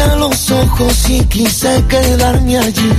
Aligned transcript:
a 0.00 0.16
los 0.16 0.50
ojos 0.50 1.10
y 1.10 1.24
quise 1.24 1.84
quedarme 1.88 2.58
allí. 2.58 2.90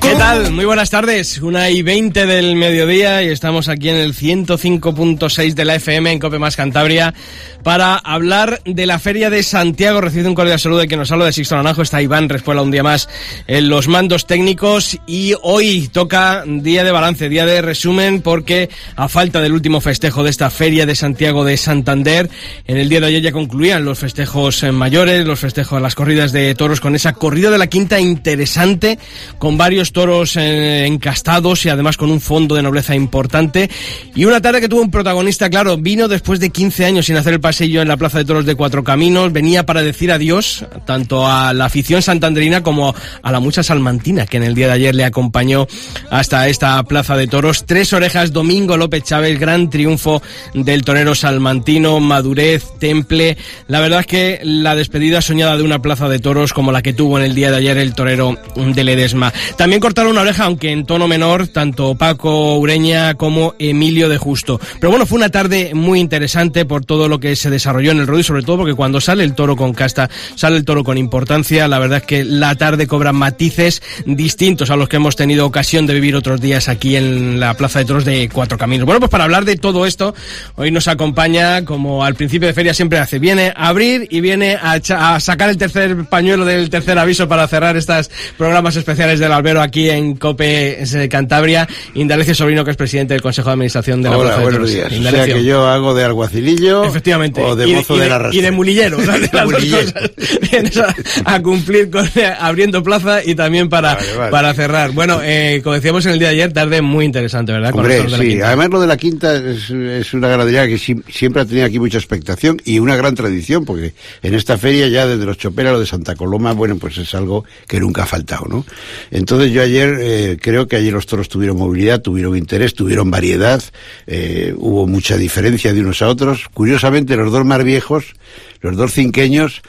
¿Qué 0.00 0.14
tal? 0.14 0.50
Muy 0.52 0.64
buenas 0.64 0.90
tardes. 0.90 1.40
Una 1.40 1.70
y 1.70 1.82
veinte 1.82 2.26
del 2.26 2.56
mediodía 2.56 3.22
y 3.22 3.28
estamos 3.28 3.68
aquí 3.68 3.88
en 3.88 3.96
el 3.96 4.14
105.6 4.14 5.54
de 5.54 5.64
la 5.64 5.76
FM 5.76 6.12
en 6.12 6.18
Cope 6.18 6.38
Más 6.38 6.56
Cantabria 6.56 7.14
para 7.62 7.96
hablar 7.96 8.60
de 8.64 8.86
la 8.86 8.98
Feria 8.98 9.30
de 9.30 9.42
Santiago. 9.42 10.00
Recibe 10.00 10.28
un 10.28 10.34
cordial 10.34 10.58
saludo 10.58 10.80
de 10.80 10.88
quien 10.88 11.00
nos 11.00 11.10
habla 11.12 11.26
de 11.26 11.32
Sixto 11.32 11.56
Naranjo. 11.56 11.82
Está 11.82 12.02
Iván 12.02 12.28
Respuela 12.28 12.62
un 12.62 12.70
día 12.70 12.82
más 12.82 13.08
en 13.46 13.68
los 13.68 13.88
mandos 13.88 14.26
técnicos 14.26 14.98
y 15.06 15.34
hoy 15.42 15.88
toca 15.92 16.44
día 16.46 16.84
de 16.84 16.90
balance, 16.90 17.28
día 17.28 17.46
de 17.46 17.62
resumen 17.62 18.22
porque 18.22 18.70
a 18.96 19.08
falta 19.08 19.40
del 19.40 19.52
último 19.52 19.80
festejo 19.80 20.22
de 20.24 20.30
esta 20.30 20.50
Feria 20.50 20.86
de 20.86 20.94
Santiago 20.94 21.44
de 21.44 21.56
Santander, 21.56 22.28
en 22.66 22.76
el 22.76 22.88
día 22.88 23.00
de 23.00 23.06
ayer 23.06 23.22
ya 23.22 23.32
concluían 23.32 23.84
los 23.84 23.98
festejos 23.98 24.62
mayores, 24.72 25.26
los 25.26 25.40
festejos 25.40 25.80
las 25.80 25.94
corridas 25.94 26.32
de 26.32 26.54
toros 26.54 26.80
con 26.80 26.94
esa 26.94 27.12
corrida 27.12 27.50
de 27.50 27.58
la 27.58 27.66
quinta 27.66 28.00
interesante 28.00 28.98
con 29.38 29.56
varios 29.56 29.92
toros 29.92 30.36
eh, 30.36 30.86
encastados 30.86 31.64
y 31.66 31.68
además 31.68 31.96
con 31.96 32.10
un 32.10 32.20
fondo 32.20 32.54
de 32.54 32.62
nobleza 32.62 32.94
importante. 32.94 33.70
Y 34.14 34.24
una 34.24 34.40
tarde 34.40 34.60
que 34.60 34.68
tuvo 34.68 34.82
un 34.82 34.90
protagonista, 34.90 35.50
claro, 35.50 35.76
vino 35.76 36.08
después 36.08 36.40
de 36.40 36.50
15 36.50 36.84
años 36.84 37.06
sin 37.06 37.16
hacer 37.16 37.34
el 37.34 37.40
pasillo 37.52 37.82
en 37.82 37.88
la 37.88 37.98
Plaza 37.98 38.16
de 38.16 38.24
Toros 38.24 38.46
de 38.46 38.54
Cuatro 38.54 38.82
Caminos, 38.82 39.30
venía 39.30 39.66
para 39.66 39.82
decir 39.82 40.10
adiós 40.10 40.64
tanto 40.86 41.28
a 41.28 41.52
la 41.52 41.66
afición 41.66 42.00
santanderina 42.00 42.62
como 42.62 42.94
a 43.22 43.30
la 43.30 43.40
mucha 43.40 43.62
salmantina 43.62 44.24
que 44.24 44.38
en 44.38 44.44
el 44.44 44.54
día 44.54 44.68
de 44.68 44.72
ayer 44.72 44.94
le 44.94 45.04
acompañó 45.04 45.66
hasta 46.10 46.48
esta 46.48 46.82
Plaza 46.84 47.14
de 47.14 47.26
Toros. 47.26 47.66
Tres 47.66 47.92
orejas, 47.92 48.32
Domingo 48.32 48.78
López 48.78 49.04
Chávez, 49.04 49.38
gran 49.38 49.68
triunfo 49.68 50.22
del 50.54 50.82
torero 50.82 51.14
salmantino, 51.14 52.00
madurez, 52.00 52.64
temple. 52.80 53.36
La 53.68 53.80
verdad 53.80 54.00
es 54.00 54.06
que 54.06 54.40
la 54.42 54.74
despedida 54.74 55.20
soñada 55.20 55.58
de 55.58 55.62
una 55.62 55.82
Plaza 55.82 56.08
de 56.08 56.20
Toros 56.20 56.54
como 56.54 56.72
la 56.72 56.80
que 56.80 56.94
tuvo 56.94 57.18
en 57.18 57.26
el 57.26 57.34
día 57.34 57.50
de 57.50 57.58
ayer 57.58 57.76
el 57.76 57.92
torero 57.92 58.38
de 58.56 58.82
Ledesma. 58.82 59.30
También 59.58 59.82
cortaron 59.82 60.12
una 60.12 60.22
oreja, 60.22 60.46
aunque 60.46 60.72
en 60.72 60.86
tono 60.86 61.06
menor, 61.06 61.48
tanto 61.48 61.96
Paco 61.96 62.56
Ureña 62.56 63.12
como 63.12 63.54
Emilio 63.58 64.08
de 64.08 64.16
Justo. 64.16 64.58
Pero 64.80 64.88
bueno, 64.88 65.04
fue 65.04 65.18
una 65.18 65.28
tarde 65.28 65.72
muy 65.74 66.00
interesante 66.00 66.64
por 66.64 66.86
todo 66.86 67.08
lo 67.08 67.20
que 67.20 67.36
se 67.42 67.50
desarrolló 67.50 67.90
en 67.90 67.98
el 67.98 68.06
rodeo, 68.06 68.22
sobre 68.22 68.42
todo 68.42 68.58
porque 68.58 68.74
cuando 68.74 69.00
sale 69.00 69.24
el 69.24 69.34
toro 69.34 69.56
con 69.56 69.74
casta, 69.74 70.08
sale 70.34 70.56
el 70.56 70.64
toro 70.64 70.84
con 70.84 70.96
importancia. 70.96 71.68
La 71.68 71.78
verdad 71.78 71.98
es 71.98 72.04
que 72.04 72.24
la 72.24 72.54
tarde 72.54 72.86
cobra 72.86 73.12
matices 73.12 73.82
distintos 74.06 74.70
a 74.70 74.76
los 74.76 74.88
que 74.88 74.96
hemos 74.96 75.16
tenido 75.16 75.44
ocasión 75.44 75.86
de 75.86 75.94
vivir 75.94 76.16
otros 76.16 76.40
días 76.40 76.68
aquí 76.68 76.96
en 76.96 77.40
la 77.40 77.54
Plaza 77.54 77.80
de 77.80 77.84
Toros 77.84 78.04
de 78.04 78.28
Cuatro 78.32 78.56
Caminos. 78.56 78.86
Bueno, 78.86 79.00
pues 79.00 79.10
para 79.10 79.24
hablar 79.24 79.44
de 79.44 79.56
todo 79.56 79.86
esto, 79.86 80.14
hoy 80.56 80.70
nos 80.70 80.88
acompaña, 80.88 81.64
como 81.64 82.04
al 82.04 82.14
principio 82.14 82.48
de 82.48 82.54
feria 82.54 82.74
siempre 82.74 82.98
hace, 82.98 83.18
viene 83.18 83.52
a 83.54 83.68
abrir 83.68 84.06
y 84.10 84.20
viene 84.20 84.54
a, 84.54 84.74
a 84.74 85.20
sacar 85.20 85.50
el 85.50 85.56
tercer 85.58 86.04
pañuelo 86.06 86.44
del 86.44 86.70
tercer 86.70 86.98
aviso 86.98 87.28
para 87.28 87.46
cerrar 87.48 87.76
estos 87.76 88.10
programas 88.38 88.76
especiales 88.76 89.18
del 89.18 89.32
albero 89.32 89.60
aquí 89.60 89.90
en 89.90 90.16
COPE 90.16 90.84
Cantabria, 91.10 91.68
Indalecio 91.94 92.34
Sobrino, 92.34 92.64
que 92.64 92.70
es 92.70 92.76
presidente 92.76 93.14
del 93.14 93.22
Consejo 93.22 93.48
de 93.48 93.54
Administración 93.54 94.02
de 94.02 94.10
la 94.10 94.16
Hola, 94.16 94.28
Plaza 94.30 94.38
de 94.38 94.44
buenos 94.44 94.70
Toros. 94.70 94.90
días. 94.92 95.06
O 95.06 95.10
sea 95.10 95.26
que 95.26 95.44
yo 95.44 95.66
hago 95.66 95.94
de 95.94 96.04
alguacilillo 96.04 96.84
Efectivamente. 96.84 97.31
O 97.40 97.56
de 97.56 97.68
y, 97.68 97.74
mozo 97.74 97.96
y 97.96 98.00
de 98.00 98.08
la 98.08 98.18
rastra. 98.18 98.38
y 98.38 98.42
de 98.42 98.50
mulillero. 98.50 98.98
o 98.98 99.02
sea, 99.02 99.14
de 99.18 99.20
las 99.20 99.30
dos 99.32 99.44
mulillero. 99.52 99.92
cosas. 99.92 100.10
Vienes 100.50 100.76
a, 100.76 100.94
a 101.24 101.42
cumplir 101.42 101.90
con 101.90 102.08
abriendo 102.40 102.82
plaza 102.82 103.24
y 103.24 103.34
también 103.34 103.68
para, 103.68 103.94
Vale, 103.94 104.16
vale. 104.16 104.30
para 104.30 104.54
cerrar. 104.54 104.92
Bueno, 104.92 105.20
eh, 105.22 105.60
como 105.62 105.74
decíamos 105.74 106.04
en 106.06 106.12
el 106.12 106.18
día 106.18 106.28
de 106.28 106.34
ayer, 106.34 106.52
tarde 106.52 106.82
muy 106.82 107.04
interesante, 107.04 107.52
¿verdad? 107.52 107.70
Con 107.70 107.80
Hombre, 107.80 108.04
sí, 108.18 108.40
además 108.40 108.68
lo 108.70 108.80
de 108.80 108.86
la 108.86 108.96
quinta 108.96 109.34
es, 109.36 109.70
es 109.70 110.14
una 110.14 110.28
ganadería 110.28 110.66
que 110.66 110.78
si- 110.78 111.02
siempre 111.10 111.42
ha 111.42 111.44
tenido 111.46 111.66
aquí 111.66 111.78
mucha 111.78 111.98
expectación 111.98 112.60
y 112.64 112.78
una 112.78 112.96
gran 112.96 113.14
tradición, 113.14 113.64
porque 113.64 113.92
en 114.22 114.34
esta 114.34 114.58
feria 114.58 114.88
ya 114.88 115.06
desde 115.06 115.24
los 115.24 115.38
choperas, 115.38 115.72
lo 115.72 115.80
de 115.80 115.86
Santa 115.86 116.14
Coloma, 116.14 116.52
bueno, 116.52 116.76
pues 116.76 116.98
es 116.98 117.14
algo 117.14 117.44
que 117.68 117.80
nunca 117.80 118.02
ha 118.02 118.06
faltado, 118.06 118.46
¿no? 118.48 118.66
Entonces 119.10 119.52
yo 119.52 119.62
ayer, 119.62 119.96
eh, 120.00 120.36
creo 120.40 120.66
que 120.66 120.76
ayer 120.76 120.92
los 120.92 121.06
toros 121.06 121.28
tuvieron 121.28 121.56
movilidad, 121.58 122.00
tuvieron 122.00 122.36
interés, 122.36 122.74
tuvieron 122.74 123.10
variedad, 123.10 123.62
eh, 124.06 124.54
hubo 124.56 124.86
mucha 124.86 125.16
diferencia 125.16 125.72
de 125.72 125.80
unos 125.80 126.02
a 126.02 126.08
otros. 126.08 126.46
Curiosamente, 126.52 127.16
los 127.22 127.32
dos 127.32 127.44
más 127.44 127.62
viejos, 127.62 128.14
los 128.60 128.76
dos 128.76 128.92
cinqueños, 128.92 129.62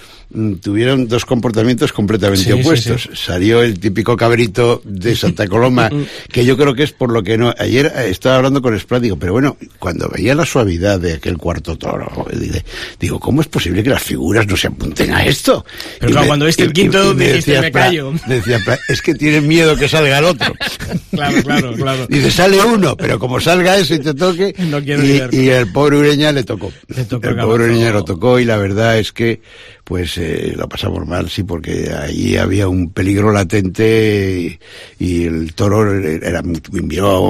tuvieron 0.61 1.07
dos 1.07 1.25
comportamientos 1.25 1.93
completamente 1.93 2.43
Sí, 2.45 2.51
sí, 2.51 2.59
opuestos. 2.59 3.09
Salió 3.13 3.61
el 3.61 3.79
típico 3.79 4.17
cabrito 4.17 4.81
de 4.83 5.15
Santa 5.15 5.47
Coloma, 5.47 5.89
que 6.31 6.45
yo 6.45 6.57
creo 6.57 6.73
que 6.73 6.83
es 6.83 6.91
por 6.91 7.11
lo 7.11 7.23
que 7.23 7.37
no. 7.37 7.53
Ayer 7.57 7.91
eh, 7.95 8.07
estaba 8.09 8.37
hablando 8.37 8.61
con 8.61 8.77
Sprat, 8.79 9.01
digo, 9.01 9.17
pero 9.17 9.33
bueno, 9.33 9.57
cuando 9.79 10.09
veía 10.09 10.35
la 10.35 10.45
suavidad 10.45 10.99
de 10.99 11.13
aquel 11.13 11.37
cuarto 11.37 11.77
toro, 11.77 12.27
digo, 12.99 13.19
¿cómo 13.19 13.41
es 13.41 13.47
posible 13.47 13.83
que 13.83 13.89
las 13.89 14.03
figuras 14.03 14.47
no 14.47 14.57
se 14.57 14.67
apunten 14.67 15.13
a 15.13 15.25
esto? 15.25 15.65
Pero 15.99 16.11
claro, 16.11 16.27
cuando 16.27 16.45
viste 16.45 16.63
el 16.63 16.73
quinto, 16.73 17.13
dijiste, 17.13 17.51
decía 17.51 17.61
"Me 17.61 17.67
Sprat- 17.71 17.71
callo". 17.71 18.13
decía 18.27 18.59
es 18.89 19.01
que 19.01 19.13
tienen 19.15 19.47
miedo 19.47 19.75
que 19.75 19.87
salga 19.87 20.19
el 20.19 20.25
otro. 20.25 20.53
Claro, 21.13 21.43
claro, 21.43 21.73
claro. 21.73 22.07
Dice, 22.07 22.31
sale 22.31 22.59
uno, 22.63 22.97
pero 22.97 23.19
como 23.19 23.39
salga 23.39 23.77
ese 23.77 23.95
y 23.95 23.99
te 23.99 24.15
toque. 24.15 24.53
No 24.57 24.81
quiero 24.81 25.03
y, 25.05 25.21
y 25.31 25.49
el 25.49 25.71
pobre 25.71 25.97
Ureña 25.97 26.31
le 26.31 26.43
tocó. 26.43 26.73
Le 26.87 27.05
tocó 27.05 27.29
el 27.29 27.35
pobre. 27.37 27.65
Ureña 27.65 27.91
lo 27.91 28.03
tocó 28.03 28.39
y 28.39 28.45
la 28.45 28.57
verdad 28.57 28.97
es 28.97 29.11
que 29.11 29.39
pues 29.83 30.17
eh, 30.17 30.53
lo 30.55 30.69
pasamos 30.69 31.05
mal, 31.05 31.29
sí, 31.29 31.43
porque 31.43 31.91
ahí 31.93 32.37
había 32.37 32.67
un 32.69 32.91
peligro 32.91 33.31
latente 33.33 34.57
y, 34.99 35.03
y 35.05 35.25
el 35.25 35.53
toro 35.53 35.93
era 35.93 36.41
muy, 36.41 36.61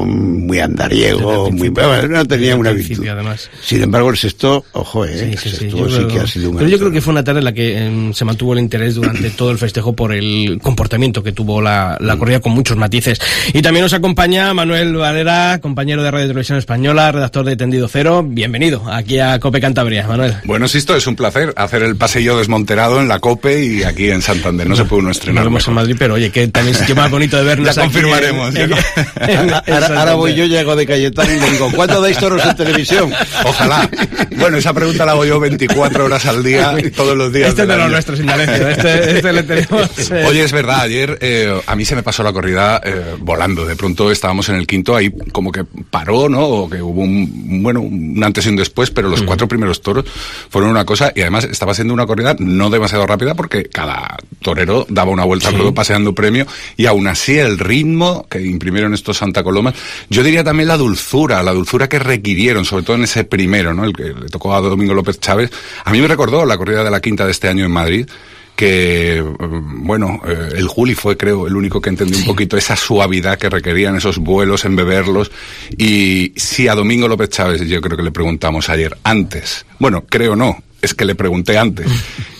muy 0.06 0.60
andariego, 0.60 1.50
muy, 1.52 1.72
no 2.10 2.26
tenía 2.26 2.56
una 2.56 2.72
virtud. 2.72 3.08
además. 3.08 3.50
Sin 3.62 3.82
embargo, 3.82 4.10
el 4.12 4.18
sexto, 4.18 4.64
ojo, 4.74 5.04
eh, 5.06 5.18
Sí, 5.18 5.24
el 5.26 5.38
sí, 5.38 5.50
sí. 5.50 5.56
sexto 5.58 5.78
Yo 5.78 5.90
sí 5.90 5.96
creo- 5.96 6.08
que 6.10 6.20
ha 6.20 6.28
sido 6.28 6.50
un 6.52 6.58
pero 6.58 6.70
yo 6.70 6.78
creo 6.78 6.92
que 6.92 7.02
fue 7.02 7.12
una 7.12 7.24
tarde 7.24 7.40
en 7.40 7.46
la 7.46 7.54
que 7.54 7.78
em, 7.86 8.14
se 8.14 8.24
mantuvo 8.24 8.54
el 8.54 8.60
interés 8.60 8.96
durante 8.96 9.30
todo 9.32 9.50
el 9.52 9.58
festejo 9.58 9.94
por 9.94 10.14
el 10.14 10.60
comportamiento 10.62 11.24
que 11.24 11.32
tuvo 11.32 11.62
la, 11.62 11.98
Mm. 12.00 12.06
la 12.06 12.18
corrida 12.18 12.40
con 12.40 12.52
muchos 12.54 12.78
matices. 12.78 13.20
Y 13.54 13.62
también 13.62 13.84
nos 13.84 13.94
acompaña 13.94 14.54
Manuel 14.54 14.96
Valera, 14.96 15.60
compañero 15.62 16.04
de 16.04 16.12
Radio 16.12 16.26
y 16.26 16.30
Televisión 16.30 16.58
Española, 16.60 17.12
redactor 17.12 17.46
de 17.46 17.56
Tendido 17.56 17.88
Cero. 17.88 18.24
Bienvenido 18.28 18.84
aquí 18.92 19.18
a 19.20 19.40
Cope 19.40 19.60
Cantabria, 19.60 20.08
Manuel. 20.08 20.36
Bueno, 20.46 20.68
Sisto, 20.68 20.96
es 20.96 21.08
un 21.08 21.16
placer 21.16 21.52
hacer 21.56 21.82
el 21.84 21.96
paseo 21.96 22.43
desmonterado 22.44 23.00
en 23.00 23.08
la 23.08 23.20
COPE 23.20 23.64
y 23.64 23.84
aquí 23.84 24.10
en 24.10 24.22
Santander. 24.22 24.68
No 24.68 24.76
se 24.76 24.86
puede 24.86 25.00
uno 25.02 25.08
Nos 25.10 25.18
estrenar. 25.18 25.44
vemos 25.46 25.68
en. 25.68 25.74
Madrid, 25.74 25.96
pero 25.98 26.14
oye, 26.16 26.30
que 26.32 26.48
también 26.50 26.76
sitio 26.76 26.96
más 26.96 27.10
bonito 27.10 27.36
de 27.38 27.44
vernos 27.44 27.66
Ya 27.76 27.84
aquí 27.84 27.92
confirmaremos, 27.92 28.56
en- 28.56 28.70
ya 28.70 28.78
en- 29.22 29.30
en- 29.30 29.50
en 29.50 29.54
Ahora, 29.74 29.88
ahora 30.00 30.14
voy 30.16 30.36
yo, 30.36 30.46
llego 30.46 30.76
de 30.76 30.86
Cayetano 30.86 31.32
y 31.34 31.40
le 31.40 31.50
digo, 31.52 31.72
¿cuándo 31.76 32.02
dais 32.02 32.18
toros 32.18 32.44
en 32.46 32.56
televisión? 32.56 33.12
Ojalá. 33.46 33.90
Bueno, 34.38 34.58
esa 34.58 34.74
pregunta 34.74 35.06
la 35.06 35.14
hago 35.14 35.26
yo 35.26 35.40
24 35.40 36.06
horas 36.06 36.26
al 36.26 36.44
día, 36.44 36.76
todos 36.96 37.18
los 37.18 37.32
días. 37.34 37.50
Este 37.50 37.64
es 37.64 37.68
de 37.68 37.78
los 37.78 37.90
nuestros. 37.90 38.20
Este, 38.20 39.18
este 39.18 39.34
le 39.34 39.44
tenemos. 39.44 39.90
eh, 40.12 40.26
Oye, 40.28 40.44
es 40.44 40.52
verdad, 40.52 40.82
ayer 40.82 41.18
eh, 41.22 41.62
a 41.66 41.76
mí 41.76 41.86
se 41.86 41.96
me 41.96 42.04
pasó 42.04 42.24
la 42.24 42.34
corrida 42.34 42.82
eh, 42.84 43.16
volando. 43.20 43.66
De 43.66 43.76
pronto 43.76 44.12
estábamos 44.12 44.50
en 44.50 44.56
el 44.56 44.68
quinto, 44.68 44.96
ahí 44.96 45.12
como 45.32 45.52
que 45.52 45.64
paró, 45.90 46.30
¿no? 46.30 46.42
O 46.42 46.70
que 46.70 46.82
hubo 46.82 47.02
un, 47.02 47.62
bueno, 47.64 47.82
un 47.82 48.22
antes 48.24 48.46
y 48.46 48.50
un 48.50 48.56
después, 48.56 48.92
pero 48.92 49.10
los 49.10 49.24
cuatro 49.24 49.48
primeros 49.48 49.82
toros 49.82 50.06
fueron 50.50 50.70
una 50.72 50.86
cosa 50.86 51.12
y 51.16 51.22
además 51.22 51.46
estaba 51.46 51.74
siendo 51.74 51.94
una 51.94 52.06
corrida 52.06 52.33
no 52.40 52.70
demasiado 52.70 53.06
rápida 53.06 53.36
porque 53.36 53.66
cada 53.66 54.18
torero 54.42 54.86
daba 54.90 55.12
una 55.12 55.24
vuelta 55.24 55.50
al 55.50 55.56
ruedo 55.56 55.74
paseando 55.74 56.14
premio 56.14 56.46
y 56.78 56.86
aún 56.86 57.08
así 57.08 57.38
el 57.38 57.60
ritmo 57.60 58.28
que 58.30 58.42
imprimieron 58.42 58.94
estos 58.94 59.18
Santa 59.18 59.44
Colomas, 59.44 59.76
yo 60.10 60.24
diría 60.24 60.44
también 60.44 60.68
la 60.68 60.78
dulzura, 60.78 61.42
la 61.44 61.54
dulzura 61.54 61.88
que 61.88 62.00
requirieron, 62.00 62.66
sobre 62.66 62.84
todo 62.84 62.96
en 62.98 63.04
ese 63.04 63.24
primero, 63.24 63.74
¿no? 63.74 63.86
El 63.86 63.94
que 63.94 64.04
le 64.04 64.30
tocó 64.30 64.54
a 64.54 64.62
Domingo 64.62 64.94
López 64.94 65.20
Chávez. 65.20 65.52
A 65.86 65.92
mí 65.92 66.02
me 66.02 66.08
recordó 66.08 66.46
la 66.46 66.58
corrida 66.58 66.84
de 66.84 66.92
la 66.92 67.00
quinta 67.00 67.26
de 67.26 67.32
este 67.32 67.48
año 67.48 67.66
en 67.66 67.72
Madrid 67.72 68.08
que, 68.56 69.18
eh, 69.18 69.24
bueno, 69.24 70.22
eh, 70.28 70.50
el 70.56 70.68
Juli 70.68 70.94
fue, 70.94 71.18
creo, 71.18 71.48
el 71.48 71.56
único 71.56 71.82
que 71.82 71.90
entendió 71.90 72.18
un 72.18 72.26
poquito 72.26 72.58
esa 72.58 72.76
suavidad 72.76 73.38
que 73.38 73.50
requerían 73.50 73.96
esos 73.96 74.20
vuelos, 74.20 74.66
en 74.66 74.76
beberlos. 74.76 75.32
Y 75.78 76.34
si 76.36 76.68
a 76.68 76.76
Domingo 76.76 77.08
López 77.08 77.30
Chávez, 77.30 77.62
yo 77.62 77.82
creo 77.82 77.98
que 77.98 78.04
le 78.04 78.12
preguntamos 78.12 78.70
ayer, 78.70 78.96
antes, 79.04 79.66
bueno, 79.80 80.06
creo 80.08 80.36
no, 80.36 80.62
es 80.84 80.94
que 80.94 81.06
le 81.06 81.16
pregunté 81.16 81.58
antes. 81.58 81.88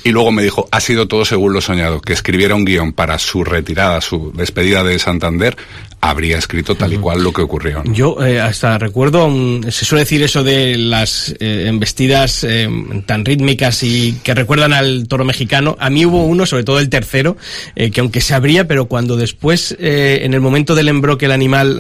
Y 0.04 0.12
luego 0.12 0.32
me 0.32 0.44
dijo, 0.44 0.68
ha 0.70 0.82
sido 0.82 1.08
todo 1.08 1.24
según 1.24 1.54
lo 1.54 1.62
soñado, 1.62 2.02
que 2.02 2.14
escribiera 2.14 2.56
un 2.56 2.66
guion 2.66 2.92
para 2.92 3.18
su 3.18 3.44
retirada, 3.44 4.02
su 4.02 4.34
despedida 4.36 4.84
de 4.84 5.00
Santander, 5.00 5.56
habría 6.04 6.38
escrito 6.38 6.76
tal 6.76 6.92
y 6.92 6.98
cual 6.98 7.24
lo 7.24 7.32
que 7.32 7.42
ocurrió. 7.42 7.82
¿no? 7.84 7.94
Yo 7.94 8.22
eh, 8.24 8.42
hasta 8.42 8.78
recuerdo, 8.78 9.30
mm, 9.30 9.72
se 9.72 9.86
suele 9.86 10.02
decir 10.02 10.22
eso 10.22 10.44
de 10.44 10.78
las 10.78 11.34
eh, 11.40 11.66
embestidas 11.68 12.44
eh, 12.44 12.70
tan 13.06 13.24
rítmicas 13.24 13.84
y 13.84 14.20
que 14.22 14.34
recuerdan 14.34 14.74
al 14.74 15.08
toro 15.08 15.24
mexicano. 15.24 15.78
A 15.80 15.90
mí 15.90 16.06
hubo 16.06 16.26
uno, 16.26 16.46
sobre 16.46 16.66
todo 16.66 16.80
el 16.80 16.90
tercero, 16.90 17.38
que 17.76 18.00
aunque 18.02 18.20
se 18.20 18.34
abría, 18.34 18.68
pero 18.68 18.86
cuando 18.86 19.16
después, 19.16 19.76
en 19.80 20.34
el 20.34 20.42
momento 20.42 20.76
del 20.76 20.90
embroque, 20.90 21.26
el 21.26 21.32
animal 21.32 21.80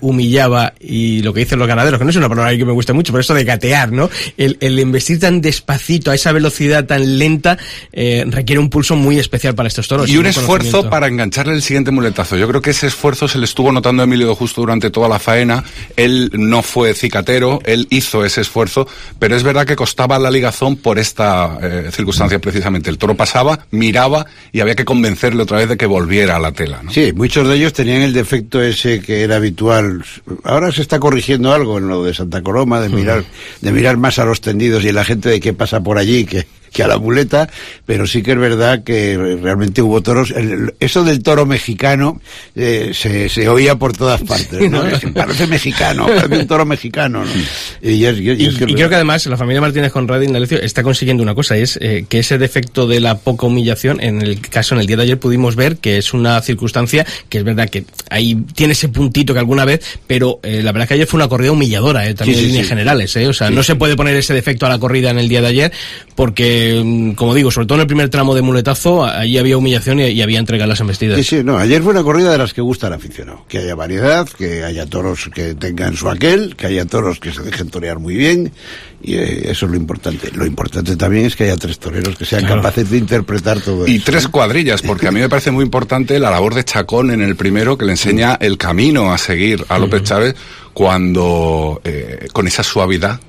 humillaba 0.00 0.74
y 0.80 1.22
lo 1.22 1.32
que 1.32 1.40
dicen 1.40 1.58
los 1.58 1.68
ganaderos, 1.68 1.98
que 1.98 2.04
no 2.04 2.10
es 2.10 2.16
una 2.16 2.28
palabra 2.28 2.56
que 2.56 2.64
me 2.64 2.72
gusta 2.72 2.92
mucho, 2.92 3.12
pero 3.12 3.22
eso 3.22 3.34
de 3.34 3.44
gatear, 3.44 3.92
¿no? 3.92 4.10
El, 4.36 4.58
el 4.60 4.78
embestir 4.78 5.20
tan 5.20 5.40
despacito, 5.40 5.93
a 6.10 6.14
esa 6.14 6.32
velocidad 6.32 6.86
tan 6.86 7.18
lenta, 7.18 7.58
eh, 7.92 8.24
requiere 8.28 8.60
un 8.60 8.70
pulso 8.70 8.96
muy 8.96 9.18
especial 9.18 9.54
para 9.54 9.68
estos 9.68 9.88
toros. 9.88 10.08
Y 10.08 10.16
un 10.16 10.26
esfuerzo 10.26 10.88
para 10.88 11.06
engancharle 11.06 11.54
el 11.54 11.62
siguiente 11.62 11.90
muletazo. 11.90 12.36
Yo 12.36 12.48
creo 12.48 12.60
que 12.60 12.70
ese 12.70 12.86
esfuerzo 12.86 13.28
se 13.28 13.38
le 13.38 13.44
estuvo 13.44 13.72
notando 13.72 14.02
a 14.02 14.04
Emilio 14.04 14.28
de 14.28 14.34
Justo 14.34 14.60
durante 14.60 14.90
toda 14.90 15.08
la 15.08 15.18
faena. 15.18 15.64
Él 15.96 16.30
no 16.32 16.62
fue 16.62 16.94
cicatero, 16.94 17.60
él 17.64 17.86
hizo 17.90 18.24
ese 18.24 18.40
esfuerzo, 18.40 18.86
pero 19.18 19.36
es 19.36 19.42
verdad 19.42 19.66
que 19.66 19.76
costaba 19.76 20.18
la 20.18 20.30
ligazón 20.30 20.76
por 20.76 20.98
esta 20.98 21.58
eh, 21.62 21.90
circunstancia 21.92 22.38
precisamente. 22.38 22.90
El 22.90 22.98
toro 22.98 23.16
pasaba, 23.16 23.66
miraba 23.70 24.26
y 24.52 24.60
había 24.60 24.74
que 24.74 24.84
convencerle 24.84 25.42
otra 25.42 25.58
vez 25.58 25.68
de 25.68 25.76
que 25.76 25.86
volviera 25.86 26.36
a 26.36 26.38
la 26.38 26.52
tela. 26.52 26.80
¿no? 26.82 26.92
Sí, 26.92 27.12
muchos 27.14 27.48
de 27.48 27.56
ellos 27.56 27.72
tenían 27.72 28.02
el 28.02 28.12
defecto 28.12 28.62
ese 28.62 29.00
que 29.00 29.22
era 29.22 29.36
habitual. 29.36 30.04
Ahora 30.42 30.72
se 30.72 30.82
está 30.82 30.98
corrigiendo 30.98 31.52
algo 31.52 31.78
en 31.78 31.88
lo 31.88 32.04
de 32.04 32.14
Santa 32.14 32.42
Coloma, 32.42 32.80
de 32.80 32.88
mirar, 32.88 33.24
de 33.60 33.72
mirar 33.72 33.96
más 33.96 34.18
a 34.18 34.24
los 34.24 34.40
tendidos 34.40 34.84
y 34.84 34.88
a 34.88 34.92
la 34.92 35.04
gente 35.04 35.28
de 35.28 35.40
qué 35.40 35.52
pasa 35.52 35.80
por 35.84 35.98
allí, 35.98 36.24
que 36.24 36.46
que 36.74 36.82
a 36.82 36.88
la 36.88 36.98
muleta, 36.98 37.48
pero 37.86 38.04
sí 38.04 38.20
que 38.22 38.32
es 38.32 38.38
verdad 38.38 38.82
que 38.82 39.38
realmente 39.40 39.80
hubo 39.80 40.02
toros. 40.02 40.34
eso 40.80 41.04
del 41.04 41.22
toro 41.22 41.46
mexicano 41.46 42.20
eh, 42.56 42.90
se, 42.92 43.28
se, 43.28 43.48
oía 43.48 43.76
por 43.76 43.96
todas 43.96 44.20
partes, 44.22 44.68
¿no? 44.70 44.82
Parece 45.14 45.46
mexicano, 45.46 46.06
parece 46.16 46.36
un 46.36 46.46
toro 46.48 46.66
mexicano, 46.66 47.24
¿no? 47.24 47.30
Y, 47.80 48.04
creo 48.74 48.88
que 48.88 48.94
además 48.96 49.24
la 49.26 49.36
familia 49.36 49.60
Martínez 49.60 49.92
Conrad 49.92 50.20
y 50.22 50.24
Indalecio 50.24 50.60
está 50.60 50.82
consiguiendo 50.82 51.22
una 51.22 51.34
cosa, 51.34 51.56
es 51.56 51.78
eh, 51.80 52.06
que 52.08 52.18
ese 52.18 52.38
defecto 52.38 52.88
de 52.88 52.98
la 52.98 53.18
poca 53.18 53.46
humillación, 53.46 54.02
en 54.02 54.20
el 54.20 54.40
caso, 54.40 54.74
en 54.74 54.80
el 54.80 54.88
día 54.88 54.96
de 54.96 55.04
ayer 55.04 55.20
pudimos 55.20 55.54
ver 55.54 55.76
que 55.76 55.96
es 55.96 56.12
una 56.12 56.42
circunstancia 56.42 57.06
que 57.28 57.38
es 57.38 57.44
verdad 57.44 57.70
que 57.70 57.84
ahí 58.10 58.34
tiene 58.56 58.72
ese 58.72 58.88
puntito 58.88 59.32
que 59.32 59.38
alguna 59.38 59.64
vez, 59.64 59.80
pero 60.08 60.40
eh, 60.42 60.60
la 60.60 60.72
verdad 60.72 60.88
que 60.88 60.94
ayer 60.94 61.06
fue 61.06 61.18
una 61.18 61.28
corrida 61.28 61.52
humilladora, 61.52 62.12
también 62.14 62.40
en 62.40 62.46
líneas 62.46 62.66
generales, 62.66 63.16
o 63.16 63.32
sea, 63.32 63.50
no 63.50 63.62
se 63.62 63.76
puede 63.76 63.94
poner 63.94 64.16
ese 64.16 64.34
defecto 64.34 64.66
a 64.66 64.68
la 64.68 64.80
corrida 64.80 65.10
en 65.10 65.20
el 65.20 65.28
día 65.28 65.40
de 65.40 65.46
ayer 65.46 65.72
porque 66.16 66.63
Mm, 66.84 67.12
como 67.12 67.34
digo, 67.34 67.50
sobre 67.50 67.66
todo 67.66 67.76
en 67.76 67.82
el 67.82 67.86
primer 67.86 68.08
tramo 68.08 68.34
de 68.34 68.42
muletazo, 68.42 69.04
allí 69.04 69.38
había 69.38 69.56
humillación 69.56 70.00
y, 70.00 70.22
había 70.22 70.38
entrega 70.38 70.66
las 70.66 70.80
embestidas. 70.80 71.18
Sí, 71.18 71.24
sí, 71.24 71.44
no, 71.44 71.58
ayer 71.58 71.82
fue 71.82 71.92
una 71.92 72.02
corrida 72.02 72.32
de 72.32 72.38
las 72.38 72.54
que 72.54 72.60
gusta 72.60 72.86
al 72.86 72.94
aficionado. 72.94 73.44
Que 73.48 73.58
haya 73.58 73.74
variedad, 73.74 74.28
que 74.28 74.64
haya 74.64 74.86
toros 74.86 75.30
que 75.34 75.54
tengan 75.54 75.96
su 75.96 76.08
aquel, 76.08 76.56
que 76.56 76.66
haya 76.66 76.84
toros 76.84 77.20
que 77.20 77.32
se 77.32 77.42
dejen 77.42 77.70
torear 77.70 77.98
muy 77.98 78.14
bien, 78.14 78.52
y 79.02 79.14
eh, 79.14 79.50
eso 79.50 79.66
es 79.66 79.72
lo 79.72 79.76
importante. 79.76 80.30
Lo 80.32 80.46
importante 80.46 80.96
también 80.96 81.26
es 81.26 81.36
que 81.36 81.44
haya 81.44 81.56
tres 81.56 81.78
toreros 81.78 82.16
que 82.16 82.24
sean 82.24 82.44
capaces 82.46 82.90
de 82.90 82.98
interpretar 82.98 83.60
todo 83.60 83.86
y 83.86 83.98
tres 83.98 84.28
cuadrillas, 84.28 84.82
porque 84.82 85.08
a 85.08 85.12
mí 85.12 85.20
me 85.20 85.28
parece 85.28 85.50
muy 85.50 85.64
importante 85.64 86.18
la 86.18 86.30
labor 86.30 86.54
de 86.54 86.64
Chacón 86.64 87.10
en 87.10 87.20
el 87.20 87.36
primero, 87.36 87.76
que 87.76 87.84
le 87.84 87.92
enseña 87.92 88.34
el 88.40 88.58
camino 88.58 89.12
a 89.12 89.18
seguir 89.18 89.64
a 89.68 89.78
López 89.78 90.02
Chávez 90.04 90.36
cuando, 90.72 91.80
eh, 91.84 92.28
con 92.32 92.46
esa 92.46 92.62
suavidad, 92.62 93.20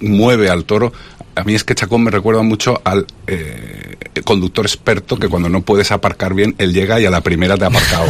mueve 0.00 0.50
al 0.50 0.64
toro 0.64 0.92
a 1.34 1.44
mí 1.44 1.54
es 1.54 1.64
que 1.64 1.74
Chacón 1.74 2.04
me 2.04 2.10
recuerda 2.10 2.42
mucho 2.42 2.80
al 2.84 3.06
eh, 3.26 3.96
conductor 4.24 4.64
experto 4.64 5.16
que 5.16 5.28
cuando 5.28 5.48
no 5.48 5.62
puedes 5.62 5.90
aparcar 5.92 6.34
bien, 6.34 6.54
él 6.58 6.72
llega 6.72 7.00
y 7.00 7.06
a 7.06 7.10
la 7.10 7.20
primera 7.20 7.56
te 7.56 7.64
ha 7.64 7.68
aparcado 7.68 8.06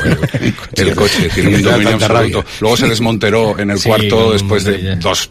el, 0.75 0.95
coche. 0.97 1.29
Tiene 1.35 1.57
un 1.57 1.63
dominio 1.63 1.95
absoluto. 1.95 2.45
Luego 2.61 2.77
se 2.77 2.89
desmonteró 2.89 3.59
en 3.59 3.71
el 3.71 3.83
cuarto 3.83 4.33
después 4.33 4.65
de 4.65 4.97
dos 4.97 5.31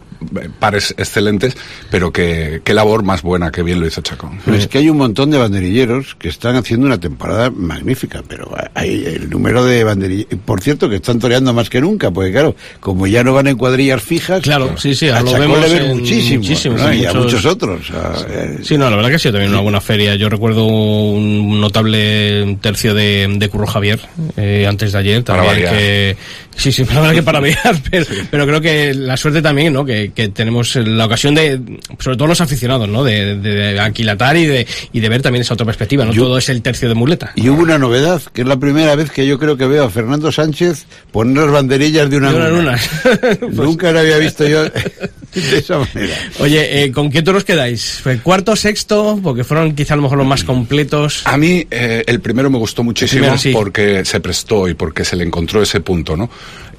pares 0.60 0.94
excelentes, 0.98 1.56
pero 1.90 2.12
que, 2.12 2.62
qué 2.64 2.74
labor 2.74 3.04
más 3.04 3.22
buena, 3.22 3.52
que 3.52 3.64
bien 3.64 3.80
lo 3.80 3.88
hizo 3.88 4.02
Chacón. 4.02 4.40
es 4.48 4.68
que 4.68 4.80
hay 4.80 4.90
un 4.90 4.98
montón 4.98 5.32
de 5.32 5.38
banderilleros 5.38 6.16
que 6.16 6.30
están 6.30 6.56
haciendo 6.56 6.88
una 6.88 7.00
temporada 7.00 7.50
magnífica, 7.50 8.24
pero 8.28 8.56
hay 8.74 9.06
el 9.06 9.30
número 9.30 9.64
de 9.66 9.84
banderilleros, 9.84 10.40
por 10.46 10.62
cierto, 10.62 10.90
que 10.90 10.98
están 10.98 11.20
toreando 11.20 11.54
más 11.54 11.70
que 11.70 11.82
nunca, 11.82 12.12
porque 12.12 12.32
claro, 12.32 12.56
como 12.80 13.08
ya 13.08 13.24
no 13.24 13.34
van 13.34 13.48
en 13.48 13.58
cuadrillas 13.58 14.02
fijas, 14.02 14.42
claro, 14.42 14.76
sí, 14.78 14.96
sí, 14.96 15.10
a, 15.10 15.22
lo 15.22 15.32
Chacón 15.32 15.62
le 15.62 15.70
ven 15.70 15.98
muchísimo, 15.98 16.92
y 16.92 17.06
a 17.06 17.14
muchos 17.14 17.46
otros. 17.46 17.92
Eh, 18.30 18.60
sí, 18.64 18.78
no, 18.78 18.90
la 18.90 18.96
verdad 18.96 19.12
que 19.12 19.20
sí, 19.20 19.32
también 19.32 19.52
una 19.52 19.62
buena 19.62 19.82
feria. 19.82 20.16
Yo 20.16 20.30
recuerdo 20.30 20.66
un 20.66 21.60
notable 21.60 22.58
tercio 22.62 22.94
de, 22.94 23.28
de 23.38 23.50
Curro 23.50 23.68
Javier 23.68 24.00
eh, 24.38 24.66
antes 24.68 24.92
de 24.92 24.98
ayer, 25.00 25.24
también 25.24 25.56
que 25.56 26.18
Sí, 26.56 26.72
sí, 26.72 26.84
verdad 26.84 27.14
que 27.14 27.24
para 27.24 27.40
ver, 27.40 27.58
pero, 27.90 28.06
pero, 28.30 28.48
creo 28.48 28.62
que 28.62 28.94
la 28.94 29.18
suerte 29.18 29.42
también, 29.42 29.74
¿no? 29.74 29.86
Que, 29.86 30.12
que, 30.14 30.30
tenemos 30.30 30.76
la 30.76 31.06
ocasión 31.06 31.36
de, 31.36 31.60
sobre 32.00 32.18
todo 32.18 32.28
los 32.28 32.42
aficionados, 32.42 32.88
¿no? 32.88 33.04
De, 33.04 33.38
de, 33.38 33.80
aquilatar 33.80 34.38
y 34.38 34.46
de, 34.46 34.68
y 34.92 35.00
de 35.00 35.10
ver 35.10 35.22
también 35.22 35.42
esa 35.42 35.54
otra 35.54 35.66
perspectiva, 35.66 36.06
¿no? 36.06 36.14
todo 36.14 36.38
es 36.38 36.50
el 36.50 36.62
tercio 36.62 36.88
de 36.88 36.96
muleta. 36.96 37.34
Y 37.36 37.50
hubo 37.50 37.62
una 37.62 37.78
novedad, 37.78 38.22
que 38.34 38.42
es 38.42 38.48
la 38.48 38.58
primera 38.58 38.96
vez 38.96 39.12
que 39.12 39.28
yo 39.28 39.38
creo 39.40 39.58
que 39.58 39.66
veo 39.66 39.86
a 39.86 39.90
Fernando 39.90 40.32
Sánchez 40.32 40.86
poner 41.12 41.44
las 41.44 41.52
banderillas 41.52 42.10
de 42.10 42.18
una, 42.18 42.32
de 42.32 42.38
una 42.38 42.50
luna. 42.50 42.80
Nunca 43.52 43.92
lo 43.92 44.00
había 44.00 44.18
visto 44.18 44.48
yo 44.48 44.64
de 44.64 45.58
esa 45.58 45.80
manera. 45.80 46.16
Oye, 46.40 46.84
eh, 46.84 46.92
¿con 46.92 47.10
qué 47.10 47.22
toros 47.22 47.44
quedáis? 47.44 48.00
¿Fue 48.02 48.20
cuarto, 48.20 48.56
sexto? 48.56 49.20
Porque 49.22 49.44
fueron 49.44 49.76
quizá 49.76 49.94
a 49.94 49.98
lo 49.98 50.04
mejor 50.04 50.18
los 50.18 50.28
más 50.28 50.44
completos. 50.44 51.24
A 51.26 51.38
mí 51.38 51.66
eh, 51.70 52.04
el 52.06 52.20
primero 52.20 52.50
me 52.50 52.58
gustó 52.58 52.84
muchísimo 52.84 53.28
porque 53.52 54.06
se 54.06 54.20
prestó 54.20 54.68
y 54.68 54.74
porque 54.74 55.06
se 55.06 55.16
le 55.16 55.24
encontró 55.24 55.62
ese 55.62 55.82
punto, 55.82 56.16
¿no? 56.16 56.30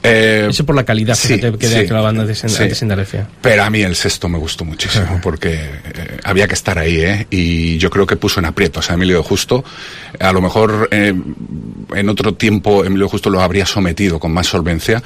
Eh, 0.06 0.48
Eso 0.50 0.66
por 0.66 0.76
la 0.76 0.84
calidad 0.84 1.16
que, 1.18 1.38
de 1.38 1.88
la 1.88 2.00
banda 2.02 2.26
de, 2.26 2.34
sí. 2.34 2.46
Pero 3.40 3.64
a 3.64 3.70
mí 3.70 3.80
el 3.80 3.96
sexto 3.96 4.28
me 4.28 4.36
gustó 4.36 4.66
muchísimo 4.66 5.18
porque 5.22 5.54
eh, 5.54 6.18
había 6.24 6.46
que 6.46 6.52
estar 6.52 6.78
ahí, 6.78 7.00
¿eh? 7.00 7.26
Y 7.30 7.78
yo 7.78 7.88
creo 7.88 8.06
que 8.06 8.16
puso 8.16 8.38
en 8.38 8.44
aprietos 8.44 8.90
a 8.90 8.94
Emilio 8.94 9.22
Justo. 9.22 9.64
A 10.20 10.30
lo 10.32 10.42
mejor 10.42 10.88
eh, 10.90 11.14
en 11.94 12.08
otro 12.08 12.34
tiempo 12.34 12.84
Emilio 12.84 13.08
Justo 13.08 13.30
lo 13.30 13.40
habría 13.40 13.66
sometido 13.66 14.18
con 14.18 14.32
más 14.32 14.46
solvencia, 14.46 15.02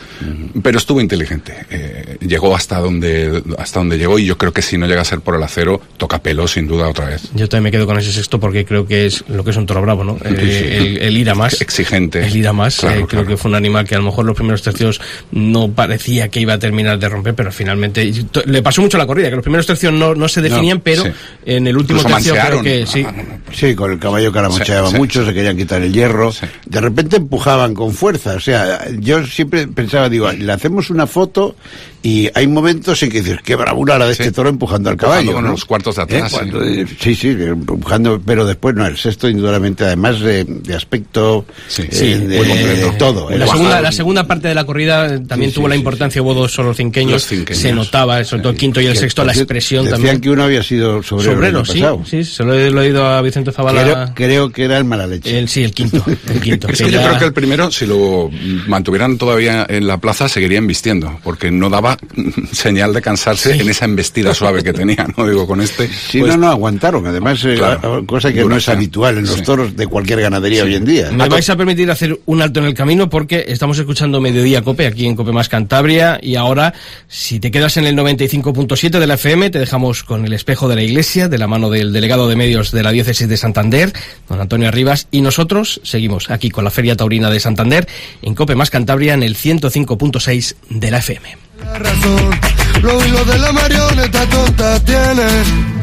pero 0.63 0.79
estuvo 0.79 1.01
inteligente. 1.01 1.55
Eh, 1.71 2.19
llegó 2.21 2.55
hasta 2.55 2.79
donde, 2.81 3.43
hasta 3.59 3.81
donde 3.81 3.99
llegó 3.99 4.19
y 4.19 4.27
yo 4.27 4.39
creo 4.39 4.53
que 4.53 4.63
si 4.63 4.79
no 4.79 4.87
llega 4.87 5.03
a 5.03 5.05
ser 5.05 5.21
por 5.21 5.35
el 5.35 5.43
acero, 5.43 5.81
toca 5.97 6.23
pelo 6.23 6.47
sin 6.49 6.67
duda 6.67 6.89
otra 6.89 7.07
vez. 7.07 7.31
Yo 7.35 7.49
también 7.49 7.65
me 7.65 7.71
quedo 7.71 7.87
con 7.87 7.99
ese 7.99 8.13
sexto 8.13 8.41
porque 8.41 8.65
creo 8.65 8.87
que 8.87 9.07
es 9.07 9.25
lo 9.29 9.45
que 9.45 9.51
es 9.51 9.57
un 9.57 9.67
toro 9.67 9.83
bravo, 9.83 10.05
¿no? 10.05 10.19
el, 10.25 11.17
ir 11.17 11.31
a 11.31 11.35
más. 11.35 11.61
Exigente. 11.61 12.25
El 12.25 12.37
ir 12.37 12.49
a 12.49 12.53
más. 12.53 12.85
creo 13.09 13.27
que 13.27 13.37
fue 13.37 13.51
un 13.51 13.57
animal 13.57 13.87
que 13.87 13.95
a 13.95 13.99
lo 13.99 14.05
mejor 14.05 14.25
los 14.25 14.37
primeros 14.37 14.63
tercios 14.63 15.01
no 15.33 15.71
parecía 15.71 16.29
que 16.29 16.41
iba 16.41 16.55
a 16.55 16.59
terminar 16.59 16.99
de 16.99 17.09
romper, 17.09 17.35
pero 17.35 17.53
finalmente 17.53 18.13
le 18.47 18.63
pasó 18.63 18.83
mucho 18.83 18.99
la 18.99 19.07
corrida, 19.07 19.31
que 19.31 19.37
los 19.37 19.43
primeros 19.43 19.67
tercios 19.67 19.93
no, 19.93 20.15
no 20.15 20.29
se 20.29 20.41
definían, 20.41 20.81
pero 20.81 21.05
en 21.45 21.67
el 21.67 21.77
último 21.77 22.03
tercio 22.03 22.35
creo 22.35 22.63
que 22.63 22.87
sí. 22.87 23.07
Sí, 23.53 23.75
con 23.75 23.93
el 23.93 23.99
caballo 23.99 24.33
caramocheaba 24.33 24.91
mucho, 24.91 25.25
se 25.25 25.35
querían 25.35 25.57
quitar 25.57 25.83
el 25.83 25.93
hierro. 25.93 26.33
De 26.69 26.81
repente 26.81 27.17
empujaban 27.17 27.75
con 27.75 27.93
fuerza. 27.93 28.35
O 28.35 28.41
sea, 28.41 28.88
yo 28.99 29.26
siempre 29.26 29.67
pensaba, 29.67 30.09
digo, 30.09 30.31
le 30.31 30.53
hacemos 30.53 30.91
una 30.91 31.06
foto 31.06 31.56
y 32.03 32.31
hay 32.35 32.47
momentos 32.47 33.03
en 33.03 33.11
que 33.11 33.23
dices, 33.23 33.39
qué 33.43 33.56
bravura 33.56 33.99
la 33.99 34.06
de 34.06 34.12
este 34.12 34.31
toro 34.31 34.49
empujando 34.49 34.89
al 34.91 34.97
caballo. 34.97 35.33
con 35.33 35.45
los 35.45 35.65
cuartos 35.65 35.97
de 35.97 36.03
atrás. 36.03 36.33
¿Eh? 36.43 36.87
sí. 37.00 37.15
sí, 37.15 37.29
empujando, 37.31 38.21
pero 38.25 38.47
después 38.47 38.75
no, 38.77 38.87
el 38.87 38.97
sexto 38.97 39.29
indudablemente, 39.29 39.85
además 39.85 40.21
de, 40.21 40.47
aspecto, 40.77 41.45
eh, 41.77 42.19
de, 42.19 42.93
todo. 42.99 43.31
La 43.31 43.47
segunda, 43.47 43.81
la 43.81 43.93
segunda 43.93 44.27
parte 44.27 44.49
de 44.49 44.55
la 44.55 44.65
corrida 44.65 45.21
también 45.25 45.53
tuvo 45.53 45.67
la 45.67 45.75
importancia, 45.75 46.23
hubo 46.23 46.35
dos 46.35 46.53
solo 46.53 46.73
cinqueños, 46.73 47.23
se 47.23 47.73
notaba, 47.73 48.23
sobre 48.25 48.43
todo 48.43 48.53
el 48.53 48.59
quinto 48.59 48.81
y 48.81 48.87
el 48.87 48.97
sexto, 48.97 49.25
la 49.25 49.33
expresión 49.33 49.85
decían 49.85 50.01
también. 50.01 50.21
que 50.21 50.31
uno 50.31 50.44
había 50.44 50.62
sido 50.62 51.03
sobrero. 51.03 51.65
Sobrero, 51.65 52.05
sí, 52.05 52.23
sí, 52.23 52.25
se 52.25 52.44
lo 52.44 52.55
he, 52.55 52.69
oído 52.69 53.06
a 53.06 53.21
Vicente 53.23 53.51
Zavala. 53.51 54.12
Creo, 54.15 54.51
que 54.51 54.65
era 54.65 54.79
el 54.79 54.85
mala 54.85 55.06
leche. 55.06 55.37
El, 55.37 55.49
sí, 55.49 55.65
el 55.65 55.73
quinto. 55.73 56.05
El 56.29 56.41
quinto 56.41 56.69
es 56.69 56.79
que, 56.81 56.91
yo 56.91 57.03
creo 57.03 57.19
que 57.19 57.25
el 57.25 57.32
primero, 57.32 57.70
si 57.72 57.87
lo 57.87 58.31
mantuvieran 58.67 59.19
todavía 59.19 59.67
en 59.69 59.87
la 59.87 59.99
plaza, 59.99 60.29
seguirían 60.29 60.67
vistiendo, 60.67 61.19
porque 61.25 61.51
no 61.51 61.70
daba 61.70 61.88
señal 62.53 62.93
de 62.93 63.03
cansarse 63.03 63.55
en 63.55 63.69
esa 63.69 63.85
embestida 63.85 64.35
suave 64.35 64.63
que 64.63 64.73
tenía, 64.73 65.07
¿no? 65.17 65.27
Digo, 65.27 65.47
con 65.47 65.61
este. 65.61 65.89
Sí, 65.89 66.21
pues 66.21 66.33
no, 66.33 66.39
no, 66.39 66.49
aguantaron. 66.49 67.07
Además, 67.07 67.45
eh, 67.45 67.59
cosa 68.07 68.33
que 68.33 68.45
no 68.45 68.57
es 68.57 68.69
habitual 68.69 69.19
en 69.19 69.27
los 69.27 69.43
toros 69.43 69.77
de 69.77 69.87
cualquier 69.87 70.21
ganadería 70.21 70.65
hoy 70.65 70.75
en 70.75 70.85
día. 70.85 71.11
Me 71.11 71.29
vais 71.29 71.49
a 71.49 71.57
permitir 71.57 71.91
hacer 71.91 72.19
un 72.27 72.43
alto 72.43 72.61
en 72.61 72.67
el 72.67 72.75
camino 72.75 73.09
porque 73.09 73.45
estamos 73.49 73.79
escuchando 73.79 74.21
Mediodía 74.21 74.63
Cope 74.63 74.87
aquí 74.87 75.07
en 75.07 75.17
Cope 75.17 75.33
Más 75.33 75.49
Cantabria 75.49 76.19
y 76.23 76.37
ahora, 76.37 76.75
si 77.09 77.41
te 77.41 77.51
quedas 77.51 77.77
en 77.77 77.87
el 77.87 77.97
95.7 77.97 78.99
de 78.99 79.07
la 79.07 79.15
FM, 79.15 79.51
te 79.51 79.59
dejamos 79.59 80.05
con 80.05 80.25
el 80.25 80.33
espejo 80.33 80.69
de 80.69 80.77
la 80.77 80.83
iglesia 80.83 81.29
de 81.29 81.39
la 81.39 81.47
mano 81.47 81.71
del 81.71 81.93
delegado 81.93 82.29
de 82.29 82.37
medios 82.37 82.73
de 82.73 82.83
la 82.83 82.93
diócesis 82.93 83.29
de 83.29 83.37
Santander, 83.37 83.93
don 84.29 84.41
Antonio 84.41 84.69
Arribas, 84.69 85.09
y 85.11 85.21
nosotros 85.21 85.81
seguimos 85.85 86.31
aquí 86.31 86.51
con 86.51 86.65
la 86.65 86.71
Feria 86.71 86.97
Taurina 86.97 87.31
de 87.31 87.41
Santander 87.41 87.89
en 88.23 88.35
Cope 88.35 88.55
Más 88.55 88.71
Cantabria 88.71 89.15
en 89.15 89.23
el 89.23 89.37
105.6 89.37 90.57
de 90.71 90.91
la 90.91 90.99
FM. 90.99 91.47
La 91.65 91.79
razón, 91.79 92.41
lo 92.82 93.05
hilo 93.05 93.24
de 93.24 93.38
la 93.38 93.53
marioneta 93.53 94.27
tonta 94.27 94.81
tiene. 94.81 95.79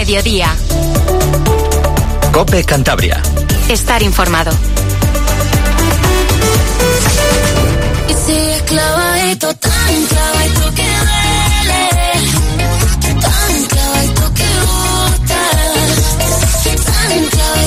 Mediodía. 0.00 0.54
Cope 2.32 2.64
Cantabria. 2.64 3.20
Estar 3.68 4.02
informado. 4.02 4.50
Y 8.08 8.12
si 8.14 8.62
clavadito, 8.66 9.54
tan 9.54 10.06
clavadito 10.06 10.74
que 10.74 10.82
duele. 10.82 12.09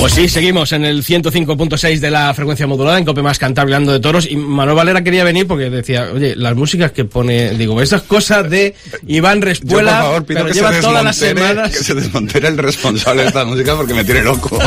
Pues 0.04 0.12
sí, 0.12 0.28
seguimos 0.28 0.70
en 0.72 0.84
el 0.84 1.02
105.6 1.02 1.98
de 1.98 2.10
la 2.10 2.34
frecuencia 2.34 2.66
modulada 2.66 2.98
en 2.98 3.06
Cope 3.06 3.22
Más 3.22 3.38
Cantar 3.38 3.62
hablando 3.62 3.90
de 3.90 4.00
toros 4.00 4.30
y 4.30 4.36
Manuel 4.36 4.76
Valera 4.76 5.02
quería 5.02 5.24
venir 5.24 5.46
porque 5.46 5.70
decía, 5.70 6.10
oye, 6.12 6.36
las 6.36 6.54
músicas 6.54 6.92
que 6.92 7.06
pone, 7.06 7.52
digo, 7.52 7.80
esas 7.80 8.02
cosas 8.02 8.50
de 8.50 8.74
Iván 9.06 9.40
Yo, 9.40 9.46
Respuela, 9.46 9.92
por 9.92 10.02
favor, 10.02 10.26
pido 10.26 10.40
pero 10.40 10.48
que 10.48 10.54
lleva 10.56 10.72
se 10.74 10.80
todas 10.82 11.04
las 11.04 11.16
semanas... 11.16 11.70
Que 11.70 11.82
se 11.82 11.94
desmontere 11.94 12.48
el 12.48 12.58
responsable 12.58 13.22
de 13.22 13.28
esta 13.28 13.46
música 13.46 13.74
porque 13.76 13.94
me 13.94 14.04
tiene 14.04 14.22
loco. 14.24 14.58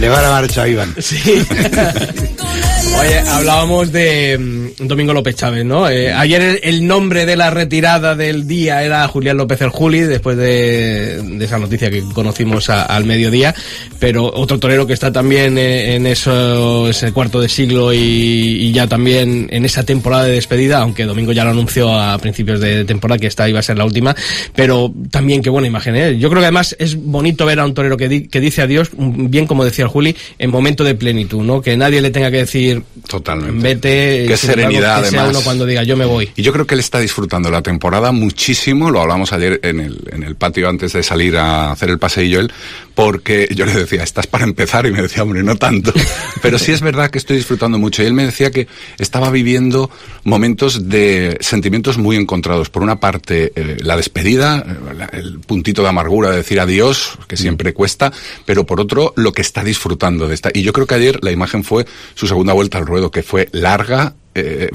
Le 0.00 0.08
va 0.08 0.18
a 0.18 0.22
la 0.22 0.30
marcha 0.30 0.62
a 0.62 0.68
Iván. 0.68 0.92
Sí. 0.98 1.20
Oye, 3.00 3.18
hablábamos 3.20 3.92
de 3.92 4.36
mm, 4.38 4.86
Domingo 4.86 5.14
López 5.14 5.34
Chávez, 5.34 5.64
¿no? 5.64 5.88
Eh, 5.88 6.12
ayer 6.12 6.60
el, 6.62 6.86
nombre 6.86 7.24
de 7.24 7.34
la 7.34 7.48
retirada 7.48 8.14
del 8.14 8.46
día 8.46 8.82
era 8.82 9.08
Julián 9.08 9.38
López 9.38 9.62
el 9.62 9.70
Juli, 9.70 10.00
después 10.00 10.36
de, 10.36 11.38
esa 11.42 11.58
noticia 11.58 11.90
que 11.90 12.02
conocimos 12.12 12.68
al 12.68 13.04
mediodía, 13.06 13.54
pero 13.98 14.26
otro 14.26 14.58
torero 14.58 14.86
que 14.86 14.92
está 14.92 15.10
también 15.10 15.56
eh, 15.56 15.94
en 15.94 16.06
eso, 16.06 16.88
ese 16.88 17.12
cuarto 17.12 17.40
de 17.40 17.48
siglo 17.48 17.94
y, 17.94 17.98
y 17.98 18.72
ya 18.72 18.86
también 18.86 19.48
en 19.50 19.64
esa 19.64 19.82
temporada 19.82 20.24
de 20.24 20.32
despedida, 20.32 20.78
aunque 20.78 21.04
Domingo 21.06 21.32
ya 21.32 21.44
lo 21.44 21.50
anunció 21.50 21.98
a 21.98 22.18
principios 22.18 22.60
de 22.60 22.84
temporada 22.84 23.18
que 23.18 23.28
esta 23.28 23.48
iba 23.48 23.60
a 23.60 23.62
ser 23.62 23.78
la 23.78 23.86
última, 23.86 24.14
pero 24.54 24.92
también 25.10 25.40
qué 25.42 25.48
buena 25.48 25.68
imagen, 25.68 25.96
¿eh? 25.96 26.18
Yo 26.18 26.28
creo 26.28 26.40
que 26.40 26.46
además 26.46 26.76
es 26.78 26.96
bonito 26.96 27.46
ver 27.46 27.60
a 27.60 27.64
un 27.64 27.72
torero 27.72 27.96
que, 27.96 28.08
di- 28.10 28.28
que 28.28 28.40
dice 28.40 28.60
adiós, 28.60 28.90
mm, 28.94 29.30
bien 29.30 29.46
como 29.46 29.64
decía 29.64 29.84
el 29.84 29.90
Juli, 29.90 30.14
en 30.38 30.50
momento 30.50 30.84
de 30.84 30.94
plenitud, 30.94 31.42
¿no? 31.42 31.62
Que 31.62 31.76
nadie 31.78 32.02
le 32.02 32.10
tenga 32.10 32.30
que 32.30 32.38
decir, 32.38 32.82
Totalmente. 33.08 33.62
vete, 33.62 34.24
Qué 34.26 34.36
serenidad, 34.36 35.02
que 35.02 35.10
sea 35.10 35.20
además. 35.20 35.36
uno 35.36 35.44
cuando 35.44 35.66
diga 35.66 35.82
yo 35.84 35.96
me 35.96 36.04
voy. 36.04 36.30
Y 36.36 36.42
yo 36.42 36.52
creo 36.52 36.66
que 36.66 36.74
él 36.74 36.80
está 36.80 36.98
disfrutando 36.98 37.50
la 37.50 37.62
temporada 37.62 38.12
muchísimo, 38.12 38.90
lo 38.90 39.00
hablamos 39.00 39.32
ayer 39.32 39.60
en 39.62 39.80
el, 39.80 40.00
en 40.12 40.22
el 40.22 40.34
patio 40.36 40.68
antes 40.68 40.92
de 40.92 41.02
salir 41.02 41.36
a 41.36 41.70
hacer 41.72 41.90
el 41.90 41.98
paseillo 41.98 42.40
él, 42.40 42.52
porque 43.00 43.48
yo 43.54 43.64
le 43.64 43.72
decía, 43.72 44.02
estás 44.02 44.26
para 44.26 44.44
empezar, 44.44 44.84
y 44.84 44.90
me 44.90 45.00
decía, 45.00 45.22
hombre, 45.22 45.42
no 45.42 45.56
tanto. 45.56 45.90
Pero 46.42 46.58
sí 46.58 46.70
es 46.70 46.82
verdad 46.82 47.08
que 47.08 47.16
estoy 47.16 47.38
disfrutando 47.38 47.78
mucho. 47.78 48.02
Y 48.02 48.06
él 48.06 48.12
me 48.12 48.26
decía 48.26 48.50
que 48.50 48.68
estaba 48.98 49.30
viviendo 49.30 49.90
momentos 50.24 50.90
de 50.90 51.38
sentimientos 51.40 51.96
muy 51.96 52.16
encontrados. 52.16 52.68
Por 52.68 52.82
una 52.82 53.00
parte, 53.00 53.52
eh, 53.56 53.78
la 53.80 53.96
despedida, 53.96 54.58
eh, 54.58 55.06
el 55.14 55.40
puntito 55.40 55.80
de 55.80 55.88
amargura 55.88 56.28
de 56.28 56.36
decir 56.36 56.60
adiós, 56.60 57.16
que 57.26 57.38
siempre 57.38 57.72
cuesta, 57.72 58.12
pero 58.44 58.66
por 58.66 58.82
otro, 58.82 59.14
lo 59.16 59.32
que 59.32 59.40
está 59.40 59.64
disfrutando 59.64 60.28
de 60.28 60.34
esta. 60.34 60.50
Y 60.52 60.60
yo 60.60 60.74
creo 60.74 60.86
que 60.86 60.96
ayer 60.96 61.24
la 61.24 61.30
imagen 61.30 61.64
fue 61.64 61.86
su 62.14 62.26
segunda 62.26 62.52
vuelta 62.52 62.76
al 62.76 62.84
ruedo, 62.84 63.10
que 63.10 63.22
fue 63.22 63.48
larga, 63.52 64.14
eh, 64.34 64.68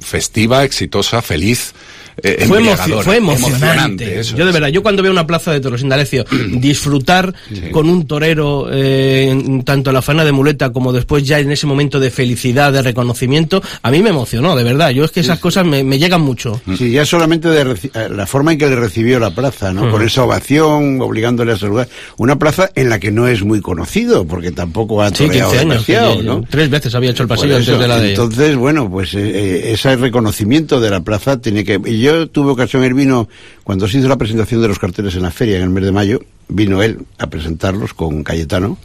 festiva, 0.00 0.62
exitosa, 0.62 1.20
feliz. 1.20 1.74
Eh, 2.22 2.44
Fue, 2.46 3.16
emocionante. 3.16 4.20
eso 4.20 4.36
yo 4.36 4.46
de 4.46 4.52
verdad, 4.52 4.68
yo 4.68 4.82
cuando 4.82 5.02
veo 5.02 5.12
una 5.12 5.26
plaza 5.26 5.52
de 5.52 5.60
toros 5.60 5.82
Indalecio, 5.82 6.24
disfrutar 6.52 7.34
con 7.70 7.88
un 7.88 8.06
torero, 8.06 8.68
eh, 8.70 9.60
tanto 9.64 9.90
en 9.90 9.94
la 9.94 10.02
faena 10.02 10.24
de 10.24 10.32
muleta 10.32 10.72
como 10.72 10.92
después 10.92 11.24
ya 11.24 11.38
en 11.38 11.50
ese 11.50 11.66
momento 11.66 12.00
de 12.00 12.10
felicidad, 12.10 12.72
de 12.72 12.82
reconocimiento, 12.82 13.62
a 13.82 13.90
mí 13.90 14.02
me 14.02 14.10
emocionó, 14.10 14.56
de 14.56 14.64
verdad. 14.64 14.90
Yo 14.90 15.04
es 15.04 15.10
que 15.10 15.20
esas 15.20 15.38
cosas 15.38 15.64
me, 15.66 15.82
me 15.84 15.98
llegan 15.98 16.20
mucho. 16.20 16.60
Sí, 16.76 16.90
ya 16.90 17.04
solamente 17.04 17.48
de 17.48 17.62
eh, 17.72 18.08
la 18.10 18.26
forma 18.26 18.52
en 18.52 18.58
que 18.58 18.68
le 18.68 18.76
recibió 18.76 19.18
la 19.18 19.34
plaza, 19.34 19.72
¿no? 19.72 19.90
Con 19.90 20.02
esa 20.02 20.24
ovación, 20.24 21.00
obligándole 21.00 21.52
a 21.52 21.56
saludar. 21.56 21.88
Una 22.16 22.38
plaza 22.38 22.70
en 22.74 22.88
la 22.88 22.98
que 22.98 23.10
no 23.10 23.26
es 23.28 23.42
muy 23.44 23.60
conocido, 23.60 24.24
porque 24.26 24.50
tampoco 24.52 25.02
ha 25.02 25.08
Sí, 25.10 25.24
15 25.24 25.26
toreado 25.28 25.50
años. 25.52 25.62
demasiado, 25.86 26.22
¿no? 26.22 26.44
Tres 26.48 26.70
veces 26.70 26.94
había 26.94 27.10
hecho 27.10 27.22
el 27.22 27.28
pasillo 27.28 27.56
antes 27.56 27.78
de 27.78 27.88
la 27.88 27.98
de... 27.98 28.10
Entonces, 28.10 28.56
bueno, 28.56 28.90
pues 28.90 29.14
eh, 29.14 29.72
ese 29.72 29.96
reconocimiento 29.96 30.80
de 30.80 30.90
la 30.90 31.00
plaza 31.00 31.40
tiene 31.40 31.64
que... 31.64 31.80
Yo 32.02 32.28
tuve 32.28 32.50
ocasión, 32.50 32.84
él 32.84 32.94
vino, 32.94 33.28
cuando 33.64 33.86
se 33.88 33.98
hizo 33.98 34.08
la 34.08 34.16
presentación 34.18 34.60
de 34.60 34.68
los 34.68 34.78
carteles 34.78 35.14
en 35.14 35.22
la 35.22 35.30
feria 35.30 35.56
en 35.56 35.62
el 35.62 35.70
mes 35.70 35.84
de 35.84 35.92
mayo, 35.92 36.20
vino 36.48 36.82
él 36.82 36.98
a 37.18 37.28
presentarlos 37.28 37.94
con 37.94 38.22
Cayetano 38.24 38.76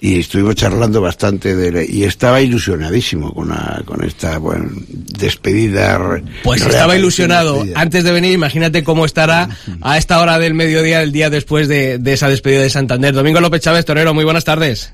y 0.00 0.18
estuvimos 0.18 0.56
charlando 0.56 1.00
bastante 1.00 1.54
de 1.54 1.86
y 1.88 2.02
estaba 2.04 2.40
ilusionadísimo 2.40 3.32
con, 3.32 3.50
la- 3.50 3.82
con 3.84 4.02
esta 4.04 4.38
bueno, 4.38 4.68
despedida. 5.16 6.20
Pues 6.42 6.60
estaba 6.62 6.96
ilusionado 6.96 7.54
despedida. 7.54 7.80
antes 7.80 8.04
de 8.04 8.12
venir, 8.12 8.32
imagínate 8.32 8.82
cómo 8.84 9.04
estará 9.04 9.48
a 9.80 9.98
esta 9.98 10.20
hora 10.20 10.38
del 10.38 10.54
mediodía, 10.54 11.02
el 11.02 11.12
día 11.12 11.30
después 11.30 11.68
de, 11.68 11.98
de 11.98 12.12
esa 12.12 12.28
despedida 12.28 12.60
de 12.62 12.70
Santander. 12.70 13.14
Domingo 13.14 13.40
López 13.40 13.60
Chávez, 13.62 13.84
torero, 13.84 14.12
muy 14.12 14.24
buenas 14.24 14.44
tardes. 14.44 14.92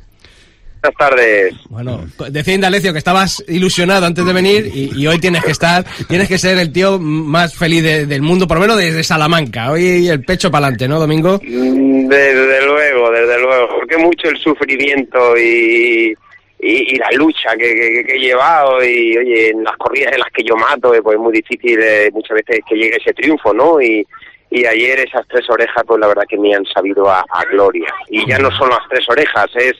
Buenas 0.80 0.96
tardes. 0.96 1.54
Bueno, 1.68 2.06
decía 2.30 2.54
Indalecio 2.54 2.92
que 2.92 2.98
estabas 2.98 3.44
ilusionado 3.48 4.06
antes 4.06 4.24
de 4.24 4.32
venir 4.32 4.70
y, 4.72 4.92
y 4.96 5.06
hoy 5.08 5.18
tienes 5.18 5.44
que 5.44 5.50
estar, 5.50 5.84
tienes 6.08 6.28
que 6.28 6.38
ser 6.38 6.56
el 6.58 6.72
tío 6.72 6.98
más 7.00 7.54
feliz 7.54 7.82
de- 7.82 8.06
del 8.06 8.22
mundo, 8.22 8.46
por 8.46 8.58
lo 8.58 8.60
menos 8.62 8.76
desde 8.76 9.02
Salamanca. 9.02 9.72
Hoy 9.72 10.08
el 10.08 10.24
pecho 10.24 10.50
para 10.50 10.66
adelante, 10.66 10.86
¿no, 10.88 11.00
Domingo? 11.00 11.40
Mm, 11.42 12.06
Desde 12.08 12.64
luego, 12.66 13.10
desde 13.10 13.40
luego. 13.40 13.68
Porque 13.76 13.96
mucho 13.96 14.28
el 14.28 14.38
sufrimiento 14.38 15.36
y, 15.36 16.14
y, 16.60 16.94
y 16.94 16.96
la 16.96 17.10
lucha 17.12 17.50
que, 17.58 17.74
que- 17.74 18.04
que 18.06 18.14
he 18.14 18.20
llevado 18.20 18.82
y, 18.84 19.16
oye, 19.16 19.50
en 19.50 19.64
las 19.64 19.76
corridas 19.76 20.12
en 20.12 20.20
las 20.20 20.30
que 20.32 20.44
yo 20.44 20.54
mato, 20.56 20.94
eh, 20.94 21.02
pues 21.02 21.16
es 21.16 21.20
muy 21.20 21.32
difícil 21.32 21.78
eh, 21.82 22.08
muchas 22.12 22.36
veces 22.36 22.60
que 22.68 22.76
llegue 22.76 22.96
ese 22.96 23.12
triunfo, 23.14 23.52
¿no? 23.52 23.80
Y, 23.80 24.06
y 24.50 24.64
ayer 24.64 25.00
esas 25.00 25.26
tres 25.28 25.44
orejas, 25.50 25.82
pues 25.86 26.00
la 26.00 26.06
verdad 26.06 26.22
que 26.28 26.38
me 26.38 26.54
han 26.54 26.64
sabido 26.66 27.10
a, 27.10 27.18
a 27.20 27.44
gloria. 27.50 27.88
Y 28.08 28.26
ya 28.28 28.38
no 28.38 28.50
son 28.56 28.70
las 28.70 28.80
tres 28.88 29.04
orejas, 29.08 29.46
es 29.56 29.74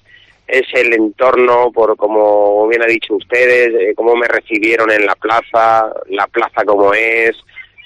es 0.48 0.66
el 0.72 0.94
entorno, 0.94 1.70
por 1.70 1.96
como 1.96 2.66
bien 2.68 2.82
ha 2.82 2.86
dicho 2.86 3.14
ustedes, 3.14 3.68
eh, 3.78 3.94
cómo 3.94 4.16
me 4.16 4.26
recibieron 4.26 4.90
en 4.90 5.04
la 5.04 5.14
plaza, 5.14 5.92
la 6.08 6.26
plaza 6.26 6.64
como 6.64 6.94
es, 6.94 7.36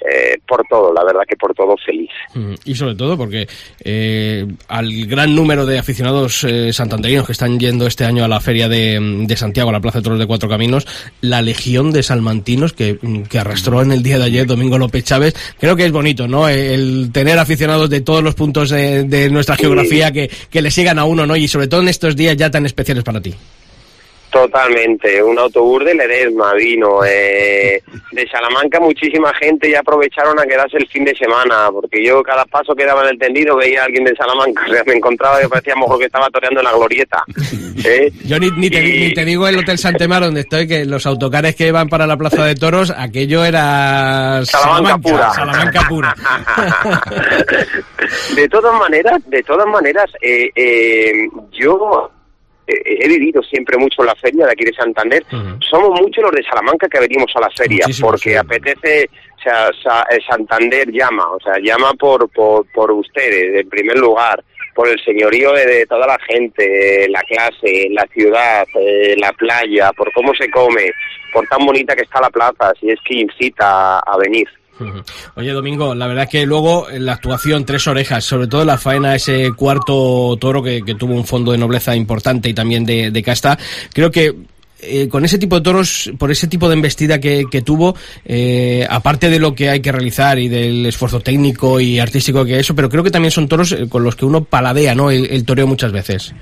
eh, 0.09 0.39
por 0.47 0.65
todo, 0.69 0.93
la 0.93 1.05
verdad 1.05 1.23
que 1.29 1.37
por 1.37 1.55
todo 1.55 1.77
feliz. 1.85 2.11
Mm, 2.35 2.55
Y 2.65 2.75
sobre 2.75 2.95
todo 2.95 3.17
porque 3.17 3.47
eh, 3.85 4.47
al 4.69 5.07
gran 5.07 5.35
número 5.35 5.67
de 5.67 5.79
aficionados 5.79 6.45
eh, 6.45 6.73
santanderinos 6.73 7.27
que 7.27 7.33
están 7.33 7.59
yendo 7.59 7.87
este 7.87 8.05
año 8.05 8.25
a 8.25 8.29
la 8.29 8.41
feria 8.41 8.69
de, 8.69 8.99
de 9.27 9.37
Santiago, 9.37 9.71
a 9.71 9.73
la 9.73 9.81
Plaza 9.81 9.99
de 9.99 10.05
Toros 10.05 10.19
de 10.19 10.27
Cuatro 10.27 10.49
Caminos, 10.49 10.87
la 11.21 11.43
legión 11.43 11.93
de 11.93 12.03
salmantinos 12.03 12.73
que, 12.73 12.99
mm, 13.01 13.23
que 13.23 13.39
arrastró 13.39 13.83
en 13.83 13.93
el 13.93 14.03
día 14.03 14.19
de 14.19 14.25
ayer 14.25 14.47
Domingo 14.47 14.79
López 14.79 15.05
Chávez, 15.05 15.35
creo 15.59 15.77
que 15.77 15.87
es 15.87 15.93
bonito, 15.93 16.27
¿no? 16.27 16.49
El 16.49 17.11
tener 17.13 17.39
aficionados 17.39 17.91
de 17.91 18.01
todos 18.01 18.23
los 18.23 18.35
puntos 18.35 18.71
de, 18.71 19.05
de 19.05 19.31
nuestra 19.31 19.57
geografía 19.57 20.13
que, 20.13 20.31
que 20.51 20.63
le 20.63 20.71
sigan 20.71 20.99
a 20.99 21.05
uno, 21.05 21.27
¿no? 21.27 21.37
Y 21.37 21.49
sobre 21.49 21.69
todo 21.69 21.83
en 21.83 21.89
estos 21.89 22.17
días 22.17 22.37
ya 22.37 22.51
tan 22.51 22.67
especiales 22.67 23.05
para 23.05 23.21
ti. 23.21 23.35
Totalmente, 24.33 25.23
un 25.23 25.39
autobús 25.39 25.85
de 25.85 25.95
Ledesma 25.95 26.55
vino. 26.55 27.05
Eh, 27.05 27.83
de 28.13 28.27
Salamanca 28.29 28.81
muchísima 28.81 29.31
gente 29.35 29.71
ya 29.71 29.81
aprovecharon 29.81 30.41
a 30.41 30.45
quedarse 30.45 30.79
el 30.79 30.89
fin 30.89 31.05
de 31.05 31.15
semana, 31.15 31.69
porque 31.71 32.03
yo 32.03 32.23
cada 32.23 32.47
paso 32.47 32.75
que 32.75 32.87
daba 32.87 33.03
en 33.03 33.11
el 33.11 33.19
tendido 33.19 33.57
veía 33.57 33.83
a 33.83 33.85
alguien 33.85 34.05
de 34.05 34.17
Salamanca, 34.17 34.65
o 34.69 34.73
sea, 34.73 34.83
me 34.87 34.95
encontraba 34.95 35.39
que 35.39 35.51
parecía 35.51 35.75
mejor 35.77 35.99
que 35.99 36.07
estaba 36.07 36.31
toreando 36.31 36.61
en 36.61 36.65
la 36.65 36.73
glorieta. 36.73 37.23
¿eh? 37.85 38.11
Yo 38.25 38.39
ni, 38.39 38.51
ni, 38.53 38.71
te, 38.71 38.83
Y- 38.83 39.09
ni 39.09 39.13
te 39.15 39.25
digo 39.27 39.47
el 39.47 39.59
Hotel 39.59 39.77
Santemar 39.77 40.23
donde 40.23 40.41
estoy, 40.41 40.67
que 40.67 40.87
los 40.87 41.05
autocares 41.05 41.55
que 41.55 41.71
van 41.71 41.91
para 41.91 42.07
la 42.07 42.17
Plaza 42.17 42.47
de 42.47 42.55
Toros, 42.55 42.91
aquello 42.97 43.45
era 43.45 44.43
Salamanca 44.47 44.97
pura. 44.99 45.31
Salamanca 45.35 45.81
pura. 45.89 46.15
de 48.35 48.49
todas 48.49 48.75
maneras, 48.79 49.21
de 49.27 49.43
todas 49.43 49.67
maneras, 49.67 50.11
eh, 50.23 50.51
eh, 50.55 51.29
yo 51.53 52.11
he 52.67 53.09
vivido 53.09 53.43
siempre 53.43 53.77
mucho 53.77 54.03
en 54.03 54.07
la 54.07 54.15
feria 54.15 54.47
de 54.47 54.53
aquí 54.53 54.65
de 54.65 54.73
Santander. 54.73 55.25
Somos 55.71 56.01
muchos 56.01 56.23
los 56.25 56.33
de 56.33 56.43
Salamanca 56.45 56.89
que 56.89 57.01
venimos 57.01 57.31
a 57.35 57.41
la 57.41 57.51
feria 57.51 57.87
porque 58.01 58.31
sí. 58.31 58.37
apetece, 58.37 59.09
o 59.39 59.83
sea, 59.83 60.07
eh, 60.11 60.19
Santander 60.29 60.91
llama, 60.91 61.29
o 61.33 61.41
sea, 61.41 61.55
llama 61.63 61.93
por, 61.95 62.29
por, 62.31 62.67
por 62.73 62.91
ustedes, 62.93 63.61
en 63.61 63.69
primer 63.69 63.99
lugar, 63.99 64.43
por 64.75 64.89
el 64.89 64.99
señorío 65.05 65.53
de, 65.53 65.67
de 65.67 65.87
toda 65.87 66.07
la 66.07 66.19
gente, 66.29 67.05
eh, 67.05 67.09
la 67.09 67.21
clase, 67.23 67.89
la 67.91 68.07
ciudad, 68.13 68.67
eh, 68.81 69.17
la 69.19 69.33
playa, 69.33 69.93
por 69.93 70.13
cómo 70.13 70.35
se 70.35 70.51
come, 70.51 70.91
por 71.33 71.47
tan 71.49 71.65
bonita 71.67 71.95
que 71.95 72.03
está 72.03 72.21
la 72.21 72.31
plaza, 72.31 72.73
si 72.81 72.91
es 72.91 72.99
que 73.05 73.17
incita 73.21 73.99
a, 73.99 73.99
a 73.99 74.17
venir. 74.19 74.49
Oye, 75.37 75.53
Domingo, 75.53 75.95
la 75.95 76.07
verdad 76.07 76.25
es 76.25 76.31
que 76.31 76.47
luego 76.47 76.87
la 76.99 77.13
actuación 77.15 77.65
Tres 77.65 77.87
Orejas, 77.87 78.25
sobre 78.25 78.47
todo 78.47 78.65
la 78.65 78.79
faena, 78.79 79.15
ese 79.15 79.53
cuarto 79.53 80.37
toro 80.41 80.63
que, 80.63 80.83
tuvo 80.99 81.15
un 81.15 81.27
fondo 81.27 81.53
de 81.53 81.59
nobleza 81.59 81.95
importante 81.95 82.49
y 82.49 82.55
también 82.55 82.85
de, 82.85 83.23
casta, 83.25 83.59
creo 83.93 84.11
que 84.11 84.35
eh, 84.81 85.09
con 85.09 85.25
ese 85.25 85.39
tipo 85.39 85.57
de 85.57 85.63
toros, 85.63 86.11
por 86.19 86.31
ese 86.31 86.49
tipo 86.49 86.69
de 86.69 86.75
embestida 86.75 87.21
que, 87.21 87.63
tuvo, 87.65 87.95
eh, 88.25 88.87
aparte 88.89 89.31
de 89.31 89.39
lo 89.39 89.55
que 89.55 89.69
hay 89.69 89.81
que 89.81 89.93
realizar 89.93 90.39
y 90.39 90.49
del 90.49 90.87
esfuerzo 90.87 91.21
técnico 91.21 91.79
y 91.79 91.99
artístico 91.99 92.45
que 92.45 92.59
eso, 92.59 92.75
pero 92.75 92.89
creo 92.89 93.05
que 93.05 93.11
también 93.11 93.31
son 93.31 93.49
toros 93.49 93.73
eh, 93.73 93.89
con 93.89 94.03
los 94.03 94.17
que 94.17 94.25
uno 94.25 94.43
paladea, 94.43 94.95
¿no? 94.95 95.11
El, 95.11 95.27
el 95.31 95.45
toreo 95.45 95.67
muchas 95.67 95.93
veces. 95.93 96.35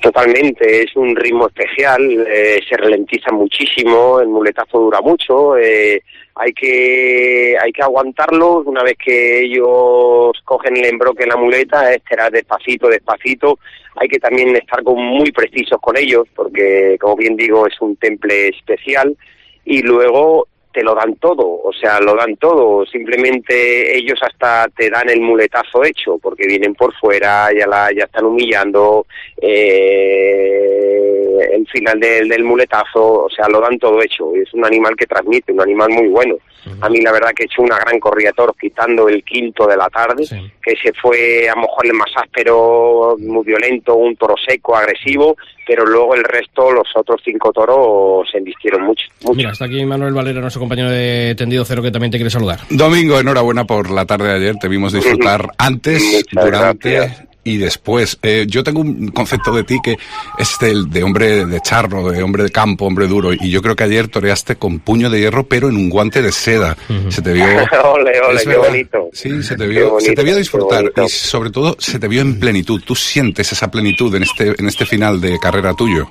Totalmente, 0.00 0.82
es 0.84 0.94
un 0.94 1.16
ritmo 1.16 1.48
especial, 1.48 2.00
eh, 2.28 2.60
se 2.68 2.76
ralentiza 2.76 3.32
muchísimo, 3.32 4.20
el 4.20 4.28
muletazo 4.28 4.78
dura 4.78 5.00
mucho, 5.00 5.56
eh, 5.56 6.02
hay 6.38 6.52
que 6.52 7.56
hay 7.60 7.72
que 7.72 7.82
aguantarlo 7.82 8.62
una 8.64 8.82
vez 8.82 8.96
que 8.96 9.40
ellos 9.40 10.32
cogen 10.44 10.76
el 10.76 10.86
embroque 10.86 11.24
en 11.24 11.30
la 11.30 11.36
muleta, 11.36 11.92
es 11.92 12.02
despacito, 12.32 12.88
despacito, 12.88 13.58
hay 13.96 14.08
que 14.08 14.18
también 14.18 14.54
estar 14.56 14.82
con, 14.82 14.96
muy 15.02 15.32
precisos 15.32 15.80
con 15.80 15.96
ellos, 15.96 16.26
porque 16.34 16.96
como 17.00 17.16
bien 17.16 17.36
digo 17.36 17.66
es 17.66 17.80
un 17.80 17.96
temple 17.96 18.48
especial, 18.48 19.16
y 19.64 19.82
luego 19.82 20.46
te 20.72 20.82
lo 20.84 20.94
dan 20.94 21.16
todo, 21.16 21.44
o 21.44 21.72
sea, 21.72 21.98
lo 22.00 22.14
dan 22.14 22.36
todo, 22.36 22.86
simplemente 22.86 23.96
ellos 23.96 24.20
hasta 24.22 24.68
te 24.76 24.88
dan 24.90 25.08
el 25.08 25.20
muletazo 25.20 25.84
hecho, 25.84 26.18
porque 26.18 26.46
vienen 26.46 26.74
por 26.74 26.94
fuera, 26.94 27.48
ya 27.52 27.66
la, 27.66 27.90
ya 27.92 28.04
están 28.04 28.26
humillando, 28.26 29.06
eh, 29.40 31.48
el 31.52 31.66
final 31.68 32.00
del, 32.00 32.28
del 32.28 32.44
muletazo, 32.44 33.24
o 33.24 33.30
sea, 33.30 33.48
lo 33.48 33.60
dan 33.60 33.78
todo 33.78 34.00
hecho, 34.02 34.32
es 34.34 34.52
un 34.54 34.64
animal 34.64 34.94
que 34.96 35.06
transmite, 35.06 35.52
un 35.52 35.60
animal 35.60 35.90
muy 35.90 36.08
bueno. 36.08 36.36
A 36.82 36.88
mí 36.90 37.00
la 37.00 37.12
verdad 37.12 37.30
que 37.34 37.44
he 37.44 37.46
hecho 37.46 37.62
una 37.62 37.78
gran 37.78 37.98
corrida 37.98 38.30
toros 38.32 38.54
quitando 38.60 39.08
el 39.08 39.24
quinto 39.24 39.66
de 39.66 39.76
la 39.76 39.88
tarde, 39.88 40.24
Sí. 40.26 40.36
que 40.62 40.76
se 40.76 40.92
fue 40.92 41.48
a 41.48 41.54
lo 41.54 41.62
mejor 41.62 41.86
el 41.86 41.94
más 41.94 42.10
áspero, 42.14 43.16
muy 43.18 43.42
violento, 43.44 43.94
un 43.94 44.14
toro 44.16 44.34
seco, 44.46 44.76
agresivo, 44.76 45.34
pero 45.66 45.86
luego 45.86 46.14
el 46.14 46.24
resto, 46.24 46.70
los 46.70 46.86
otros 46.94 47.22
cinco 47.24 47.52
toros 47.52 48.28
se 48.30 48.38
embistieron 48.38 48.82
mucho. 48.82 49.04
mucho. 49.22 49.34
Mira, 49.36 49.52
está 49.52 49.64
aquí 49.64 49.82
Manuel 49.86 50.12
Valera, 50.12 50.40
nuestro 50.40 50.60
compañero 50.60 50.90
de 50.90 51.34
Tendido 51.38 51.64
Cero, 51.64 51.80
que 51.82 51.90
también 51.90 52.10
te 52.10 52.18
quiere 52.18 52.30
saludar. 52.30 52.58
Domingo, 52.68 53.18
enhorabuena 53.18 53.64
por 53.64 53.90
la 53.90 54.04
tarde 54.04 54.28
de 54.28 54.34
ayer. 54.34 54.56
Te 54.56 54.68
vimos 54.68 54.92
disfrutar 54.92 55.46
antes, 55.56 56.02
Muchas 56.02 56.44
durante 56.44 56.90
gracias. 56.90 57.27
Y 57.48 57.56
después. 57.56 58.18
Eh, 58.22 58.46
yo 58.48 58.62
tengo 58.62 58.80
un 58.80 59.08
concepto 59.08 59.52
de 59.52 59.64
ti 59.64 59.78
que 59.82 59.96
es 60.38 60.56
el 60.60 60.90
de 60.90 61.02
hombre 61.02 61.46
de 61.46 61.60
charro, 61.60 62.10
de 62.10 62.22
hombre 62.22 62.42
de 62.44 62.50
campo, 62.50 62.86
hombre 62.86 63.06
duro. 63.06 63.32
Y 63.32 63.50
yo 63.50 63.62
creo 63.62 63.74
que 63.74 63.84
ayer 63.84 64.08
toreaste 64.08 64.56
con 64.56 64.78
puño 64.80 65.08
de 65.10 65.20
hierro, 65.20 65.44
pero 65.44 65.68
en 65.68 65.76
un 65.76 65.88
guante 65.88 66.22
de 66.22 66.32
seda. 66.32 66.76
Se 67.08 67.22
te 67.22 67.32
vio. 67.32 67.44
Ole, 67.84 68.20
ole, 68.20 68.40
qué 68.42 68.48
verdad. 68.48 68.68
bonito. 68.68 69.08
Sí, 69.12 69.42
se 69.42 69.56
te 69.56 69.66
vio, 69.66 69.98
se 70.00 70.12
te 70.12 70.22
vio 70.22 70.36
disfrutar 70.36 70.92
y 71.04 71.08
sobre 71.08 71.50
todo 71.50 71.76
se 71.78 71.98
te 71.98 72.06
vio 72.08 72.20
en 72.20 72.38
plenitud. 72.38 72.82
Tú 72.84 72.94
sientes 72.94 73.50
esa 73.52 73.70
plenitud 73.70 74.14
en 74.14 74.22
este, 74.24 74.54
en 74.58 74.68
este 74.68 74.84
final 74.86 75.20
de 75.20 75.38
carrera 75.38 75.74
tuyo. 75.74 76.06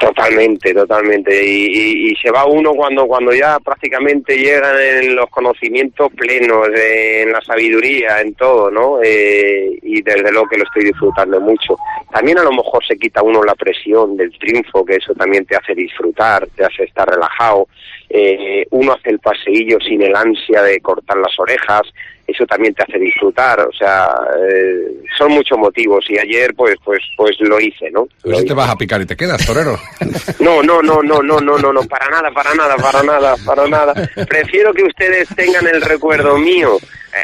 Totalmente, 0.00 0.72
totalmente. 0.74 1.44
Y, 1.44 1.66
y- 1.66 2.10
y 2.12 2.16
se 2.16 2.30
va 2.30 2.44
uno 2.46 2.72
cuando 2.74 3.06
cuando 3.06 3.32
ya 3.34 3.58
prácticamente 3.58 4.36
llegan 4.38 4.76
en 4.80 5.16
los 5.16 5.28
conocimientos 5.28 6.08
plenos, 6.16 6.68
en 6.74 7.32
la 7.32 7.40
sabiduría, 7.40 8.20
en 8.20 8.34
todo, 8.34 8.70
¿no? 8.70 9.00
Eh, 9.02 9.76
y 9.82 10.00
desde 10.02 10.30
luego 10.30 10.48
que 10.48 10.58
lo 10.58 10.64
estoy 10.64 10.84
disfrutando 10.84 11.40
mucho. 11.40 11.76
También 12.12 12.38
a 12.38 12.44
lo 12.44 12.52
mejor 12.52 12.84
se 12.86 12.96
quita 12.96 13.22
uno 13.22 13.42
la 13.42 13.54
presión 13.56 14.16
del 14.16 14.30
triunfo, 14.38 14.84
que 14.84 14.96
eso 14.96 15.14
también 15.14 15.44
te 15.46 15.56
hace 15.56 15.74
disfrutar, 15.74 16.46
te 16.54 16.64
hace 16.64 16.84
estar 16.84 17.08
relajado. 17.08 17.66
Eh, 18.08 18.66
uno 18.70 18.92
hace 18.92 19.10
el 19.10 19.18
paseillo 19.18 19.78
sin 19.80 20.00
el 20.02 20.14
ansia 20.14 20.62
de 20.62 20.80
cortar 20.80 21.16
las 21.18 21.36
orejas, 21.38 21.82
eso 22.28 22.46
también 22.46 22.74
te 22.74 22.82
hace 22.84 22.98
disfrutar. 22.98 23.60
O 23.60 23.72
sea, 23.72 24.08
eh, 24.48 24.92
son 25.16 25.32
muchos 25.32 25.58
motivos 25.58 26.04
y 26.08 26.18
ayer 26.18 26.54
pues 26.54 26.76
pues 26.84 27.00
pues 27.16 27.36
lo 27.40 27.58
hice, 27.58 27.90
¿no? 27.90 28.02
Ver 28.22 28.32
Lo 28.32 28.36
si 28.36 28.42
te 28.42 28.46
hice. 28.46 28.54
vas 28.54 28.70
a 28.70 28.76
picar 28.76 29.00
y 29.00 29.06
te 29.06 29.16
quedas, 29.16 29.44
torero. 29.44 29.76
No, 30.40 30.62
no, 30.62 30.80
no, 30.82 31.02
no, 31.02 31.20
no, 31.22 31.40
no, 31.40 31.58
no, 31.58 31.72
no, 31.72 31.82
para 31.84 32.08
nada, 32.10 32.30
para 32.30 32.54
nada, 32.54 32.76
para 32.76 33.02
nada, 33.02 33.34
para 33.44 33.66
nada. 33.68 33.92
Prefiero 34.28 34.72
que 34.72 34.84
ustedes 34.84 35.28
tengan 35.34 35.66
el 35.66 35.80
recuerdo 35.82 36.38
mío 36.38 36.78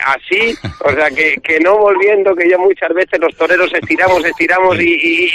así, 0.06 0.54
o 0.80 0.90
sea, 0.92 1.10
que, 1.10 1.36
que 1.42 1.60
no 1.60 1.78
volviendo, 1.78 2.34
que 2.34 2.48
ya 2.48 2.58
muchas 2.58 2.92
veces 2.94 3.18
los 3.20 3.34
toreros 3.36 3.70
estiramos, 3.74 4.24
estiramos 4.24 4.78
y- 4.80 5.28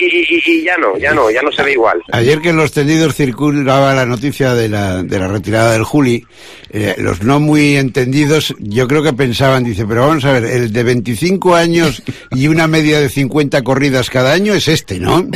y 0.46 0.64
ya 0.64 0.78
no, 0.78 0.98
ya 0.98 1.14
no, 1.14 1.30
ya 1.32 1.42
no 1.42 1.52
se 1.52 1.64
ve 1.64 1.74
igual. 1.74 2.02
Ayer 2.12 2.40
que 2.40 2.50
en 2.50 2.58
los 2.58 2.72
tendidos 2.72 3.16
circulaba 3.16 3.94
la 3.94 4.06
noticia 4.06 4.54
de 4.54 4.70
la, 4.70 5.04
de 5.04 5.20
la 5.20 5.28
retirada 5.28 5.74
del 5.74 5.84
Juli, 5.84 6.26
eh, 6.72 6.96
los 6.98 7.22
no 7.24 7.40
muy 7.40 7.78
entendidos, 7.78 8.54
yo 8.60 8.88
creo 8.88 9.02
que 9.04 9.14
pensaban, 9.14 9.64
dice, 9.64 9.86
pero 9.88 10.08
vamos 10.08 10.26
a 10.26 10.34
ver, 10.34 10.46
el 10.46 10.72
de 10.74 10.84
25 10.84 11.56
años 11.56 12.02
y 12.32 12.48
una 12.48 12.68
media 12.68 13.00
de 13.00 13.10
50 13.10 13.62
corridas 13.64 14.10
cada 14.10 14.34
año 14.34 14.54
es 14.54 14.68
este, 14.68 15.00
¿no? 15.00 15.28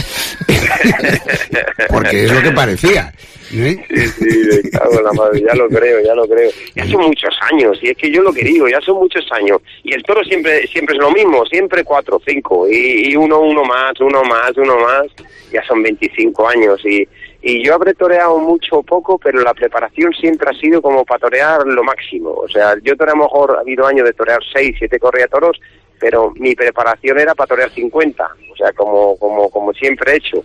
Porque 1.89 2.25
es 2.25 2.31
lo 2.31 2.41
que 2.41 2.51
parecía. 2.51 3.13
Sí, 3.53 3.77
sí, 4.07 4.63
me 4.63 4.69
cago 4.71 4.97
en 4.97 5.03
la 5.03 5.13
madre, 5.13 5.41
ya 5.41 5.53
lo 5.53 5.69
creo, 5.69 6.01
ya 6.03 6.15
lo 6.15 6.27
creo. 6.27 6.49
Ya 6.73 6.87
son 6.87 7.01
muchos 7.01 7.35
años, 7.51 7.77
y 7.83 7.89
es 7.89 7.97
que 7.97 8.09
yo 8.09 8.23
lo 8.23 8.33
que 8.33 8.43
digo, 8.43 8.67
ya 8.67 8.81
son 8.81 8.97
muchos 8.97 9.23
años. 9.31 9.61
Y 9.83 9.93
el 9.93 10.01
toro 10.01 10.23
siempre 10.23 10.65
siempre 10.67 10.95
es 10.95 11.01
lo 11.01 11.11
mismo, 11.11 11.45
siempre 11.45 11.83
cuatro, 11.83 12.19
cinco, 12.25 12.67
y, 12.67 13.15
uno, 13.15 13.41
uno 13.41 13.63
más, 13.63 13.93
uno 13.99 14.23
más, 14.23 14.57
uno 14.57 14.79
más, 14.79 15.05
ya 15.51 15.63
son 15.67 15.83
25 15.83 16.49
años. 16.49 16.83
Y, 16.83 17.07
y 17.43 17.63
yo 17.63 17.75
habré 17.75 17.93
toreado 17.93 18.39
mucho 18.39 18.77
o 18.77 18.83
poco, 18.83 19.19
pero 19.19 19.39
la 19.41 19.53
preparación 19.53 20.13
siempre 20.13 20.49
ha 20.49 20.59
sido 20.59 20.81
como 20.81 21.05
para 21.05 21.19
torear 21.19 21.63
lo 21.67 21.83
máximo. 21.83 22.31
O 22.31 22.49
sea, 22.49 22.75
yo 22.81 22.97
toreé 22.97 23.13
a 23.13 23.17
lo 23.17 23.23
mejor, 23.25 23.55
ha 23.55 23.59
habido 23.59 23.85
años 23.85 24.05
de 24.05 24.13
torear 24.13 24.39
seis, 24.51 24.75
siete 24.79 24.97
correa 24.97 25.27
toros, 25.27 25.59
pero 25.99 26.31
mi 26.37 26.55
preparación 26.55 27.19
era 27.19 27.35
para 27.35 27.49
torear 27.49 27.69
50, 27.69 28.27
o 28.51 28.55
sea, 28.55 28.73
como, 28.73 29.15
como, 29.17 29.51
como 29.51 29.73
siempre 29.73 30.13
he 30.13 30.15
hecho 30.17 30.43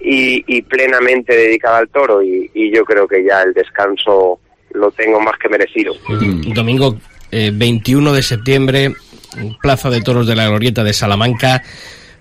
y, 0.00 0.44
y 0.46 0.62
plenamente 0.62 1.34
dedicada 1.34 1.78
al 1.78 1.88
toro 1.88 2.22
y, 2.22 2.48
yo 2.74 2.84
creo 2.84 3.08
que 3.08 3.24
ya 3.24 3.42
el 3.42 3.54
descanso 3.54 4.38
lo 4.72 4.90
tengo 4.90 5.20
más 5.20 5.34
que 5.40 5.48
merecido. 5.48 5.94
Mm, 6.08 6.52
Domingo 6.52 6.96
eh, 7.30 7.50
21 7.52 8.12
de 8.12 8.22
septiembre, 8.22 8.94
Plaza 9.60 9.90
de 9.90 10.02
Toros 10.02 10.26
de 10.26 10.36
la 10.36 10.48
Glorieta 10.48 10.84
de 10.84 10.92
Salamanca. 10.92 11.62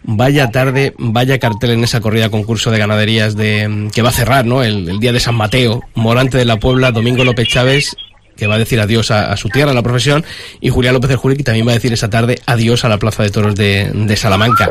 Vaya 0.04 0.52
tarde, 0.52 0.94
vaya 0.98 1.38
cartel 1.40 1.72
en 1.72 1.84
esa 1.84 2.00
corrida 2.00 2.30
concurso 2.30 2.72
de 2.72 2.78
ganaderías 2.78 3.36
de 3.36 3.90
que 3.94 4.02
va 4.02 4.10
a 4.10 4.14
cerrar, 4.14 4.46
¿no? 4.46 4.64
El, 4.64 5.00
día 5.00 5.12
de 5.12 5.20
San 5.20 5.36
Mateo, 5.36 5.82
Morante 5.96 6.38
de 6.38 6.46
la 6.46 6.58
Puebla, 6.58 6.92
Domingo 6.92 7.26
López 7.26 7.48
Chávez, 7.48 7.96
que 8.38 8.48
va 8.48 8.56
a 8.56 8.60
decir 8.60 8.80
adiós 8.80 9.12
a, 9.12 9.36
su 9.36 9.50
tierra, 9.50 9.72
a 9.72 9.74
la 9.74 9.82
profesión, 9.82 10.24
y 10.62 10.70
Julián 10.70 10.94
López 10.94 11.10
del 11.10 11.38
que 11.38 11.44
también 11.44 11.68
va 11.68 11.72
a 11.72 11.76
decir 11.76 11.92
esa 11.92 12.10
tarde 12.10 12.40
adiós 12.46 12.86
a 12.86 12.90
la 12.90 13.00
Plaza 13.00 13.24
de 13.24 13.32
Toros 13.32 13.56
de, 13.56 13.92
de 13.94 14.16
Salamanca. 14.16 14.70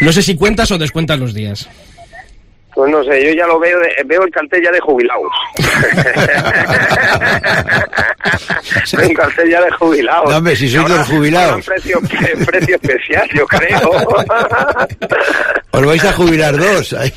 No 0.00 0.12
sé 0.12 0.22
si 0.22 0.36
cuentas 0.36 0.70
o 0.70 0.78
descuentas 0.78 1.18
los 1.18 1.34
días. 1.34 1.68
Pues 2.78 2.92
no 2.92 3.02
sé, 3.02 3.26
yo 3.26 3.32
ya 3.32 3.44
lo 3.48 3.58
veo, 3.58 3.76
de- 3.80 3.92
veo 4.06 4.22
el 4.22 4.30
cartel 4.30 4.62
ya 4.62 4.70
de 4.70 4.78
jubilados. 4.78 5.26
veo 8.96 9.08
un 9.08 9.14
cartel 9.14 9.50
ya 9.50 9.60
de 9.62 9.70
jubilados. 9.72 10.30
No, 10.30 10.36
hombre, 10.36 10.54
si 10.54 10.76
Ahora- 10.76 10.98
los 10.98 11.08
jubilados. 11.08 11.50
ahora 11.50 11.64
Precio, 11.66 12.00
precio 12.46 12.76
especial, 12.76 13.28
yo 13.34 13.44
creo. 13.48 13.90
Os 15.72 15.84
vais 15.86 16.04
a 16.04 16.12
jubilar 16.12 16.56
dos. 16.56 16.92
ahí. 16.92 17.12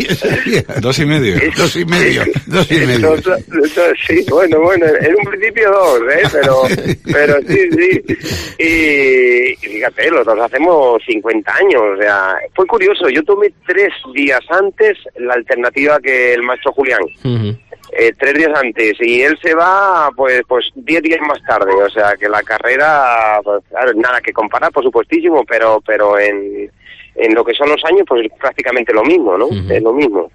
Dos 0.81 0.97
y 0.99 1.05
medio. 1.05 1.35
Dos 1.55 1.75
y 1.75 1.85
medio. 1.85 2.23
Dos 2.47 2.71
y 2.71 2.79
medio. 2.79 3.15
Sí, 4.07 4.25
bueno, 4.29 4.59
bueno, 4.61 4.85
en 4.99 5.15
un 5.15 5.23
principio 5.25 5.69
dos, 5.71 5.99
¿eh? 6.11 6.23
Pero, 6.31 6.63
pero 7.11 7.35
sí, 7.47 7.69
sí. 7.71 8.01
Y, 8.59 9.51
y 9.51 9.55
fíjate, 9.75 10.09
los 10.09 10.25
dos 10.25 10.39
hacemos 10.39 11.01
50 11.07 11.55
años, 11.55 11.81
o 11.95 11.97
sea, 12.01 12.35
fue 12.55 12.65
curioso, 12.67 13.09
yo 13.09 13.23
tomé 13.23 13.51
tres 13.67 13.91
días 14.13 14.41
antes 14.49 14.97
la 15.17 15.33
alternativa 15.33 15.50
que 16.01 16.33
el 16.33 16.43
maestro 16.43 16.71
Julián. 16.73 17.01
Eh, 17.93 18.13
tres 18.17 18.33
días 18.35 18.51
antes. 18.55 18.93
Y 19.01 19.21
él 19.21 19.37
se 19.41 19.53
va 19.53 20.09
pues 20.15 20.41
pues 20.47 20.65
diez 20.75 21.01
días 21.01 21.19
más 21.27 21.41
tarde. 21.45 21.73
O 21.73 21.89
sea 21.89 22.15
que 22.19 22.29
la 22.29 22.41
carrera 22.43 23.39
pues 23.43 23.63
claro 23.69 23.93
nada 23.95 24.21
que 24.21 24.33
comparar 24.33 24.71
por 24.71 24.83
supuestísimo 24.83 25.43
pero 25.45 25.81
pero 25.85 26.17
en 26.19 26.71
en 27.15 27.33
lo 27.33 27.43
que 27.43 27.53
son 27.53 27.69
los 27.69 27.83
años 27.85 28.03
pues 28.07 28.25
es 28.25 28.31
prácticamente 28.39 28.93
lo 28.93 29.03
mismo 29.03 29.37
no 29.37 29.49
es 29.69 29.83
lo 29.83 29.93
mismo 29.93 30.31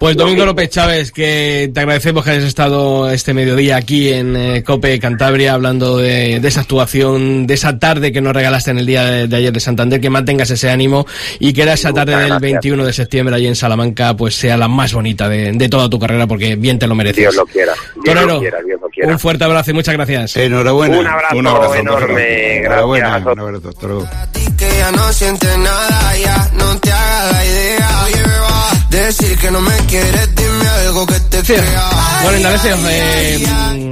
Pues 0.00 0.16
Domingo 0.16 0.44
López 0.46 0.70
Chávez, 0.70 1.10
que 1.10 1.72
te 1.74 1.80
agradecemos 1.80 2.22
que 2.24 2.30
hayas 2.30 2.44
estado 2.44 3.10
este 3.10 3.34
mediodía 3.34 3.76
aquí 3.76 4.12
en 4.12 4.36
eh, 4.36 4.62
Cope 4.62 4.96
Cantabria 5.00 5.54
hablando 5.54 5.96
de, 5.98 6.38
de 6.38 6.48
esa 6.48 6.60
actuación, 6.60 7.48
de 7.48 7.54
esa 7.54 7.80
tarde 7.80 8.12
que 8.12 8.20
nos 8.20 8.32
regalaste 8.32 8.70
en 8.70 8.78
el 8.78 8.86
día 8.86 9.04
de, 9.04 9.26
de 9.26 9.36
ayer 9.36 9.52
de 9.52 9.58
Santander, 9.58 10.00
que 10.00 10.08
mantengas 10.08 10.50
ese 10.50 10.70
ánimo 10.70 11.04
y 11.40 11.52
que 11.52 11.62
era 11.62 11.72
esa 11.72 11.92
tarde 11.92 12.12
Muchas 12.12 12.20
del 12.20 12.28
gracias. 12.38 12.52
21 12.52 12.84
de 12.86 12.92
septiembre 12.92 13.34
allí 13.34 13.48
en 13.48 13.56
Salamanca, 13.56 14.14
pues 14.16 14.36
sea 14.36 14.56
la 14.56 14.68
más 14.68 14.92
bonita 14.92 15.28
de, 15.28 15.50
de 15.52 15.68
toda 15.68 15.90
tu 15.90 15.98
carrera, 15.98 16.28
porque 16.28 16.54
bien 16.54 16.78
te 16.78 16.86
lo 16.86 16.94
mereces. 16.94 17.16
Dios 17.18 17.34
lo 17.34 17.44
quiera 17.46 17.72
Dios 17.94 18.04
Torero, 18.04 18.26
lo 18.34 18.38
quiera 18.40 18.58
Dios 18.64 18.80
lo 18.80 18.88
quiera 18.90 19.10
un 19.12 19.18
fuerte 19.18 19.42
abrazo 19.44 19.72
y 19.72 19.74
muchas 19.74 19.94
gracias. 19.94 20.36
Enhorabuena. 20.36 20.96
un 21.00 21.06
abrazo, 21.08 21.36
Un 21.36 21.46
abrazo, 21.48 21.74
enorme 21.74 22.58
Enhorabuena. 22.58 23.08
gracias 23.18 23.32
Un 23.32 23.40
abrazo. 23.40 23.68
Hasta 23.70 23.86
luego. 23.88 24.02
A 24.12 24.26
ti 24.30 24.40
que 24.56 24.68
ya 24.78 24.92
no 24.92 25.12
sientes 25.12 25.58
nada, 25.58 26.16
ya 26.22 26.50
no 26.54 26.78
te 26.78 26.92
hagas 26.92 27.32
la 27.32 27.44
idea. 27.44 28.04
Oye, 28.04 28.16
me 28.22 28.38
va 28.38 28.70
a 28.70 29.06
decir 29.06 29.38
que 29.38 29.50
no 29.50 29.60
me 29.60 29.76
quieres, 29.88 30.34
dime 30.34 30.68
algo 30.86 31.06
que 31.06 31.20
te 31.20 31.38
Sí. 31.44 31.52
crea. 31.54 31.90
Bueno, 32.22 32.36
Indalecio, 32.38 32.76
eh, 32.88 33.87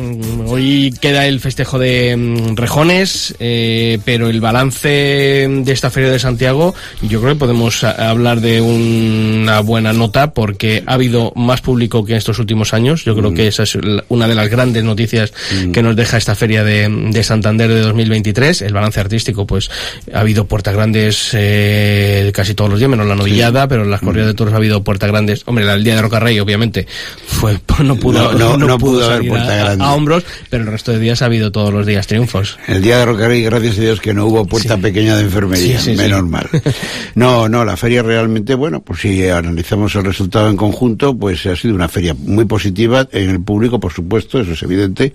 hoy 0.47 0.95
queda 1.01 1.27
el 1.27 1.41
festejo 1.41 1.79
de 1.79 2.17
mm, 2.17 2.57
Rejones, 2.57 3.35
eh, 3.39 3.99
pero 4.05 4.29
el 4.29 4.41
balance 4.41 4.89
de 4.89 5.73
esta 5.73 5.91
Feria 5.91 6.11
de 6.11 6.19
Santiago, 6.19 6.75
yo 7.03 7.21
creo 7.21 7.35
que 7.35 7.39
podemos 7.39 7.85
hablar 7.85 8.41
de 8.41 8.61
una 8.61 9.61
buena 9.61 9.93
nota 9.93 10.33
porque 10.33 10.83
ha 10.87 10.95
habido 10.95 11.33
más 11.37 11.61
público 11.61 12.05
que 12.05 12.13
en 12.13 12.19
estos 12.19 12.39
últimos 12.39 12.75
años. 12.75 13.05
Yo 13.05 13.15
creo 13.17 13.35
que 13.35 13.49
esa 13.49 13.65
es 13.65 13.77
una 14.09 14.29
de 14.29 14.35
las 14.35 14.49
grandes 14.49 14.85
noticias 14.85 15.33
que 15.73 15.83
nos 15.83 15.97
deja 15.97 16.17
esta 16.17 16.35
Feria 16.35 16.65
de, 16.65 16.89
de 16.89 17.23
Santander 17.23 17.69
de 17.69 17.81
2023. 17.81 18.63
El 18.63 18.73
balance 18.73 19.01
artístico, 19.01 19.47
pues 19.47 19.71
ha 20.13 20.21
habido 20.21 20.47
puertas 20.47 20.75
grandes 20.75 21.31
eh, 21.33 22.31
casi 22.35 22.55
todos 22.55 22.71
los 22.71 22.79
días, 22.79 22.91
menos 22.91 23.07
la 23.07 23.15
novillada, 23.15 23.69
pero 23.69 23.85
en 23.85 23.91
las 23.91 24.01
corridas 24.01 24.29
de 24.29 24.35
toros 24.35 24.55
ha 24.55 24.59
habido 24.59 24.83
puertas 24.83 25.11
grandes. 25.11 25.43
Hombre, 25.47 25.71
el 25.71 25.85
día 25.85 25.97
de 25.97 26.03
Rocarrey, 26.03 26.39
obviamente, 26.41 26.87
fue 27.27 27.59
no 27.83 27.97
pudo, 27.97 28.33
No, 28.33 28.57
no, 28.57 28.67
no 28.67 28.79
pudo 28.79 29.05
haber 29.05 29.29
salir 29.29 29.33
a, 29.51 29.73
a 29.73 29.95
hombros, 29.95 30.25
pero 30.51 30.65
el 30.65 30.71
resto 30.71 30.93
de 30.93 30.99
días 30.99 31.23
ha 31.23 31.27
habido 31.27 31.53
todos 31.53 31.73
los 31.73 31.87
días 31.87 32.07
triunfos. 32.07 32.59
El 32.67 32.83
día 32.83 32.99
de 32.99 33.05
Rocarrey, 33.07 33.43
gracias 33.43 33.79
a 33.79 33.81
Dios 33.83 34.01
que 34.01 34.15
no 34.15 34.27
hubo 34.27 34.45
puerta 34.47 34.77
pequeña 34.77 35.17
de 35.17 35.23
enfermería, 35.25 35.79
Sí, 35.79 35.85
sí, 35.85 35.97
sí. 35.97 35.97
menos 35.97 36.25
mal. 36.27 36.49
No, 37.15 37.49
no, 37.49 37.65
la 37.65 37.77
feria 37.77 38.03
realmente, 38.03 38.55
bueno, 38.55 38.81
pues 38.83 39.01
si 39.01 39.27
analizamos 39.29 39.95
el 39.95 40.05
resultado 40.05 40.51
en 40.51 40.57
conjunto, 40.57 41.17
pues 41.17 41.47
ha 41.47 41.57
sido 41.57 41.75
una 41.75 41.89
feria 41.89 42.15
muy 42.15 42.45
positiva 42.45 43.09
en 43.13 43.31
el 43.31 43.41
público, 43.41 43.81
por 43.81 43.93
supuesto, 43.93 44.39
eso 44.41 44.53
es 44.53 44.63
evidente. 44.63 45.13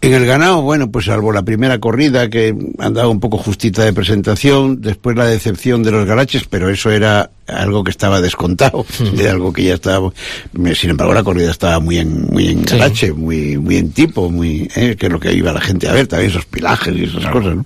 En 0.00 0.14
el 0.14 0.26
ganado, 0.26 0.62
bueno, 0.62 0.90
pues 0.90 1.06
salvo 1.06 1.32
la 1.32 1.42
primera 1.42 1.78
corrida 1.80 2.28
que 2.30 2.54
andaba 2.78 3.08
un 3.08 3.20
poco 3.20 3.36
justita 3.38 3.84
de 3.84 3.92
presentación, 3.92 4.80
después 4.80 5.16
la 5.16 5.26
decepción 5.26 5.82
de 5.82 5.90
los 5.92 6.06
garaches, 6.06 6.44
pero 6.48 6.68
eso 6.68 6.90
era 6.90 7.30
algo 7.48 7.82
que 7.84 7.90
estaba 7.90 8.20
descontado, 8.20 8.84
de 9.14 9.28
algo 9.28 9.52
que 9.52 9.64
ya 9.64 9.74
estaba. 9.74 10.10
Sin 10.74 10.90
embargo, 10.90 11.14
la 11.14 11.22
corrida 11.22 11.50
estaba 11.50 11.80
muy 11.80 11.98
en, 11.98 12.26
muy 12.30 12.48
en 12.48 12.66
Sí. 12.68 12.76
garache, 12.76 13.12
muy, 13.12 13.56
muy 13.58 13.76
en 13.76 13.90
tipo, 13.92 14.30
muy, 14.30 14.68
eh, 14.76 14.96
que 14.98 15.06
es 15.06 15.12
lo 15.12 15.18
que 15.20 15.32
iba 15.32 15.52
la 15.52 15.60
gente 15.60 15.88
a 15.88 15.92
ver, 15.92 16.06
también 16.06 16.30
esos 16.30 16.44
pilajes 16.46 16.94
y 16.96 17.04
esas 17.04 17.26
cosas, 17.26 17.56
¿no? 17.56 17.64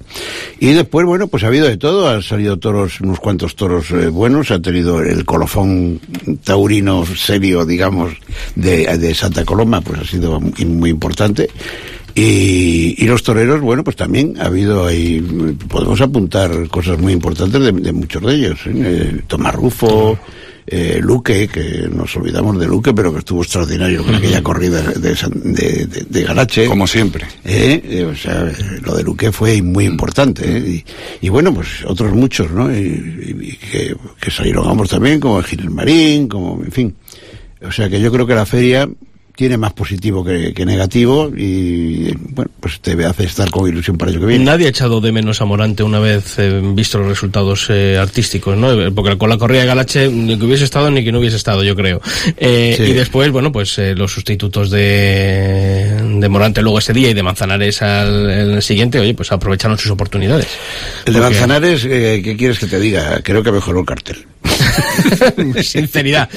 Y 0.61 0.73
después, 0.73 1.05
bueno, 1.07 1.27
pues 1.29 1.45
ha 1.45 1.49
habido 1.49 1.66
de 1.66 1.77
todo, 1.77 2.09
han 2.09 2.23
salido 2.23 2.59
toros, 2.59 3.01
unos 3.01 3.18
cuantos 3.21 3.57
toros 3.57 3.90
eh, 3.90 4.09
buenos, 4.09 4.51
ha 4.51 4.61
tenido 4.61 5.01
el 5.03 5.25
colofón 5.25 6.01
taurino 6.45 7.05
serio, 7.07 7.64
digamos, 7.64 8.12
de, 8.55 8.87
de 8.99 9.14
Santa 9.14 9.45
Coloma, 9.45 9.81
pues 9.81 10.01
ha 10.01 10.05
sido 10.05 10.40
muy, 10.40 10.64
muy 10.64 10.90
importante. 10.90 11.49
Y, 12.14 12.94
y 12.98 13.07
los 13.07 13.22
toreros, 13.22 13.61
bueno, 13.61 13.83
pues 13.85 13.96
también 13.96 14.35
ha 14.38 14.46
habido 14.46 14.87
ahí, 14.87 15.20
podemos 15.68 16.01
apuntar 16.01 16.68
cosas 16.68 16.98
muy 16.98 17.12
importantes 17.12 17.61
de, 17.61 17.72
de 17.72 17.92
muchos 17.92 18.22
de 18.22 18.35
ellos. 18.35 18.59
¿eh? 18.66 18.72
Eh, 18.75 19.20
Tomás 19.27 19.55
Rufo, 19.55 20.18
eh, 20.66 20.98
Luque, 21.03 21.48
que 21.48 21.88
nos 21.90 22.14
olvidamos 22.16 22.59
de 22.61 22.66
Luque, 22.66 22.92
pero 22.92 23.12
que 23.12 23.20
estuvo 23.20 23.42
extraordinario 23.42 24.05
con 24.05 24.14
aquella 24.14 24.42
corrida 24.42 24.83
de, 24.83 25.14
de, 25.44 25.87
de- 26.09 26.22
Garache. 26.22 26.66
Como 26.66 26.87
siempre. 26.87 27.25
Eh, 27.44 27.83
eh, 27.83 28.05
o 28.05 28.14
sea, 28.14 28.53
lo 28.83 28.94
de 28.94 29.03
Luque 29.03 29.33
fue 29.33 29.62
muy 29.62 29.87
importante. 29.87 30.44
¿eh? 30.59 30.61
Y, 31.20 31.27
y 31.27 31.29
bueno, 31.31 31.55
pues 31.55 31.68
otros 31.87 32.12
muchos, 32.12 32.51
¿no? 32.51 32.70
Y 32.70 33.59
que, 33.70 33.96
que 34.20 34.31
salieron 34.31 34.68
ambos 34.68 34.90
también, 34.90 35.18
como 35.18 35.42
Gil 35.42 35.70
Marín, 35.70 36.29
como, 36.29 36.62
en 36.62 36.70
fin. 36.72 36.94
O 37.66 37.72
sea 37.72 37.88
que 37.88 38.01
yo 38.01 38.12
creo 38.12 38.27
que 38.27 38.35
la 38.35 38.44
feria 38.44 38.88
tiene 39.35 39.57
más 39.57 39.73
positivo 39.73 40.23
que, 40.25 40.53
que 40.53 40.66
negativo 40.66 41.31
y, 41.37 42.12
bueno, 42.16 42.51
pues 42.61 42.81
te 42.81 42.92
hace 43.05 43.25
estar 43.25 43.51
con 43.51 43.66
ilusión 43.68 43.97
para 43.97 44.11
el 44.11 44.16
año 44.18 44.27
que 44.27 44.29
viene. 44.31 44.45
Nadie 44.45 44.66
ha 44.66 44.68
echado 44.71 45.01
de 45.01 45.11
menos 45.11 45.40
a 45.40 45.45
Morante 45.47 45.83
una 45.83 45.99
vez 45.99 46.38
eh, 46.38 46.61
visto 46.62 46.99
los 46.99 47.09
resultados 47.09 47.66
eh, 47.71 47.97
artísticos, 47.99 48.57
¿no? 48.57 48.92
Porque 48.95 49.16
con 49.16 49.31
la 49.31 49.38
corrida 49.38 49.61
de 49.62 49.66
Galache 49.66 50.09
ni 50.09 50.38
que 50.38 50.45
hubiese 50.45 50.64
estado 50.64 50.90
ni 50.90 51.03
que 51.03 51.11
no 51.12 51.18
hubiese 51.18 51.37
estado, 51.37 51.62
yo 51.64 51.75
creo. 51.75 52.01
Eh, 52.37 52.75
Sí. 52.77 52.83
Y 52.85 52.92
después, 52.92 53.31
bueno, 53.33 53.51
pues 53.53 53.77
eh, 53.79 53.95
los 53.95 54.12
sustitutos 54.12 54.71
de, 54.71 55.97
de 56.21 56.29
Morante 56.29 56.62
luego 56.62 56.79
ese 56.79 56.92
día 56.92 57.11
y 57.11 57.14
de 57.14 57.23
Manzanares 57.23 57.83
al 57.83 58.31
el 58.31 58.62
siguiente, 58.62 58.99
oye, 59.01 59.14
pues 59.14 59.33
aprovecharon 59.33 59.79
sus 59.79 59.90
oportunidades. 59.90 60.47
El 61.07 61.14
de 61.14 61.21
Porque- 61.21 61.35
Manzanares, 61.35 61.85
eh, 61.85 62.21
¿qué 62.23 62.37
quieres 62.37 62.59
que 62.59 62.66
te 62.66 62.79
diga? 62.79 63.21
Creo 63.23 63.42
que 63.42 63.53
mejoró 63.53 63.81
el 63.81 63.87
cartel. 63.87 64.27
Sinceridad. 65.63 66.29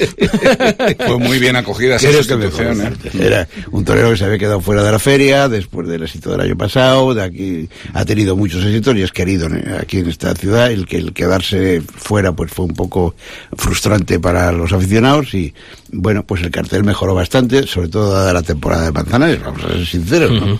Fue 1.06 1.18
muy 1.18 1.38
bien 1.38 1.56
acogida 1.56 1.96
esa 1.96 2.12
sustitución, 2.12 2.80
¿eh? 2.80 2.92
Era 3.18 3.48
un 3.70 3.84
torero 3.84 4.10
que 4.10 4.16
se 4.16 4.24
había 4.24 4.38
quedado 4.38 4.60
fuera 4.60 4.82
de 4.82 4.92
la 4.92 4.98
feria 4.98 5.48
después 5.48 5.88
del 5.88 6.02
éxito 6.02 6.30
del 6.30 6.40
año 6.40 6.56
pasado, 6.56 7.14
de 7.14 7.22
aquí 7.22 7.68
ha 7.94 8.04
tenido 8.04 8.36
muchos 8.36 8.64
éxitos 8.64 8.96
y 8.96 9.02
es 9.02 9.12
querido 9.12 9.48
¿no? 9.48 9.58
aquí 9.76 9.98
en 9.98 10.08
esta 10.08 10.34
ciudad. 10.34 10.70
El 10.70 10.86
que 10.86 10.98
el 10.98 11.12
quedarse 11.12 11.82
fuera 11.82 12.32
pues 12.32 12.52
fue 12.52 12.64
un 12.66 12.74
poco 12.74 13.14
frustrante 13.56 14.20
para 14.20 14.52
los 14.52 14.72
aficionados 14.72 15.34
y 15.34 15.54
bueno, 15.92 16.24
pues 16.24 16.42
el 16.42 16.50
cartel 16.50 16.84
mejoró 16.84 17.14
bastante, 17.14 17.66
sobre 17.66 17.88
todo 17.88 18.12
dada 18.12 18.32
la 18.32 18.42
temporada 18.42 18.86
de 18.86 18.92
Manzanares, 18.92 19.42
vamos 19.42 19.64
a 19.64 19.68
ser 19.68 19.86
sinceros, 19.86 20.32
¿no? 20.32 20.58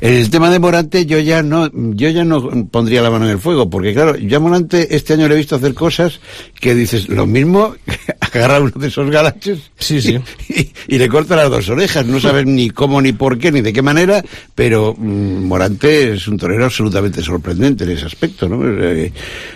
El 0.00 0.30
tema 0.30 0.50
de 0.50 0.58
Morante 0.58 1.06
yo 1.06 1.18
ya 1.18 1.42
no 1.42 1.70
yo 1.72 2.08
ya 2.08 2.24
no 2.24 2.66
pondría 2.66 3.02
la 3.02 3.10
mano 3.10 3.26
en 3.26 3.32
el 3.32 3.38
fuego, 3.38 3.68
porque 3.70 3.92
claro, 3.94 4.16
yo 4.16 4.36
a 4.36 4.40
Morante 4.40 4.94
este 4.96 5.14
año 5.14 5.28
le 5.28 5.34
he 5.34 5.38
visto 5.38 5.56
hacer 5.56 5.74
cosas 5.74 6.20
que 6.60 6.74
dices, 6.74 7.08
lo 7.08 7.26
mismo 7.26 7.74
agarra 8.20 8.60
uno 8.60 8.72
de 8.74 8.88
esos 8.88 9.10
galaches 9.10 9.70
Sí, 9.78 10.00
sí. 10.00 10.18
y, 10.48 10.94
y 10.94 10.98
le 10.98 11.08
corta 11.08 11.36
las 11.36 11.50
dos 11.50 11.68
orejas. 11.68 12.06
No 12.06 12.20
sabes 12.20 12.46
ni 12.46 12.70
cómo, 12.70 13.00
ni 13.00 13.12
por 13.12 13.38
qué, 13.38 13.50
ni 13.52 13.60
de 13.60 13.72
qué 13.72 13.82
manera, 13.82 14.22
pero 14.54 14.94
mm, 14.96 15.44
Morante 15.44 16.14
es 16.14 16.28
un 16.28 16.38
torero 16.38 16.64
absolutamente 16.64 17.22
sorprendente 17.22 17.84
en 17.84 17.90
ese 17.90 18.06
aspecto, 18.06 18.48
¿no? 18.48 18.60
Eh, 18.64 19.12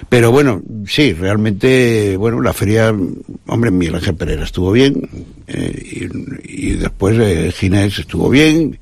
pero 0.08 0.30
bueno, 0.30 0.62
sí, 0.86 1.12
realmente, 1.12 2.16
bueno, 2.16 2.40
la 2.40 2.52
feria, 2.52 2.94
hombre, 3.46 3.70
Miguel 3.70 3.96
Ángel 3.96 4.14
Pereira 4.14 4.44
estuvo 4.44 4.72
bien, 4.72 5.05
eh, 5.46 6.08
y, 6.44 6.72
después 6.72 7.16
eh, 7.18 7.52
Ginés 7.52 7.98
estuvo 7.98 8.28
bien. 8.28 8.78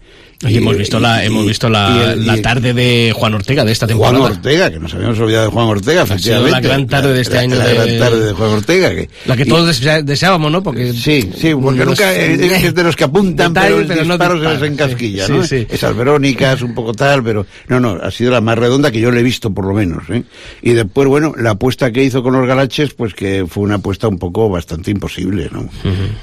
Y 0.49 0.57
hemos 0.59 0.77
visto 0.77 1.01
la, 1.01 1.23
y- 1.23 1.27
hemos 1.27 1.47
visto 1.47 1.69
la, 1.69 2.13
el- 2.13 2.43
tarde 2.43 2.75
de 2.75 3.13
Juan 3.15 3.35
Ortega 3.35 3.65
de 3.65 3.73
esta 3.73 3.87
Juan 3.87 4.13
temporada. 4.13 4.25
Ortega, 4.37 4.71
que 4.71 4.79
nos 4.79 4.95
habíamos 4.95 5.19
olvidado 5.19 5.45
de 5.47 5.51
Juan 5.51 5.67
Ortega, 5.69 6.03
efectivamente. 6.03 6.51
la 6.53 6.61
gran 6.61 6.87
tarde 6.87 7.13
de 7.15 7.21
este 7.21 7.35
La- 7.35 7.41
año 7.41 7.55
La, 7.57 7.67
de- 7.67 7.75
gran 7.75 7.99
tarde 7.99 8.25
de 8.27 8.33
Juan 8.33 8.51
Ortega. 8.51 8.91
Que, 8.91 9.09
La 9.27 9.37
que 9.37 9.47
todos 9.47 9.81
deseábamos, 10.05 10.53
¿no? 10.53 10.63
Porque 10.63 10.93
Sí, 10.93 11.31
sí, 11.37 11.55
porque 11.55 11.85
nunca 11.85 12.13
es, 12.15 12.41
es 12.41 12.75
de 12.75 12.83
los 12.83 12.97
que 12.97 13.05
apuntan, 13.05 13.53
Detalle, 13.55 13.69
pero 13.69 13.81
el 13.81 13.87
pero 13.89 14.05
no 14.05 14.15
disparo 14.15 14.43
se 14.43 14.55
les 14.61 14.73
encasquilla, 14.73 15.27
sí, 15.27 15.33
¿no? 15.33 15.43
sí, 15.45 15.59
sí. 15.61 15.67
Esas 15.71 15.97
Verónicas, 15.97 16.63
un 16.63 16.75
poco 16.75 16.93
tal, 16.93 17.23
pero 17.23 17.47
no, 17.69 17.81
no, 17.81 17.99
ha 18.03 18.11
sido 18.11 18.31
la 18.31 18.41
más 18.41 18.59
redonda 18.59 18.91
que 18.91 19.01
yo 19.01 19.11
le 19.11 19.21
he 19.21 19.23
visto, 19.23 19.53
por 19.53 19.67
lo 19.67 19.75
menos, 19.75 20.03
¿eh? 20.11 20.23
Y 20.63 20.73
después, 20.73 21.09
bueno, 21.09 21.35
la 21.39 21.51
apuesta 21.51 21.91
que 21.93 22.03
hizo 22.05 22.23
con 22.23 22.33
los 22.35 22.47
Galaches, 22.47 22.95
pues 22.95 23.15
que 23.15 23.45
fue 23.49 23.63
una 23.65 23.77
apuesta 23.77 24.09
un 24.09 24.19
poco 24.19 24.49
bastante 24.49 24.91
imposible, 24.91 25.49
¿no? 25.53 25.69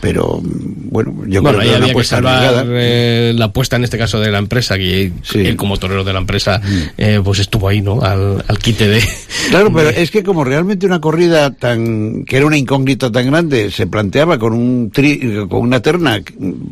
Pero, 0.01 0.39
mm, 0.41 0.89
bueno, 0.89 1.13
yo 1.27 1.41
Bueno, 1.41 1.57
creo 1.59 1.59
que 1.59 1.67
era 1.67 1.69
una 1.69 1.75
había 1.77 1.85
que 1.85 1.91
apuesta 1.91 2.15
salvar 2.17 2.65
eh, 2.69 3.33
la 3.35 3.45
apuesta 3.45 3.75
en 3.75 3.83
este 3.83 3.97
caso 3.97 4.10
de 4.19 4.31
la 4.31 4.39
empresa, 4.39 4.77
que 4.77 5.11
Sí. 5.23 5.37
Mm. 5.39 5.45
él 5.45 5.55
como 5.55 5.77
torero 5.77 6.03
de 6.03 6.13
la 6.13 6.19
empresa, 6.19 6.61
eh, 6.97 7.19
pues 7.23 7.39
estuvo 7.39 7.67
ahí, 7.67 7.81
¿no? 7.81 8.01
Al, 8.01 8.43
al 8.47 8.59
quite 8.59 8.87
de... 8.87 9.01
Claro, 9.49 9.71
pero 9.73 9.89
es 9.89 10.11
que 10.11 10.23
como 10.23 10.43
realmente 10.43 10.85
una 10.85 10.99
corrida 11.01 11.51
tan 11.51 12.23
que 12.25 12.37
era 12.37 12.45
una 12.45 12.57
incógnita 12.57 13.11
tan 13.11 13.25
grande 13.27 13.71
se 13.71 13.87
planteaba 13.87 14.37
con 14.37 14.53
un 14.53 14.89
tri, 14.91 15.19
con 15.49 15.61
una 15.61 15.81
terna 15.81 16.21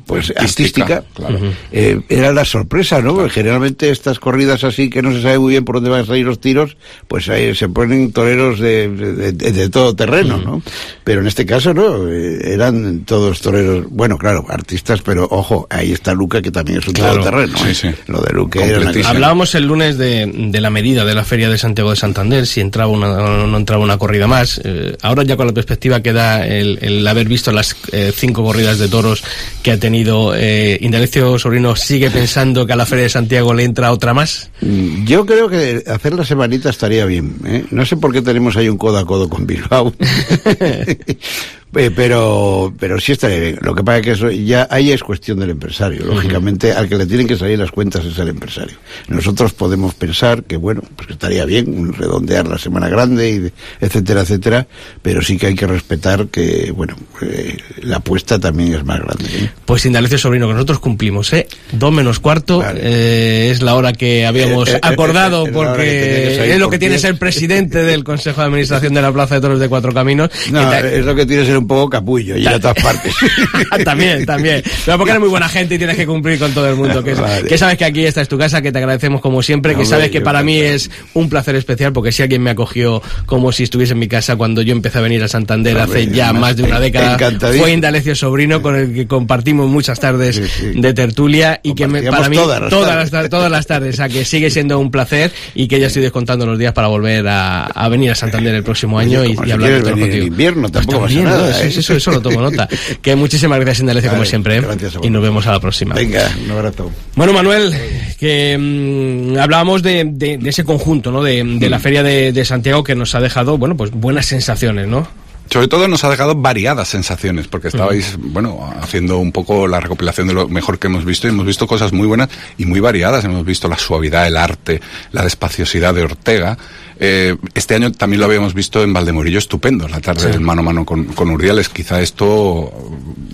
pues 0.06 0.32
Artística, 0.36 0.97
artística, 0.97 1.04
claro. 1.13 1.39
eh, 1.71 1.99
era 2.10 2.32
la 2.34 2.45
sorpresa, 2.45 3.02
¿no? 3.02 3.15
Porque 3.15 3.32
generalmente 3.32 3.89
estas 3.89 4.19
corridas 4.19 4.63
así 4.63 4.89
que 4.89 5.02
no 5.02 5.12
se 5.12 5.21
sabe 5.21 5.39
muy 5.39 5.52
bien 5.52 5.65
por 5.65 5.75
dónde 5.75 5.89
van 5.89 6.02
a 6.02 6.06
salir 6.06 6.25
los 6.25 6.39
tiros, 6.39 6.78
pues 7.08 7.28
ahí 7.30 7.54
se 7.56 7.69
ponen 7.69 8.12
toreros 8.12 8.60
de, 8.60 8.88
de, 8.89 9.32
de- 9.34 9.52
de 9.52 9.69
todo 9.69 9.95
terreno, 9.95 10.38
¿no? 10.38 10.62
Pero 11.04 11.21
en 11.21 11.28
este 11.28 11.45
caso 11.45 11.73
no, 11.73 12.08
eh, 12.08 12.54
eran 12.54 13.04
todos 13.06 13.41
toreros, 13.41 13.86
bueno, 13.89 14.17
claro, 14.17 14.45
artistas, 14.49 15.02
pero 15.02 15.28
ojo, 15.30 15.67
ahí 15.69 15.91
está 15.91 16.13
Luca 16.13 16.41
que 16.41 16.52
también 16.52 16.80
es 16.80 16.88
un 16.88 16.93
Claro, 16.93 17.18
todoterreno, 17.21 17.58
sí, 17.58 17.69
¿eh? 17.69 17.75
sí. 17.75 17.89
Lo 18.08 18.21
de 18.21 18.29
era 18.29 18.39
Completísimo. 18.39 19.08
Hablábamos 19.08 19.55
el 19.55 19.65
lunes 19.65 19.97
de, 19.97 20.32
de 20.34 20.62
la 20.62 20.69
medida 20.69 21.05
de 21.05 21.13
la 21.13 21.23
Feria 21.23 21.49
de 21.49 21.58
Santiago 21.58 21.89
de 21.91 21.95
Santander, 21.95 22.45
si 22.47 22.62
entraba 22.62 22.91
una, 22.91 23.10
o 23.10 23.47
no 23.47 23.58
entraba 23.58 23.84
una 23.84 23.97
corrida 23.97 24.27
más. 24.27 24.62
Eh, 24.63 24.95
ahora 25.01 25.23
ya 25.23 25.38
con 25.38 25.47
la 25.47 25.53
perspectiva 25.53 26.01
que 26.01 26.13
da 26.13 26.45
el, 26.45 26.79
el 26.82 27.08
haber 27.08 27.27
visto 27.27 27.51
las 27.51 27.75
eh, 27.91 28.12
cinco 28.15 28.43
corridas 28.43 28.79
de 28.79 28.88
toros 28.88 29.23
que 29.63 29.71
ha 29.71 29.79
tenido 29.79 30.34
eh, 30.36 30.77
Indalecio 30.82 31.38
Sobrino, 31.39 31.75
¿sigue 31.75 32.10
pensando 32.10 32.65
que 32.65 32.73
a 32.73 32.75
la 32.75 32.86
Feria 32.86 33.03
de 33.03 33.10
Santiago 33.10 33.53
le 33.53 33.63
entra 33.63 33.91
otra 33.91 34.13
más? 34.13 34.49
Mm, 34.62 35.05
Yo 35.05 35.25
creo 35.25 35.49
que 35.49 35.84
hacer 35.88 36.13
la 36.13 36.25
semanita 36.25 36.69
estaría 36.69 37.05
bien. 37.05 37.36
¿eh? 37.45 37.65
No 37.71 37.86
sé 37.86 37.97
por 37.97 38.12
qué 38.13 38.21
tenemos 38.21 38.55
ahí 38.58 38.69
un 38.69 38.77
codo 38.77 38.97
a 38.97 39.05
codo 39.05 39.29
con 39.29 39.45
Bilbao. 39.45 39.93
Eh, 41.75 41.91
pero 41.95 42.73
pero 42.79 42.99
sí 42.99 43.12
estaría 43.12 43.39
bien. 43.39 43.60
Lo 43.62 43.75
que 43.75 43.84
pasa 43.84 43.99
es 43.99 44.03
que 44.03 44.12
eso 44.12 44.32
ya 44.32 44.67
ahí 44.71 44.91
es 44.91 45.03
cuestión 45.03 45.39
del 45.39 45.51
empresario. 45.51 46.03
Lógicamente, 46.05 46.71
al 46.73 46.89
que 46.89 46.95
le 46.95 47.05
tienen 47.05 47.27
que 47.27 47.38
salir 47.38 47.60
las 47.60 47.71
cuentas 47.71 48.03
es 48.05 48.17
el 48.17 48.29
empresario. 48.29 48.75
Nosotros 49.08 49.53
podemos 49.53 49.93
pensar 49.93 50.43
que, 50.43 50.58
bueno, 50.58 50.82
pues 50.95 51.08
que 51.08 51.13
estaría 51.13 51.45
bien 51.45 51.93
redondear 51.93 52.47
la 52.47 52.58
semana 52.58 52.89
grande, 52.89 53.29
y 53.29 53.38
de- 53.39 53.53
etcétera, 53.82 54.21
etcétera, 54.21 54.67
pero 55.01 55.21
sí 55.21 55.38
que 55.38 55.47
hay 55.47 55.55
que 55.55 55.67
respetar 55.67 56.27
que, 56.27 56.71
bueno, 56.75 56.95
eh, 57.21 57.58
la 57.84 57.97
apuesta 57.97 58.39
también 58.39 58.73
es 58.73 58.84
más 58.84 58.99
grande. 58.99 59.25
¿eh? 59.32 59.49
Pues 59.65 59.86
Indalecio 59.86 60.17
Sobrino, 60.17 60.47
que 60.47 60.53
nosotros 60.53 60.79
cumplimos, 60.79 61.32
¿eh? 61.34 61.47
Dos 61.71 61.91
menos 61.93 62.19
cuarto 62.19 62.60
Vale. 62.60 62.79
eh, 62.84 63.51
es 63.51 63.62
la 63.62 63.75
hora 63.75 63.93
que 63.93 64.25
habíamos 64.25 64.69
acordado 64.82 65.45
porque 65.53 66.51
es 66.53 66.60
lo 66.60 66.69
que 66.69 66.79
tiene 66.79 66.97
ser 66.97 67.17
presidente 67.17 67.84
del 67.84 68.03
Consejo 68.03 68.41
de 68.41 68.47
Administración 68.47 68.93
de 68.93 69.01
la 69.01 69.12
Plaza 69.12 69.36
de 69.36 69.41
Toros 69.41 69.60
de 69.60 69.69
Cuatro 69.69 69.93
Caminos. 69.93 70.29
No, 70.51 70.73
es 70.73 71.05
lo 71.05 71.15
que 71.15 71.25
tiene 71.25 71.45
ser 71.45 71.59
un 71.60 71.67
poco 71.67 71.89
capullo 71.89 72.36
y 72.38 72.45
a 72.48 72.60
todas 72.60 72.82
partes. 72.82 73.13
también, 73.86 74.26
también. 74.26 74.63
Pero 74.86 74.98
porque 74.98 75.12
eres 75.12 75.19
muy 75.22 75.30
buena 75.30 75.48
gente 75.50 75.76
y 75.76 75.78
tienes 75.78 75.95
que 75.95 76.06
cumplir 76.06 76.39
con 76.39 76.52
todo 76.54 76.67
el 76.69 76.76
mundo. 76.76 77.04
Que, 77.04 77.12
es- 77.12 77.19
Vale. 77.19 77.48
que 77.48 77.58
sabes 77.58 77.78
que 77.78 77.86
aquí 77.86 78.06
esta 78.06 78.22
es 78.22 78.28
tu 78.28 78.38
casa, 78.38 78.62
que 78.62 78.72
te 78.72 78.78
agradecemos 78.80 79.22
como 79.22 79.41
siempre, 79.41 79.76
que 79.76 79.86
sabes 79.86 80.10
que 80.10 80.22
para 80.22 80.43
mí 80.43 80.58
es 80.58 80.89
un 81.13 81.30
placer 81.30 81.56
especial, 81.56 81.93
porque 81.93 82.12
si 82.12 82.24
alguien 82.24 82.41
me 82.41 82.50
acogió 82.50 83.02
como 83.26 83.52
si 83.52 83.63
estuviese 83.63 83.93
en 83.93 84.00
mi 84.00 84.08
casa 84.08 84.36
cuando 84.36 84.62
yo 84.62 84.72
empecé 84.74 84.98
a 84.98 85.02
venir 85.02 85.24
a 85.24 85.28
Santander 85.28 85.78
hace 85.78 86.08
ya 86.08 86.34
más 86.34 86.56
de 86.58 86.63
una 86.63 86.80
década, 86.80 87.17
fue 87.58 87.72
Indalecio 87.72 88.15
Sobrino, 88.15 88.62
con 88.62 88.76
el 88.76 88.93
que 88.93 89.08
compartimos 89.08 89.67
muchas 89.69 90.00
tardes 90.00 90.36
Sí, 90.38 90.43
sí. 90.48 90.80
de 90.82 90.93
tertulia 90.93 91.60
y 91.63 91.74
que 91.76 91.88
me, 91.88 92.04
para 92.04 92.30
mí 92.30 92.36
todas 92.36 92.62
las 92.62 92.69
todas, 92.69 92.89
tardes. 92.89 93.12
las, 93.12 93.30
todas 93.30 93.52
las 93.52 93.67
tardes, 93.67 93.95
o 93.95 93.98
sea 93.98 94.10
que 94.10 94.24
sigue 94.26 94.50
siendo 94.50 94.80
un 94.80 94.91
placer 94.91 95.32
y 95.56 95.67
que 95.67 95.80
ya 95.80 95.88
estoy 95.88 96.02
descontando 96.04 96.45
los 96.45 96.58
días 96.58 96.74
para 96.74 96.88
volver 96.88 97.28
a, 97.28 97.65
a 97.65 97.89
venir 97.89 98.12
a 98.12 98.15
Santander 98.15 98.54
el 98.56 98.63
próximo 98.63 99.00
año 99.00 99.22
Oye, 99.22 99.36
y, 99.45 99.52
hablar 99.52 99.84
de 99.84 99.91
venir 99.93 100.15
en 100.15 100.24
invierno, 100.28 100.69
tampoco 100.69 101.00
Pues 101.00 101.13
pasa 101.15 101.26
nada. 101.26 101.48
Eso, 101.51 101.63
¿eh? 101.63 101.67
eso, 101.79 101.93
eso 101.95 102.12
lo 102.12 102.21
tomo 102.21 102.41
nota. 102.41 102.67
Que 103.01 103.15
muchísimas 103.15 103.59
gracias, 103.59 103.81
Indalecio, 103.81 104.09
como 104.12 104.25
siempre. 104.25 104.59
gracias 104.62 104.95
a 104.95 104.99
y 105.05 105.09
nos 105.09 105.21
vemos 105.21 105.45
a 105.47 105.51
la 105.53 105.59
próxima. 105.59 105.95
Venga, 105.95 106.29
un 106.45 106.51
abrazo. 106.51 106.91
Bueno, 107.15 107.33
Manuel, 107.33 107.73
que 108.19 108.57
mm, 108.57 109.38
hablábamos 109.39 109.81
de, 109.83 110.05
de- 110.05 110.38
de 110.38 110.49
ese 110.49 110.63
conjunto, 110.63 111.12
¿no? 111.12 111.23
De, 111.23 111.43
de 111.43 111.69
la 111.69 111.79
Feria 111.79 112.03
de, 112.03 112.31
de 112.31 112.45
Santiago 112.45 112.83
que 112.83 112.95
nos 112.95 113.15
ha 113.15 113.19
dejado, 113.19 113.57
bueno, 113.57 113.75
pues 113.77 113.91
buenas 113.91 114.25
sensaciones, 114.25 114.88
¿no? 114.88 115.07
Sobre 115.49 115.67
todo 115.67 115.88
nos 115.88 116.03
ha 116.03 116.09
dejado 116.09 116.35
variadas 116.35 116.88
sensaciones, 116.89 117.47
porque 117.47 117.69
estabais, 117.69 118.17
bueno, 118.19 118.71
haciendo 118.81 119.17
un 119.17 119.31
poco 119.31 119.67
la 119.67 119.79
recopilación 119.79 120.27
de 120.27 120.35
lo 120.35 120.47
mejor 120.47 120.77
que 120.77 120.88
hemos 120.88 121.05
visto 121.05 121.27
y 121.27 121.31
hemos 121.31 121.45
visto 121.45 121.65
cosas 121.65 121.91
muy 121.91 122.05
buenas 122.05 122.29
y 122.57 122.65
muy 122.65 122.79
variadas. 122.79 123.25
Hemos 123.25 123.43
visto 123.43 123.67
la 123.67 123.77
suavidad, 123.77 124.27
el 124.27 124.38
arte, 124.38 124.79
la 125.12 125.23
despaciosidad 125.23 125.95
de 125.95 126.03
Ortega. 126.03 126.55
Eh, 126.99 127.35
este 127.55 127.75
año 127.75 127.91
también 127.91 128.19
lo 128.19 128.27
habíamos 128.27 128.53
visto 128.53 128.83
en 128.83 128.93
Valdemorillo, 128.93 129.39
estupendo, 129.39 129.88
la 129.88 130.01
tarde 130.01 130.29
del 130.29 130.41
mano 130.41 130.62
a 130.62 130.65
mano 130.65 130.85
con, 130.85 131.05
con 131.05 131.31
Urdiales. 131.31 131.69
Quizá 131.69 131.99
esto 131.99 132.71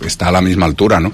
está 0.06 0.30
a 0.30 0.32
la 0.32 0.41
misma 0.41 0.67
altura, 0.67 1.01
¿no? 1.01 1.12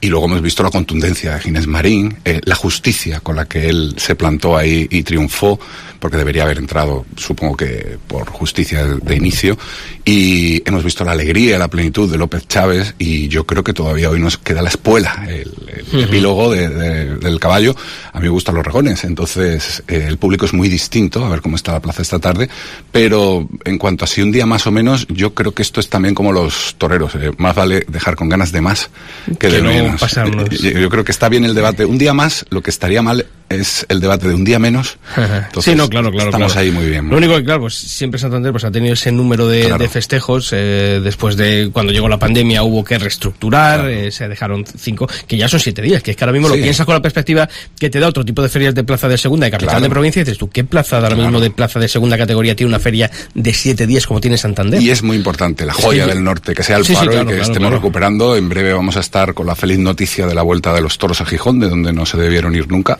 Y 0.00 0.06
luego 0.08 0.26
hemos 0.26 0.40
visto 0.42 0.62
la 0.62 0.70
contundencia 0.70 1.34
de 1.34 1.40
Ginés 1.40 1.66
Marín, 1.66 2.18
eh, 2.24 2.40
la 2.44 2.54
justicia 2.54 3.20
con 3.20 3.34
la 3.34 3.46
que 3.46 3.68
él 3.68 3.94
se 3.96 4.14
plantó 4.14 4.56
ahí 4.56 4.86
y 4.90 5.02
triunfó, 5.02 5.58
porque 5.98 6.16
debería 6.16 6.44
haber 6.44 6.58
entrado, 6.58 7.04
supongo 7.16 7.56
que 7.56 7.98
por 8.06 8.28
justicia 8.30 8.84
de, 8.84 9.16
inicio. 9.16 9.58
Y 10.04 10.62
hemos 10.66 10.84
visto 10.84 11.04
la 11.04 11.12
alegría 11.12 11.58
la 11.58 11.68
plenitud 11.68 12.10
de 12.10 12.16
López 12.18 12.46
Chávez, 12.48 12.94
y 12.98 13.28
yo 13.28 13.44
creo 13.46 13.62
que 13.64 13.72
todavía 13.72 14.08
hoy 14.10 14.20
nos 14.20 14.38
queda 14.38 14.62
la 14.62 14.68
espuela, 14.70 15.26
el, 15.28 15.52
el 15.92 16.04
epílogo 16.04 16.50
de- 16.52 16.68
de- 16.68 17.16
del 17.16 17.38
caballo. 17.40 17.74
A 18.12 18.18
mí 18.18 18.24
me 18.24 18.30
gustan 18.30 18.54
los 18.54 18.64
regones, 18.64 19.04
entonces 19.04 19.82
eh, 19.88 20.04
el 20.08 20.16
público 20.18 20.46
es 20.46 20.52
muy 20.54 20.68
distinto, 20.68 21.24
a 21.24 21.28
ver 21.28 21.40
cómo 21.42 21.56
está 21.56 21.72
la 21.72 21.80
plaza 21.80 22.02
esta 22.02 22.18
tarde. 22.18 22.48
Pero 22.92 23.48
en 23.64 23.78
cuanto 23.78 24.04
a 24.04 24.08
si 24.08 24.22
un 24.22 24.32
día 24.32 24.46
más 24.46 24.66
o 24.66 24.70
menos, 24.70 25.06
yo 25.08 25.34
creo 25.34 25.52
que 25.52 25.62
esto 25.62 25.80
es 25.80 25.88
también 25.90 26.14
como 26.14 26.32
los 26.32 26.74
toreros, 26.78 27.14
eh, 27.16 27.30
más 27.38 27.54
vale 27.54 27.84
dejar 27.88 28.16
con 28.16 28.28
ganas 28.28 28.52
de 28.52 28.60
más 28.60 28.90
que, 29.26 29.36
Que 29.36 29.48
de 29.48 29.62
no 29.62 29.68
menos. 29.70 30.00
pasarnos. 30.00 30.48
Yo, 30.50 30.70
yo 30.70 30.88
creo 30.88 31.04
que 31.04 31.12
está 31.12 31.28
bien 31.28 31.44
el 31.44 31.54
debate. 31.54 31.84
Un 31.84 31.98
día 31.98 32.14
más, 32.14 32.46
lo 32.50 32.62
que 32.62 32.70
estaría 32.70 33.02
mal 33.02 33.26
es 33.50 33.86
el 33.88 34.00
debate 34.00 34.28
de 34.28 34.34
un 34.34 34.44
día 34.44 34.58
menos. 34.58 34.98
Entonces, 35.16 35.72
sí, 35.72 35.74
no, 35.74 35.87
claro, 35.88 36.10
claro. 36.10 36.30
Estamos 36.30 36.52
claro. 36.52 36.66
ahí 36.66 36.70
muy 36.72 36.88
bien. 36.88 37.08
Lo 37.08 37.16
único 37.16 37.36
que, 37.36 37.44
claro, 37.44 37.60
pues 37.62 37.74
siempre 37.74 38.18
Santander 38.20 38.52
pues, 38.52 38.64
ha 38.64 38.70
tenido 38.70 38.94
ese 38.94 39.10
número 39.12 39.46
de, 39.48 39.62
Claro. 39.62 39.78
de 39.78 39.88
festejos. 39.88 40.50
eh, 40.52 41.00
después 41.02 41.36
de 41.36 41.70
cuando 41.72 41.92
llegó 41.92 42.08
la 42.08 42.18
pandemia 42.18 42.62
hubo 42.62 42.82
que 42.84 42.98
reestructurar, 42.98 43.88
eh, 43.88 44.10
se 44.10 44.28
dejaron 44.28 44.64
cinco, 44.78 45.08
que 45.26 45.36
ya 45.36 45.48
son 45.48 45.60
siete 45.60 45.82
días. 45.82 46.02
Que 46.02 46.12
es 46.12 46.16
que 46.16 46.24
ahora 46.24 46.32
mismo 46.32 46.48
lo 46.48 46.54
Sí. 46.54 46.62
piensas 46.62 46.86
con 46.86 46.94
la 46.94 47.02
perspectiva 47.02 47.48
que 47.78 47.90
te 47.90 48.00
da 48.00 48.08
otro 48.08 48.24
tipo 48.24 48.42
de 48.42 48.48
ferias 48.48 48.74
de 48.74 48.84
plaza 48.84 49.08
de 49.08 49.18
segunda, 49.18 49.46
de 49.46 49.50
capital 49.50 49.74
Claro. 49.74 49.84
de 49.84 49.90
provincia, 49.90 50.20
y 50.20 50.24
dices 50.24 50.38
tú, 50.38 50.48
¿qué 50.50 50.64
plaza 50.64 50.96
ahora 50.98 51.14
mismo 51.16 51.40
de 51.40 51.50
plaza 51.50 51.78
de 51.80 51.88
segunda 51.88 52.16
categoría 52.18 52.54
tiene 52.56 52.68
una 52.68 52.78
feria 52.78 53.10
de 53.34 53.52
siete 53.52 53.86
días 53.86 54.06
como 54.06 54.20
tiene 54.20 54.36
Santander? 54.38 54.80
Y 54.80 54.90
es 54.90 55.02
muy 55.02 55.16
importante, 55.16 55.64
la 55.66 55.72
joya 55.72 56.04
Sí. 56.04 56.10
del 56.10 56.24
norte, 56.24 56.54
que 56.54 56.62
sea 56.62 56.76
el 56.76 56.84
Sí, 56.84 56.94
paro 56.94 57.10
claro, 57.10 57.22
y 57.22 57.26
que 57.26 57.32
claro, 57.34 57.42
estemos 57.42 57.58
claro. 57.68 57.76
recuperando. 57.76 58.36
En 58.36 58.48
breve 58.48 58.72
vamos 58.72 58.96
a 58.96 59.00
estar 59.00 59.34
con 59.34 59.46
la 59.46 59.54
feliz 59.54 59.78
noticia 59.78 60.26
de 60.26 60.34
la 60.34 60.42
vuelta 60.42 60.72
de 60.74 60.80
los 60.80 60.98
toros 60.98 61.20
a 61.20 61.24
Gijón, 61.26 61.60
de 61.60 61.68
donde 61.68 61.92
no 61.92 62.06
se 62.06 62.16
debieron 62.16 62.54
ir 62.54 62.68
nunca. 62.70 62.98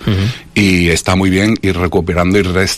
Y 0.55 0.89
está 0.89 1.17
muy 1.17 1.31
bien 1.31 1.57
ir 1.63 1.77
recuperando 1.77 2.39
y 2.39 2.43
res- 2.43 2.78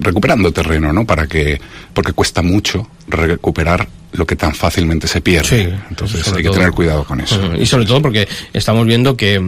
recuperando 0.00 0.52
terreno, 0.52 0.92
¿no? 0.92 1.06
Para 1.06 1.26
que, 1.26 1.60
porque 1.92 2.12
cuesta 2.12 2.42
mucho 2.42 2.88
recuperar 3.08 3.88
lo 4.12 4.26
que 4.26 4.36
tan 4.36 4.54
fácilmente 4.54 5.06
se 5.06 5.20
pierde. 5.20 5.48
Sí, 5.64 5.68
Entonces 5.90 6.26
hay 6.28 6.36
que 6.38 6.42
todo. 6.44 6.54
tener 6.54 6.70
cuidado 6.72 7.04
con 7.04 7.20
eso. 7.20 7.38
Y 7.56 7.66
sobre 7.66 7.84
todo 7.84 8.00
porque 8.00 8.26
estamos 8.52 8.86
viendo 8.86 9.16
que, 9.16 9.40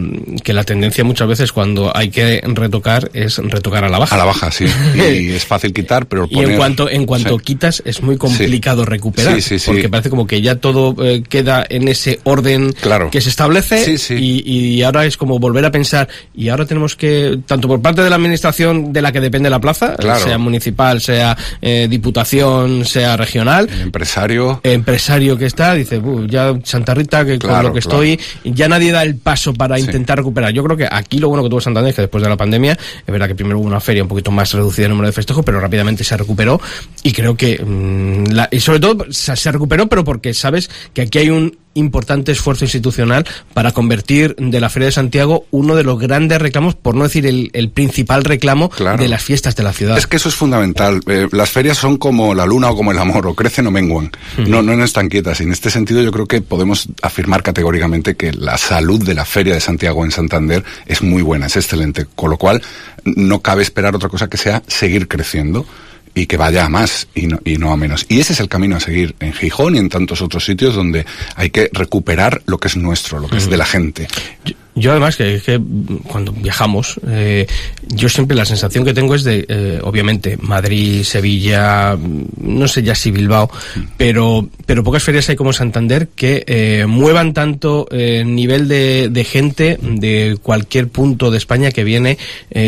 que 0.43 0.53
la 0.53 0.63
tendencia 0.63 1.03
muchas 1.03 1.27
veces 1.27 1.51
cuando 1.51 1.95
hay 1.95 2.09
que 2.09 2.41
retocar 2.45 3.09
es 3.13 3.37
retocar 3.37 3.83
a 3.83 3.89
la 3.89 3.97
baja. 3.99 4.15
A 4.15 4.17
la 4.19 4.25
baja, 4.25 4.51
sí. 4.51 4.65
Y 4.95 5.31
es 5.31 5.45
fácil 5.45 5.73
quitar, 5.73 6.05
pero 6.05 6.27
Y 6.29 6.39
en 6.39 6.57
cuanto, 6.57 6.89
en 6.89 7.05
cuanto 7.05 7.37
Sí. 7.39 7.43
quitas 7.45 7.81
es 7.85 8.01
muy 8.01 8.17
complicado 8.17 8.85
recuperar. 8.85 9.41
Sí. 9.41 9.57
Porque 9.65 9.89
parece 9.89 10.09
como 10.09 10.27
que 10.27 10.41
ya 10.41 10.55
todo 10.55 10.95
eh, 11.03 11.23
queda 11.27 11.65
en 11.67 11.87
ese 11.87 12.19
orden 12.23 12.73
Claro. 12.81 13.09
que 13.09 13.21
se 13.21 13.29
establece. 13.29 13.95
Y, 14.17 14.41
y 14.77 14.83
ahora 14.83 15.05
es 15.05 15.17
como 15.17 15.39
volver 15.39 15.65
a 15.65 15.71
pensar. 15.71 16.07
Y 16.35 16.49
ahora 16.49 16.65
tenemos 16.65 16.95
que, 16.95 17.39
tanto 17.47 17.67
por 17.67 17.81
parte 17.81 18.01
de 18.03 18.09
la 18.09 18.15
administración 18.17 18.93
de 18.93 19.01
la 19.01 19.11
que 19.11 19.19
depende 19.21 19.49
la 19.49 19.59
plaza, 19.59 19.95
Claro. 19.95 20.23
sea 20.23 20.37
municipal, 20.37 21.01
sea 21.01 21.37
eh, 21.61 21.87
diputación, 21.89 22.85
sea 22.85 23.17
regional, 23.17 23.67
El 23.71 23.81
empresario. 23.81 24.50
Empresario 24.63 25.37
que 25.37 25.45
está, 25.45 25.73
dice, 25.73 25.99
"Bu, 25.99 26.25
ya 26.27 26.53
Santa 26.63 26.93
Rita, 26.93 27.23
que 27.25 27.39
con 27.39 27.49
Claro, 27.49 27.69
lo 27.69 27.73
que 27.73 27.81
claro. 27.81 28.03
estoy, 28.03 28.19
ya 28.53 28.67
nadie 28.67 28.91
da 28.91 29.03
el 29.03 29.15
paso 29.15 29.53
para 29.53 29.77
Sí. 29.77 29.83
intentar 29.83 30.17
recuperar. 30.17 30.51
Yo 30.53 30.63
creo 30.63 30.77
que 30.77 30.87
aquí 30.91 31.19
lo 31.19 31.29
bueno 31.29 31.43
que 31.43 31.49
tuvo 31.49 31.61
Santander 31.61 31.89
es 31.89 31.95
que 31.95 32.01
después 32.03 32.23
de 32.23 32.29
la 32.29 32.37
pandemia, 32.37 32.73
es 32.73 33.05
verdad 33.11 33.27
que 33.27 33.35
primero 33.35 33.59
hubo 33.59 33.67
una 33.67 33.79
feria 33.79 34.03
un 34.03 34.09
poquito 34.09 34.31
más 34.31 34.51
reducida 34.53 34.85
el 34.85 34.91
número 34.91 35.07
de 35.07 35.13
festejos, 35.13 35.43
pero 35.45 35.59
rápidamente 35.59 36.03
se 36.03 36.17
recuperó 36.17 36.59
y 37.03 37.11
creo 37.11 37.35
que, 37.35 37.63
mm, 37.63 38.31
la- 38.33 38.49
y 38.51 38.59
sobre 38.59 38.79
todo 38.79 39.05
se, 39.09 39.35
se 39.35 39.51
recuperó, 39.51 39.87
pero 39.87 40.03
porque 40.03 40.33
sabes 40.33 40.69
que 40.93 41.01
aquí 41.03 41.17
hay 41.19 41.29
un 41.29 41.57
importante 41.73 42.31
esfuerzo 42.31 42.65
institucional 42.65 43.25
para 43.53 43.71
convertir 43.71 44.35
de 44.37 44.59
la 44.59 44.69
Feria 44.69 44.87
de 44.87 44.91
Santiago 44.91 45.45
uno 45.51 45.75
de 45.75 45.83
los 45.83 45.99
grandes 45.99 46.39
reclamos, 46.41 46.75
por 46.75 46.95
no 46.95 47.03
decir 47.03 47.25
el, 47.25 47.49
el 47.53 47.69
principal 47.69 48.23
reclamo 48.23 48.69
Claro. 48.69 49.01
de 49.01 49.07
las 49.07 49.23
fiestas 49.23 49.55
de 49.55 49.63
la 49.63 49.73
ciudad. 49.73 49.97
Es 49.97 50.07
que 50.07 50.17
eso 50.17 50.29
es 50.29 50.35
fundamental. 50.35 51.01
Eh, 51.07 51.27
las 51.31 51.49
ferias 51.51 51.77
son 51.77 51.97
como 51.97 52.33
la 52.35 52.45
luna 52.45 52.69
o 52.71 52.75
como 52.75 52.91
el 52.91 52.97
amor, 52.99 53.27
o 53.27 53.33
crecen 53.35 53.67
o 53.67 53.71
menguan. 53.71 54.11
No, 54.37 54.61
no 54.61 54.83
están 54.83 55.09
quietas. 55.09 55.39
Y 55.39 55.43
en 55.43 55.51
este 55.51 55.69
sentido 55.69 56.01
yo 56.01 56.11
creo 56.11 56.25
que 56.25 56.41
podemos 56.41 56.87
afirmar 57.01 57.43
categóricamente 57.43 58.15
que 58.15 58.33
la 58.33 58.57
salud 58.57 59.03
de 59.03 59.13
la 59.13 59.25
feria 59.25 59.53
de 59.53 59.59
Santiago 59.61 60.03
en 60.03 60.11
Santander 60.11 60.63
es 60.85 61.01
muy 61.01 61.21
buena, 61.21 61.45
es 61.47 61.55
excelente. 61.55 62.05
Con 62.15 62.29
lo 62.31 62.37
cual 62.37 62.61
no 63.05 63.41
cabe 63.41 63.61
esperar 63.63 63.95
otra 63.95 64.09
cosa 64.09 64.27
que 64.29 64.37
sea 64.37 64.63
seguir 64.67 65.07
creciendo 65.07 65.65
y 66.13 66.25
que 66.25 66.37
vaya 66.37 66.65
a 66.65 66.69
más 66.69 67.07
y 67.15 67.27
no, 67.27 67.39
y 67.45 67.57
no 67.57 67.71
a 67.71 67.77
menos. 67.77 68.05
Y 68.09 68.19
ese 68.19 68.33
es 68.33 68.39
el 68.39 68.49
camino 68.49 68.75
a 68.75 68.79
seguir 68.79 69.15
en 69.19 69.33
Gijón 69.33 69.75
y 69.75 69.79
en 69.79 69.89
tantos 69.89 70.21
otros 70.21 70.45
sitios 70.45 70.75
donde 70.75 71.05
hay 71.35 71.49
que 71.49 71.69
recuperar 71.71 72.41
lo 72.45 72.57
que 72.57 72.67
es 72.67 72.77
nuestro, 72.77 73.19
lo 73.19 73.27
que 73.27 73.37
es 73.37 73.49
de 73.49 73.57
la 73.57 73.65
gente. 73.65 74.07
Yo, 74.45 74.53
yo 74.75 74.91
además 74.91 75.15
que, 75.15 75.41
que 75.45 75.59
cuando 76.07 76.31
viajamos, 76.31 76.99
eh, 77.07 77.47
yo 77.87 78.07
siempre 78.09 78.35
la 78.37 78.45
sensación 78.45 78.85
que 78.85 78.93
tengo 78.93 79.15
es 79.15 79.23
de, 79.23 79.45
eh, 79.47 79.79
obviamente, 79.83 80.37
Madrid, 80.41 81.03
Sevilla, 81.03 81.95
mm, 81.95 82.25
no 82.39 82.67
sé 82.67 82.83
ya 82.83 82.95
si 82.95 83.11
Bilbao, 83.11 83.49
pero, 83.97 84.47
pero 84.65 84.83
pocas 84.83 85.03
ferias 85.03 85.29
hay 85.29 85.35
como 85.35 85.53
Santander 85.53 86.07
que 86.15 86.43
eh, 86.47 86.85
muevan 86.87 87.33
tanto 87.33 87.87
eh, 87.91 88.23
nivel 88.25 88.67
de, 88.67 89.09
de 89.09 89.23
gente 89.23 89.77
de 89.81 90.37
cualquier 90.41 90.87
punto 90.87 91.31
de 91.31 91.37
España 91.37 91.71
que 91.71 91.83
viene. 91.83 92.17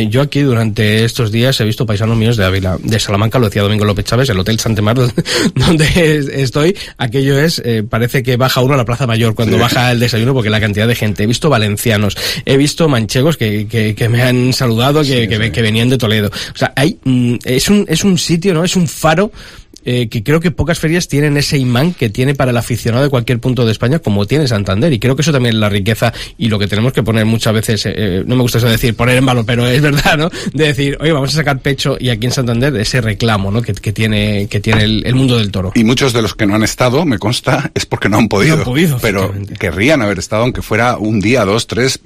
Yo 0.10 0.22
aquí 0.22 0.42
durante 0.42 1.04
estos 1.06 1.32
días 1.32 1.60
he 1.60 1.66
visto 1.66 1.86
paisanos 1.86 2.18
míos 2.18 2.38
de 2.38 2.46
Ávila, 2.46 2.78
de 2.82 3.00
Salamanca, 3.00 3.40
lo 3.40 3.46
decía 3.46 3.62
Domingo 3.62 3.86
López 3.86 4.06
Chávez, 4.06 4.30
el 4.30 4.40
Hotel 4.40 4.60
Santemar 4.60 4.96
donde 5.56 5.86
es- 5.96 6.28
estoy, 6.28 6.76
aquello 6.98 7.40
es, 7.40 7.62
eh, 7.66 7.84
parece 7.88 8.24
que 8.24 8.38
baja 8.38 8.62
uno 8.62 8.74
a 8.74 8.78
la 8.78 8.86
Plaza 8.86 9.08
Mayor 9.08 9.36
cuando 9.36 9.58
baja 9.58 9.92
el 9.92 10.00
desayuno 10.00 10.34
porque 10.34 10.50
la 10.50 10.60
cantidad 10.60 10.88
de 10.88 10.96
gente. 10.96 11.24
He 11.24 11.28
visto 11.28 11.50
valencianos, 11.94 12.18
he 12.46 12.58
visto 12.58 12.88
manchegos 12.88 13.38
que, 13.38 13.68
que, 13.68 13.96
que 13.96 14.10
me 14.10 14.22
han 14.22 14.54
saludado, 14.54 15.02
que, 15.04 15.28
que, 15.28 15.52
que 15.52 15.62
venían 15.62 15.90
de 15.90 15.98
Toledo. 15.98 16.30
O 16.54 16.58
sea, 16.58 16.74
hay, 16.76 16.98
mm, 17.04 17.36
es 17.44 17.70
un, 17.70 17.86
es 17.88 18.04
un 18.04 18.18
sitio, 18.18 18.54
¿no? 18.54 18.64
Es 18.64 18.76
un 18.76 18.88
faro 18.88 19.32
eh, 19.86 20.08
que 20.10 20.24
creo 20.24 20.40
que 20.40 20.52
pocas 20.52 20.80
ferias 20.80 21.08
tienen 21.08 21.38
ese 21.38 21.58
imán 21.58 21.94
que 21.94 22.10
tiene 22.10 22.36
para 22.36 22.52
el 22.52 22.58
aficionado 22.58 23.04
de 23.04 23.10
cualquier 23.10 23.40
punto 23.40 23.66
de 23.66 23.72
España 23.72 24.00
como 24.00 24.26
tiene 24.26 24.48
Santander 24.48 24.92
y 24.94 25.00
creo 25.00 25.16
que 25.16 25.22
eso 25.22 25.32
también 25.32 25.56
es 25.56 25.60
la 25.60 25.70
riqueza 25.70 26.14
y 26.38 26.48
lo 26.48 26.60
que 26.60 26.68
tenemos 26.68 26.94
que 26.94 27.04
poner 27.04 27.26
muchas 27.26 27.54
veces, 27.54 27.86
eh, 27.86 27.94
eh, 27.96 28.24
no 28.26 28.36
me 28.36 28.42
gusta 28.42 28.58
eso 28.58 28.68
decir 28.68 28.96
poner 28.96 29.18
en 29.18 29.26
valor, 29.26 29.46
pero 29.46 29.68
es 29.68 29.82
verdad, 29.82 30.18
¿no? 30.18 30.30
De 30.54 30.68
decir, 30.68 30.98
oye, 31.00 31.12
vamos 31.12 31.34
a 31.34 31.38
sacar 31.38 31.60
pecho 31.60 31.98
y 32.00 32.10
aquí 32.10 32.26
en 32.26 32.32
Santander 32.32 32.76
ese 32.78 33.02
reclamo, 33.02 33.52
¿no? 33.52 33.62
Que, 33.62 33.74
que 33.74 33.92
tiene, 33.92 34.48
que 34.48 34.60
tiene 34.60 34.84
el, 34.84 35.04
el 35.06 35.16
mundo 35.16 35.38
del 35.38 35.52
toro. 35.52 35.72
Y 35.76 35.84
muchos 35.84 36.14
de 36.14 36.22
los 36.22 36.36
que 36.36 36.46
no 36.46 36.56
han 36.56 36.64
estado, 36.64 37.06
me 37.06 37.20
consta, 37.20 37.72
es 37.74 37.86
porque 37.86 38.10
no 38.10 38.18
han 38.18 38.30
podido. 38.30 38.56
No 38.56 38.62
han 38.62 38.66
podido, 38.66 38.98
pero 39.02 39.34
querrían 39.60 40.02
haber 40.02 40.20
estado, 40.20 40.44
aunque 40.44 40.62
fuera 40.62 40.98
un 40.98 41.20
día, 41.20 41.46
dos, 41.46 41.68
tres, 41.68 42.00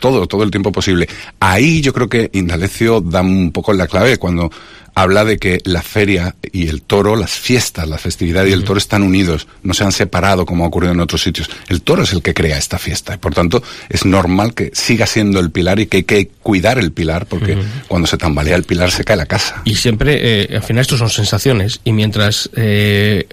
todo, 0.00 0.26
todo 0.26 0.42
el 0.42 0.50
tiempo 0.50 0.72
posible. 0.72 1.08
Ahí 1.40 1.80
yo 1.80 1.92
creo 1.92 2.08
que 2.08 2.30
Indalecio 2.32 3.00
da 3.00 3.20
un 3.20 3.52
poco 3.52 3.72
la 3.72 3.86
clave 3.86 4.16
cuando 4.16 4.50
habla 4.94 5.24
de 5.24 5.38
que 5.38 5.60
la 5.64 5.82
feria 5.82 6.34
y 6.52 6.66
el 6.66 6.82
toro, 6.82 7.14
las 7.14 7.30
fiestas, 7.30 7.88
la 7.88 7.98
festividad 7.98 8.44
y 8.46 8.52
el 8.52 8.64
toro 8.64 8.78
están 8.78 9.02
unidos, 9.02 9.46
no 9.62 9.72
se 9.72 9.84
han 9.84 9.92
separado 9.92 10.44
como 10.44 10.64
ha 10.64 10.68
ocurrido 10.68 10.92
en 10.92 11.00
otros 11.00 11.22
sitios. 11.22 11.48
El 11.68 11.82
toro 11.82 12.02
es 12.02 12.12
el 12.12 12.20
que 12.20 12.34
crea 12.34 12.58
esta 12.58 12.78
fiesta 12.78 13.14
y 13.14 13.18
por 13.18 13.32
tanto 13.32 13.62
es 13.88 14.04
normal 14.04 14.54
que 14.54 14.70
siga 14.74 15.06
siendo 15.06 15.38
el 15.38 15.52
pilar 15.52 15.78
y 15.78 15.86
que 15.86 15.98
hay 15.98 16.02
que 16.02 16.30
cuidar 16.42 16.78
el 16.78 16.90
pilar 16.90 17.26
porque 17.26 17.56
cuando 17.86 18.08
se 18.08 18.16
tambalea 18.16 18.56
el 18.56 18.64
pilar 18.64 18.90
se 18.90 19.04
cae 19.04 19.16
la 19.16 19.26
casa. 19.26 19.62
Y 19.64 19.76
siempre, 19.76 20.18
eh, 20.20 20.56
al 20.56 20.62
final, 20.62 20.82
estos 20.82 20.98
son 20.98 21.10
sensaciones. 21.10 21.80
Y 21.84 21.92
mientras 21.92 22.50
eh, 22.56 23.28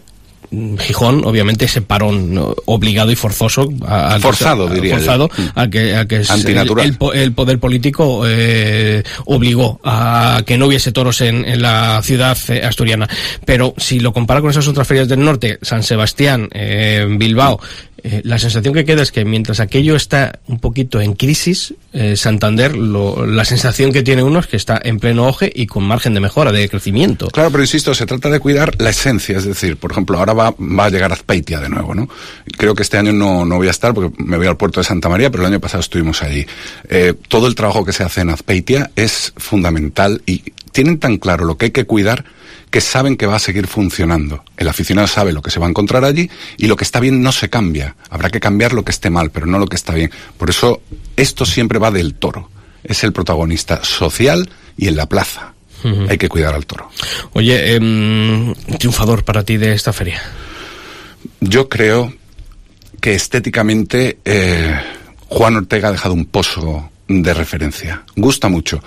Gijón, 0.79 1.23
obviamente, 1.25 1.65
ese 1.65 1.81
parón 1.81 2.39
obligado 2.65 3.11
y 3.11 3.15
forzoso. 3.15 3.69
A, 3.87 4.17
Forzado, 4.19 4.67
se- 4.69 4.75
diría. 4.75 4.95
Forzado, 4.95 5.29
Mm. 5.37 5.41
a 5.59 5.67
que, 5.69 5.95
a 5.95 6.05
que 6.07 6.21
el, 7.13 7.31
poder 7.33 7.59
político 7.59 8.23
eh, 8.27 9.03
obligó 9.25 9.79
a 9.83 10.43
que 10.45 10.57
no 10.57 10.67
hubiese 10.67 10.91
toros 10.91 11.21
en, 11.21 11.45
en 11.45 11.61
la 11.61 12.01
ciudad 12.03 12.37
eh, 12.49 12.61
asturiana. 12.63 13.07
Pero 13.45 13.73
si 13.77 13.99
lo 13.99 14.13
compara 14.13 14.41
con 14.41 14.49
esas 14.49 14.67
otras 14.67 14.87
ferias 14.87 15.07
del 15.07 15.23
norte, 15.23 15.59
San 15.61 15.83
Sebastián, 15.83 16.49
eh, 16.53 17.05
Bilbao, 17.09 17.59
eh, 18.03 18.21
la 18.23 18.37
sensación 18.37 18.73
que 18.73 18.85
queda 18.85 19.01
es 19.01 19.11
que 19.11 19.25
mientras 19.25 19.59
aquello 19.59 19.95
está 19.95 20.39
un 20.47 20.59
poquito 20.59 21.01
en 21.01 21.13
crisis, 21.13 21.73
eh, 21.91 22.15
Santander, 22.15 22.75
lo- 22.75 23.25
la 23.25 23.45
sensación 23.45 23.91
que 23.91 24.03
tiene 24.03 24.21
uno 24.21 24.39
es 24.39 24.47
que 24.47 24.57
está 24.57 24.79
en 24.83 24.99
pleno 24.99 25.25
auge 25.25 25.51
y 25.53 25.65
con 25.65 25.83
margen 25.85 26.13
de 26.13 26.19
mejora, 26.19 26.51
de 26.51 26.69
crecimiento. 26.69 27.29
Claro, 27.29 27.49
pero 27.49 27.63
insisto, 27.63 27.95
se 27.95 28.05
trata 28.05 28.29
de 28.29 28.39
cuidar 28.39 28.79
la 28.79 28.91
esencia. 28.91 29.37
Es 29.37 29.45
decir, 29.45 29.77
por 29.77 29.91
ejemplo, 29.91 30.19
ahora 30.19 30.33
va, 30.35 30.53
a 30.83 30.89
llegar 30.89 31.11
a 31.11 31.15
Azpeitia 31.15 31.59
de 31.59 31.69
nuevo, 31.69 31.95
¿no? 31.95 32.07
Creo 32.57 32.75
que 32.75 32.83
este 32.83 32.97
año 32.97 33.13
no, 33.13 33.45
no 33.45 33.57
voy 33.57 33.67
a 33.67 33.71
estar 33.71 33.93
porque 33.93 34.13
me 34.23 34.37
voy 34.37 34.47
al 34.47 34.57
puerto 34.57 34.79
de 34.79 34.83
Santa 34.83 35.09
María, 35.09 35.29
pero 35.29 35.43
el 35.43 35.51
año 35.51 35.59
pasado 35.59 35.81
estuvimos 35.81 36.21
allí. 36.23 36.45
Eh, 36.89 37.13
todo 37.27 37.47
el 37.47 37.55
trabajo 37.55 37.85
que 37.85 37.93
se 37.93 38.03
hace 38.03 38.21
en 38.21 38.29
Azpeitia 38.29 38.91
es 38.95 39.33
fundamental 39.37 40.21
y 40.25 40.43
tienen 40.71 40.99
tan 40.99 41.17
claro 41.17 41.45
lo 41.45 41.57
que 41.57 41.65
hay 41.65 41.71
que 41.71 41.85
cuidar 41.85 42.25
que 42.69 42.81
saben 42.81 43.15
que 43.15 43.25
va 43.25 43.37
a 43.37 43.39
seguir 43.39 43.67
funcionando. 43.67 44.43
El 44.57 44.67
aficionado 44.67 45.07
sabe 45.07 45.31
lo 45.31 45.41
que 45.41 45.49
se 45.49 45.61
va 45.61 45.65
a 45.65 45.69
encontrar 45.69 46.03
allí 46.03 46.29
y 46.57 46.67
lo 46.67 46.75
que 46.75 46.83
está 46.83 46.99
bien 46.99 47.23
no 47.23 47.31
se 47.31 47.49
cambia. 47.49 47.95
Habrá 48.09 48.29
que 48.29 48.41
cambiar 48.41 48.73
lo 48.73 48.83
que 48.83 48.91
esté 48.91 49.09
mal, 49.09 49.31
pero 49.31 49.45
no 49.45 49.59
lo 49.59 49.67
que 49.67 49.77
está 49.77 49.93
bien. 49.93 50.11
Por 50.37 50.49
eso 50.49 50.81
esto 51.15 51.45
siempre 51.45 51.79
va 51.79 51.91
del 51.91 52.15
toro. 52.15 52.49
Es 52.83 53.05
el 53.05 53.13
protagonista 53.13 53.83
social 53.85 54.49
y 54.75 54.89
en 54.89 54.97
la 54.97 55.07
plaza. 55.07 55.54
Hay 56.09 56.17
que 56.17 56.29
cuidar 56.29 56.55
al 56.55 56.65
toro. 56.65 56.89
Oye, 57.33 57.75
em, 57.75 58.53
triunfador 58.79 59.23
para 59.23 59.43
ti 59.43 59.57
de 59.57 59.73
esta 59.73 59.93
feria. 59.93 60.21
Yo 61.39 61.69
creo 61.69 62.13
que 62.99 63.13
estéticamente 63.13 64.19
eh, 64.25 64.75
Juan 65.27 65.57
Ortega 65.57 65.89
ha 65.89 65.91
dejado 65.91 66.13
un 66.13 66.25
pozo 66.25 66.89
de 67.07 67.33
referencia. 67.33 68.03
Gusta 68.15 68.49
mucho. 68.49 68.81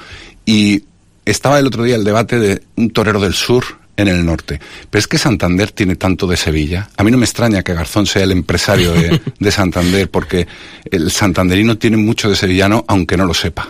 Y 0.44 0.82
estaba 1.24 1.58
el 1.58 1.66
otro 1.66 1.84
día 1.84 1.96
el 1.96 2.04
debate 2.04 2.38
de 2.38 2.62
un 2.76 2.90
torero 2.90 3.20
del 3.20 3.34
sur 3.34 3.64
en 3.96 4.08
el 4.08 4.24
norte. 4.24 4.60
Pero 4.88 5.00
es 5.00 5.08
que 5.08 5.18
Santander 5.18 5.72
tiene 5.72 5.96
tanto 5.96 6.26
de 6.26 6.36
Sevilla. 6.36 6.88
A 6.96 7.04
mí 7.04 7.10
no 7.10 7.18
me 7.18 7.24
extraña 7.26 7.62
que 7.62 7.74
Garzón 7.74 8.06
sea 8.06 8.22
el 8.22 8.32
empresario 8.32 8.92
de, 8.92 9.20
de 9.38 9.50
Santander, 9.50 10.08
porque 10.08 10.46
el 10.90 11.10
santanderino 11.10 11.76
tiene 11.76 11.96
mucho 11.96 12.30
de 12.30 12.36
sevillano, 12.36 12.84
aunque 12.88 13.16
no 13.16 13.26
lo 13.26 13.34
sepa. 13.34 13.68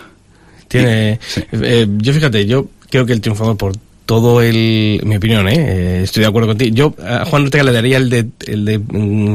Tiene, 0.67 1.19
eh, 1.51 1.87
yo 1.97 2.13
fíjate, 2.13 2.45
yo 2.45 2.69
creo 2.89 3.05
que 3.05 3.13
el 3.13 3.21
triunfador 3.21 3.57
por 3.57 3.73
todo 4.05 4.41
el, 4.41 5.01
mi 5.05 5.17
opinión, 5.17 5.47
¿eh? 5.47 5.53
Eh, 5.55 6.01
estoy 6.03 6.21
de 6.21 6.27
acuerdo 6.29 6.47
contigo. 6.47 6.73
Yo 6.73 6.95
a 7.05 7.25
Juan 7.25 7.43
Ortega 7.43 7.63
le 7.63 7.71
daría 7.71 7.97
el 7.97 8.09
de, 8.09 8.25
el 8.47 8.65
de 8.65 8.81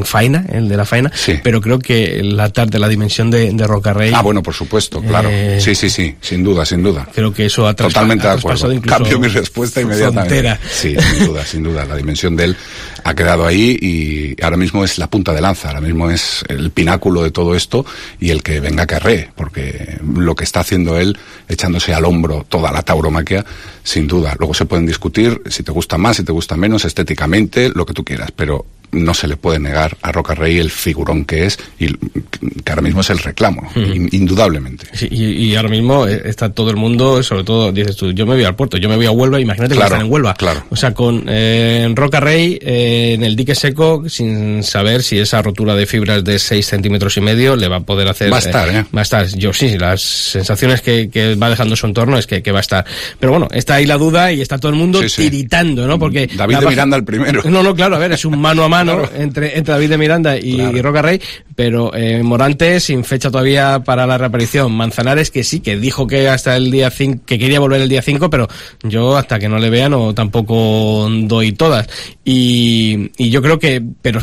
Faina, 0.04 0.44
el 0.52 0.68
de 0.68 0.76
la 0.76 0.84
Faina, 0.84 1.12
Sí. 1.14 1.34
pero 1.44 1.60
creo 1.60 1.78
que 1.78 2.20
la 2.24 2.48
tarde, 2.48 2.80
la 2.80 2.88
dimensión 2.88 3.30
de, 3.30 3.52
de 3.52 3.66
Rocarrey, 3.68 4.10
Ah, 4.12 4.22
bueno, 4.22 4.42
por 4.42 4.52
supuesto, 4.52 5.00
claro. 5.00 5.28
Eh, 5.30 5.58
Sí, 5.60 5.76
sí, 5.76 5.88
sí, 5.88 6.16
sin 6.20 6.42
duda, 6.42 6.64
sin 6.64 6.82
duda. 6.82 7.06
creo 7.14 7.32
que 7.32 7.46
eso 7.46 7.68
ha, 7.68 7.74
Totalmente 7.74 8.26
ha 8.26 8.32
de 8.32 8.38
acuerdo. 8.40 8.80
Cambio 8.82 9.20
mi 9.20 9.28
respuesta 9.28 9.80
inmediatamente. 9.80 10.40
frontera. 10.40 10.58
Sí, 10.68 10.96
sin 10.98 11.26
duda, 11.28 11.46
sin 11.46 11.62
duda. 11.62 11.84
La 11.84 11.94
dimensión 11.96 12.34
de 12.34 12.44
él 12.46 12.56
ha 13.04 13.14
quedado 13.14 13.46
ahí 13.46 13.76
y 13.80 14.42
ahora 14.42 14.56
mismo 14.56 14.82
es 14.82 14.98
la 14.98 15.08
punta 15.08 15.32
de 15.32 15.42
lanza, 15.42 15.68
ahora 15.68 15.82
mismo 15.82 16.10
es 16.10 16.42
el 16.48 16.70
pináculo 16.70 17.22
de 17.22 17.30
todo 17.30 17.54
esto 17.54 17.84
y 18.18 18.30
el 18.30 18.42
que 18.42 18.60
venga 18.60 18.86
que 18.86 18.94
arree, 18.94 19.30
porque 19.36 19.98
lo 20.02 20.34
que 20.34 20.44
está 20.44 20.60
haciendo 20.60 20.98
él, 20.98 21.16
echándose 21.46 21.92
al 21.92 22.06
hombro 22.06 22.46
toda 22.48 22.72
la 22.72 22.82
tauromaquia, 22.82 23.44
sin 23.82 24.06
duda. 24.06 24.34
Luego 24.38 24.54
se 24.54 24.64
pueden 24.64 24.86
discutir 24.86 25.42
si 25.46 25.62
te 25.62 25.70
gusta 25.70 25.98
más, 25.98 26.16
si 26.16 26.24
te 26.24 26.32
gusta 26.32 26.56
menos, 26.56 26.86
estéticamente, 26.86 27.70
lo 27.74 27.84
que 27.84 27.92
tú 27.92 28.04
quieras, 28.04 28.32
pero 28.34 28.64
no 28.94 29.12
se 29.14 29.28
le 29.28 29.36
puede 29.36 29.58
negar 29.58 29.96
a 30.02 30.12
Roca 30.12 30.34
Rey 30.34 30.58
el 30.58 30.70
figurón 30.70 31.24
que 31.24 31.46
es 31.46 31.58
y 31.78 31.88
que 31.88 32.70
ahora 32.72 32.82
mismo 32.82 33.00
es 33.02 33.10
el 33.10 33.18
reclamo, 33.18 33.70
in- 33.76 34.08
indudablemente. 34.12 34.86
Sí, 34.92 35.08
y, 35.10 35.24
y 35.46 35.56
ahora 35.56 35.68
mismo 35.68 36.06
eh, 36.06 36.22
está 36.24 36.50
todo 36.52 36.70
el 36.70 36.76
mundo, 36.76 37.22
sobre 37.22 37.44
todo, 37.44 37.72
dices 37.72 37.96
tú, 37.96 38.12
yo 38.12 38.26
me 38.26 38.34
voy 38.34 38.44
al 38.44 38.54
puerto, 38.56 38.76
yo 38.78 38.88
me 38.88 38.96
voy 38.96 39.06
a 39.06 39.10
Huelva, 39.10 39.40
imagínate 39.40 39.74
Claro, 39.74 39.88
que 39.90 39.94
están 39.94 40.06
en 40.06 40.12
Huelva. 40.12 40.34
claro. 40.34 40.64
O 40.70 40.76
sea, 40.76 40.94
con 40.94 41.24
eh, 41.28 41.90
Roca 41.94 42.20
Rey 42.20 42.58
eh, 42.62 43.12
en 43.14 43.24
el 43.24 43.36
dique 43.36 43.54
seco, 43.54 44.04
sin 44.08 44.62
saber 44.62 45.02
si 45.02 45.18
esa 45.18 45.42
rotura 45.42 45.74
de 45.74 45.86
fibras 45.86 46.24
de 46.24 46.38
6 46.38 46.66
centímetros 46.66 47.16
y 47.16 47.20
medio 47.20 47.56
le 47.56 47.68
va 47.68 47.76
a 47.76 47.80
poder 47.80 48.08
hacer... 48.08 48.32
Va 48.32 48.36
a 48.36 48.40
estar, 48.40 48.68
¿eh? 48.68 48.84
Va 48.94 49.00
a 49.00 49.02
estar, 49.02 49.26
yo 49.36 49.52
sí, 49.52 49.76
las 49.78 50.00
sensaciones 50.02 50.80
que, 50.80 51.08
que 51.10 51.34
va 51.34 51.50
dejando 51.50 51.76
su 51.76 51.86
entorno 51.86 52.18
es 52.18 52.26
que, 52.26 52.42
que 52.42 52.52
va 52.52 52.58
a 52.58 52.62
estar. 52.62 52.84
Pero 53.18 53.32
bueno, 53.32 53.48
está 53.52 53.74
ahí 53.74 53.86
la 53.86 53.96
duda 53.96 54.32
y 54.32 54.40
está 54.40 54.58
todo 54.58 54.70
el 54.72 54.78
mundo 54.78 55.02
Sí, 55.02 55.08
sí. 55.08 55.22
tiritando, 55.30 55.86
¿no? 55.86 55.98
Porque... 55.98 56.28
David 56.34 56.58
de 56.58 56.66
Miranda 56.68 56.96
el 56.96 57.04
primero. 57.04 57.42
No, 57.44 57.62
no, 57.62 57.74
claro, 57.74 57.96
a 57.96 57.98
ver, 57.98 58.12
es 58.12 58.24
un 58.24 58.38
mano 58.40 58.64
a 58.64 58.68
mano 58.68 58.83
Claro. 58.92 59.10
entre, 59.16 59.56
entre 59.58 59.72
David 59.74 59.90
de 59.90 59.98
Miranda 59.98 60.36
y, 60.38 60.56
Claro. 60.56 60.76
y 60.78 60.82
Roca 60.82 61.02
Rey, 61.02 61.20
pero 61.56 61.94
eh, 61.94 62.22
Morante 62.22 62.80
sin 62.80 63.04
fecha 63.04 63.30
todavía 63.30 63.80
para 63.84 64.06
la 64.06 64.18
reaparición. 64.18 64.72
Manzanares 64.72 65.30
que 65.30 65.44
sí, 65.44 65.60
que 65.60 65.76
dijo 65.76 66.06
que 66.06 66.28
hasta 66.28 66.56
el 66.56 66.70
día 66.70 66.90
5, 66.90 67.22
que 67.26 67.38
quería 67.38 67.60
volver 67.60 67.80
el 67.80 67.88
día 67.88 68.02
5, 68.02 68.28
pero 68.30 68.48
yo 68.82 69.16
hasta 69.16 69.38
que 69.38 69.48
no 69.48 69.58
le 69.58 69.70
vean 69.70 69.92
no 69.92 70.14
tampoco 70.14 71.08
doy 71.10 71.52
todas. 71.52 71.86
Y, 72.24 73.10
y 73.16 73.30
yo 73.30 73.42
creo 73.42 73.58
que, 73.58 73.82
pero 74.02 74.20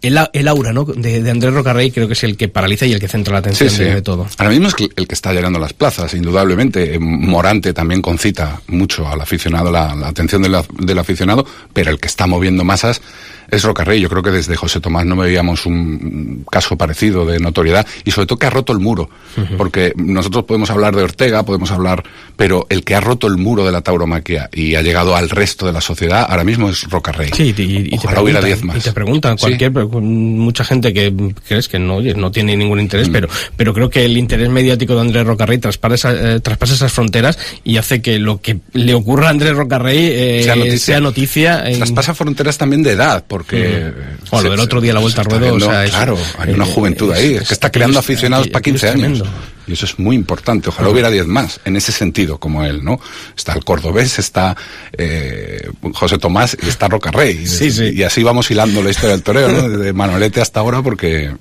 el, 0.00 0.16
el 0.32 0.46
aura, 0.48 0.72
¿no? 0.72 0.84
De, 0.84 1.22
de 1.22 1.30
Andrés 1.30 1.52
Rocarrey 1.52 1.90
creo 1.90 2.06
que 2.06 2.12
es 2.12 2.22
el 2.22 2.36
que 2.36 2.46
paraliza 2.48 2.86
y 2.86 2.92
el 2.92 3.00
que 3.00 3.08
centra 3.08 3.32
la 3.32 3.38
atención 3.40 3.76
de, 3.76 3.94
de 3.96 4.02
todo. 4.02 4.26
Ahora 4.38 4.50
mismo 4.50 4.68
es 4.68 4.74
el 4.96 5.08
que 5.08 5.14
está 5.14 5.32
llegando 5.32 5.58
a 5.58 5.62
las 5.62 5.72
plazas, 5.72 6.14
indudablemente. 6.14 6.94
Eh, 6.94 6.98
Morante 7.00 7.72
también 7.72 8.00
concita 8.00 8.60
mucho 8.68 9.08
al 9.08 9.20
aficionado, 9.20 9.72
la, 9.72 9.94
la 9.96 10.08
atención 10.08 10.42
del, 10.42 10.56
del 10.78 10.98
aficionado, 10.98 11.44
pero 11.72 11.90
el 11.90 11.98
que 11.98 12.06
está 12.06 12.26
moviendo 12.28 12.62
masas 12.64 13.00
es 13.50 13.62
Rocarrey. 13.62 14.00
Yo 14.00 14.08
creo 14.08 14.22
que 14.22 14.30
desde 14.30 14.56
José 14.56 14.80
Tomás 14.80 15.04
no 15.06 15.16
veíamos 15.16 15.66
un, 15.66 16.44
caso 16.50 16.76
parecido 16.76 17.24
de 17.26 17.38
notoriedad 17.38 17.86
y 18.04 18.10
sobre 18.10 18.26
todo 18.26 18.38
que 18.38 18.46
ha 18.46 18.50
roto 18.50 18.72
el 18.72 18.78
muro. 18.80 19.08
Porque 19.56 19.92
nosotros 19.96 20.44
podemos 20.44 20.70
hablar 20.70 20.96
de 20.96 21.02
Ortega, 21.02 21.44
podemos 21.44 21.70
hablar, 21.70 22.02
pero 22.36 22.66
el 22.70 22.82
que 22.84 22.94
ha 22.94 23.00
roto 23.00 23.26
el 23.26 23.36
muro 23.36 23.64
de 23.64 23.70
la 23.72 23.80
tauromaquia 23.82 24.48
y 24.52 24.74
ha 24.74 24.82
llegado 24.82 25.14
al 25.14 25.30
resto 25.30 25.66
de 25.66 25.72
la 25.72 25.80
sociedad 25.80 26.26
ahora 26.28 26.42
mismo 26.44 26.68
es 26.70 26.88
Rocarrey. 26.90 27.30
Sí, 27.34 27.54
y, 27.56 27.62
y 27.62 27.90
te 27.90 27.96
Ojalá 27.98 28.22
hubiera 28.22 28.40
preguntan, 28.40 28.44
10 28.60 28.64
más. 28.64 28.76
y 28.76 28.80
te 28.80 28.92
preguntan 28.92 29.36
cualquier, 29.36 29.70
mucha 29.70 30.64
gente 30.64 30.92
que 30.92 31.12
crees 31.46 31.68
que 31.68 31.78
no, 31.78 32.00
tiene 32.32 32.56
ningún 32.56 32.78
Mm. 32.78 32.82
interés, 32.82 33.08
pero, 33.08 33.28
pero 33.56 33.72
creo 33.74 33.90
que 33.90 34.04
el 34.04 34.16
interés 34.16 34.48
mediático 34.50 34.94
de 34.94 35.00
Andrés 35.00 35.26
Rocarrey 35.26 35.58
traspasa, 35.58 36.12
eh, 36.12 36.40
traspasa 36.40 36.74
esas 36.74 36.92
fronteras 36.92 37.38
y 37.64 37.76
hace 37.76 38.00
que 38.02 38.18
lo 38.18 38.40
que 38.40 38.58
le 38.72 38.94
ocurra 38.94 39.28
a 39.28 39.30
Andrés 39.30 39.54
Rocarrey 39.56 39.98
eh, 39.98 40.40
Sea 40.44 40.54
noticia. 40.56 40.78
sea 40.78 41.00
noticia 41.00 41.68
en- 41.68 41.76
Traspasa 41.78 42.14
fronteras 42.14 42.56
también 42.58 42.82
de 42.82 42.92
edad, 42.92 43.24
porque... 43.38 43.92
Bueno, 44.30 44.44
lo 44.44 44.50
del 44.52 44.60
otro 44.60 44.80
día 44.80 44.92
la 44.92 45.00
vuelta 45.00 45.22
al 45.22 45.26
ruedo, 45.26 45.54
o 45.54 45.72
es- 45.82 45.90
claro, 45.90 46.18
hay 46.38 46.52
una 46.52 46.64
eh, 46.64 46.72
juventud 46.72 47.12
ahí, 47.12 47.34
es, 47.34 47.48
que 47.48 47.54
está 47.54 47.70
creando 47.70 47.98
aficionados 47.98 48.48
para 48.48 48.58
aquello 48.58 48.76
es 48.76 48.82
15 48.82 49.04
años. 49.04 49.22
Y 49.66 49.72
eso 49.74 49.84
es 49.84 49.98
muy 49.98 50.16
importante. 50.16 50.70
Ojalá 50.70 50.88
hubiera 50.88 51.10
10 51.10 51.26
más 51.26 51.60
en 51.66 51.76
ese 51.76 51.92
sentido, 51.92 52.38
como 52.38 52.64
él, 52.64 52.82
¿no? 52.82 52.98
Está 53.36 53.52
el 53.52 53.64
cordobés, 53.64 54.18
está 54.18 54.56
eh, 54.96 55.68
José 55.92 56.16
Tomás 56.16 56.56
y 56.62 56.68
está 56.68 56.88
Roca 56.88 57.10
Rey. 57.10 57.46
Sí, 57.46 57.70
sí. 57.70 57.90
Y 57.94 58.02
así 58.02 58.22
vamos 58.22 58.50
hilando 58.50 58.82
la 58.82 58.88
historia 58.90 59.10
del 59.10 59.22
toreo, 59.22 59.48
¿no? 59.48 59.68
Desde 59.68 59.92
Manolete 59.92 60.40
hasta 60.40 60.60
ahora, 60.60 60.80
porque, 60.80 61.24
eh, 61.26 61.32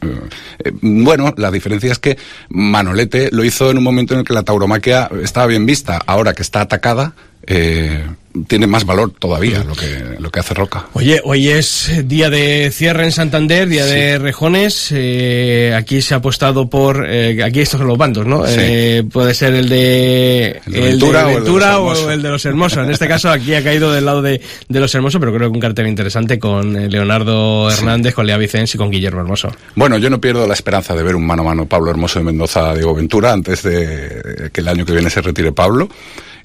eh, 0.65 0.71
bueno, 0.81 1.33
la 1.37 1.51
diferencia 1.51 1.89
es 1.91 1.99
que 1.99 2.17
Manolete 2.49 3.29
lo 3.31 3.45
hizo 3.45 3.71
en 3.71 3.77
un 3.77 3.83
momento 3.85 4.13
en 4.13 4.19
el 4.19 4.25
que 4.25 4.33
la 4.33 4.43
tauromaquia 4.43 5.09
estaba 5.23 5.47
bien 5.47 5.65
vista. 5.65 6.01
Ahora 6.05 6.33
que 6.33 6.41
está 6.41 6.59
atacada, 6.59 7.13
eh, 7.47 8.03
tiene 8.47 8.67
más 8.67 8.85
valor 8.85 9.11
todavía 9.17 9.63
lo 9.63 9.73
que, 9.73 10.15
lo 10.19 10.29
que 10.29 10.39
hace 10.39 10.53
Roca. 10.53 10.85
Oye, 10.93 11.19
hoy 11.23 11.47
es 11.49 11.89
día 12.05 12.29
de 12.29 12.69
cierre 12.71 13.03
en 13.05 13.11
Santander, 13.11 13.67
día 13.67 13.83
de 13.85 14.19
rejones. 14.19 14.89
eh, 14.91 15.73
aquí 15.75 16.03
se 16.03 16.13
ha 16.13 16.17
apostado 16.17 16.69
por. 16.69 17.07
eh, 17.09 17.41
aquí 17.43 17.61
estos 17.61 17.79
son 17.79 17.87
los 17.87 17.97
bandos, 17.97 18.27
¿no? 18.27 18.45
Sí. 18.45 18.53
Eh, 18.59 19.03
puede 19.11 19.33
ser 19.33 19.55
el 19.55 19.69
de. 19.69 20.61
El 20.67 20.71
de 20.73 20.81
Ventura 20.81 21.25
o 21.25 21.29
el 21.29 21.33
de 21.33 21.33
los 21.33 21.43
Ventura 21.45 21.79
o 21.79 21.81
Hermosos. 21.87 22.11
el 22.11 22.21
de 22.21 22.29
los 22.29 22.45
Hermosos. 22.45 22.83
En 22.85 22.91
este 22.91 23.07
caso, 23.07 23.31
aquí 23.31 23.55
ha 23.55 23.63
caído 23.63 23.91
del 23.91 24.05
lado 24.05 24.21
de, 24.21 24.39
de 24.69 24.79
los 24.79 24.93
Hermosos, 24.93 25.19
pero 25.19 25.33
creo 25.33 25.49
que 25.49 25.55
un 25.55 25.61
cartel 25.61 25.87
interesante 25.87 26.37
con 26.37 26.91
Leonardo 26.91 27.71
Hernández, 27.71 28.13
con 28.13 28.27
Lea 28.27 28.37
Vicens 28.37 28.75
y 28.75 28.77
con 28.77 28.91
Guillermo 28.91 29.21
Hermoso. 29.21 29.49
Bueno, 29.73 29.97
yo 29.97 30.11
no 30.11 30.21
pierdo 30.21 30.45
la 30.45 30.53
esperanza 30.53 30.93
de 30.95 31.01
ver 31.01 31.15
un 31.15 31.25
mano 31.25 31.41
a 31.41 31.45
mano 31.45 31.65
Pablo 31.65 31.89
Hermoso 31.89 32.19
de 32.19 32.25
Mendoza 32.25 32.75
Diego 32.75 32.93
Ventura 32.93 33.31
antes 33.33 33.63
de 33.63 34.51
que 34.53 34.61
el 34.61 34.67
año 34.67 34.85
que 34.85 34.91
viene 34.93 35.09
se 35.09 35.21
retire 35.21 35.51
Pablo. 35.53 35.89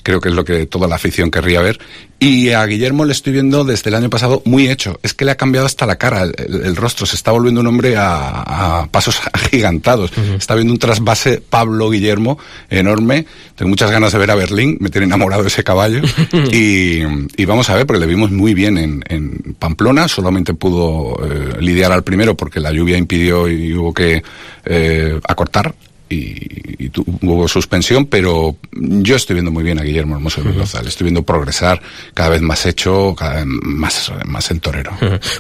Creo 0.02 0.20
que 0.20 0.28
es 0.30 0.34
lo 0.34 0.44
que 0.44 0.66
toda 0.66 0.88
la 0.88 0.96
afición 0.96 1.30
querría 1.30 1.60
ver. 1.62 1.78
Y 2.18 2.50
a 2.50 2.64
Guillermo 2.66 3.04
le 3.04 3.12
estoy 3.12 3.32
viendo 3.32 3.64
desde 3.64 3.90
el 3.90 3.96
año 3.96 4.08
pasado 4.10 4.42
muy 4.44 4.68
hecho. 4.68 4.98
Es 5.02 5.12
que 5.12 5.24
le 5.24 5.32
ha 5.32 5.36
cambiado 5.36 5.66
hasta 5.66 5.86
la 5.86 5.96
cara, 5.96 6.22
el, 6.22 6.34
el- 6.38 6.66
el 6.66 6.76
rostro. 6.76 7.04
Se 7.04 7.16
está 7.16 7.32
volviendo 7.32 7.60
un 7.60 7.66
hombre 7.66 7.96
a, 7.96 8.80
a 8.82 8.86
pasos 8.86 9.20
agigantados. 9.32 10.12
Está 10.36 10.54
viendo 10.54 10.72
un 10.72 10.78
trasvase 10.78 11.40
Pablo 11.48 11.90
Guillermo 11.90 12.38
enorme. 12.70 13.26
Tengo 13.56 13.68
muchas 13.70 13.90
ganas 13.90 14.12
de 14.12 14.18
ver 14.18 14.30
a 14.30 14.34
Berlín. 14.36 14.76
Me 14.80 14.88
tiene 14.90 15.06
enamorado 15.06 15.44
ese 15.46 15.64
caballo. 15.64 16.00
y, 16.52 17.00
y 17.36 17.44
vamos 17.44 17.68
a 17.70 17.74
ver, 17.74 17.86
porque 17.86 18.00
le 18.00 18.06
vimos 18.06 18.30
muy 18.30 18.54
bien 18.54 18.78
en, 18.78 19.04
en 19.08 19.56
Pamplona. 19.58 20.06
Solamente 20.08 20.54
pudo 20.54 21.16
eh, 21.24 21.56
lidiar 21.60 21.90
al 21.92 22.04
primero 22.04 22.36
porque 22.36 22.60
la 22.60 22.70
lluvia 22.72 22.98
impidió 22.98 23.48
y 23.48 23.74
hubo 23.74 23.92
que 23.92 24.22
eh, 24.64 25.18
acortar 25.28 25.74
y, 26.12 26.74
y 26.84 26.88
tu- 26.90 27.04
hubo 27.22 27.48
suspensión, 27.48 28.06
pero 28.06 28.56
yo 28.72 29.16
estoy 29.16 29.34
viendo 29.34 29.50
muy 29.50 29.64
bien 29.64 29.78
a 29.78 29.82
Guillermo 29.82 30.14
Hermoso 30.16 30.42
de 30.42 30.50
Mendoza, 30.50 30.82
le 30.82 30.88
estoy 30.88 31.04
viendo 31.06 31.22
progresar 31.22 31.80
cada 32.14 32.28
vez 32.30 32.40
más 32.42 32.66
hecho, 32.66 33.14
cada 33.16 33.36
vez 33.36 33.44
más, 33.46 34.12
más 34.24 34.50
el 34.50 34.60
torero. 34.60 34.92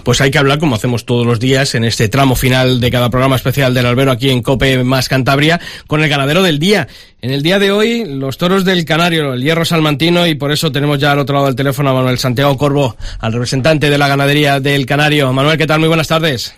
Pues 0.02 0.20
hay 0.20 0.30
que 0.30 0.38
hablar, 0.38 0.58
como 0.58 0.74
hacemos 0.76 1.04
todos 1.06 1.26
los 1.26 1.40
días, 1.40 1.74
en 1.74 1.84
este 1.84 2.08
tramo 2.08 2.34
final 2.36 2.80
de 2.80 2.90
cada 2.90 3.10
programa 3.10 3.36
especial 3.36 3.74
del 3.74 3.86
albero 3.86 4.10
aquí 4.12 4.30
en 4.30 4.42
Cope 4.42 4.82
más 4.84 5.08
Cantabria, 5.08 5.60
con 5.86 6.02
el 6.02 6.08
ganadero 6.08 6.42
del 6.42 6.58
día. 6.58 6.88
En 7.20 7.30
el 7.30 7.42
día 7.42 7.58
de 7.58 7.70
hoy, 7.70 8.04
los 8.04 8.36
toros 8.38 8.64
del 8.64 8.84
Canario, 8.84 9.34
el 9.34 9.42
hierro 9.42 9.64
salmantino, 9.64 10.26
y 10.26 10.34
por 10.34 10.50
eso 10.52 10.72
tenemos 10.72 10.98
ya 10.98 11.12
al 11.12 11.20
otro 11.20 11.34
lado 11.34 11.46
del 11.46 11.54
teléfono 11.56 11.90
a 11.90 11.94
Manuel 11.94 12.18
Santiago 12.18 12.56
Corvo, 12.56 12.96
al 13.20 13.32
representante 13.32 13.90
de 13.90 13.98
la 13.98 14.08
ganadería 14.08 14.58
del 14.60 14.86
Canario. 14.86 15.32
Manuel, 15.32 15.56
¿qué 15.58 15.66
tal? 15.66 15.78
Muy 15.80 15.88
buenas 15.88 16.08
tardes. 16.08 16.54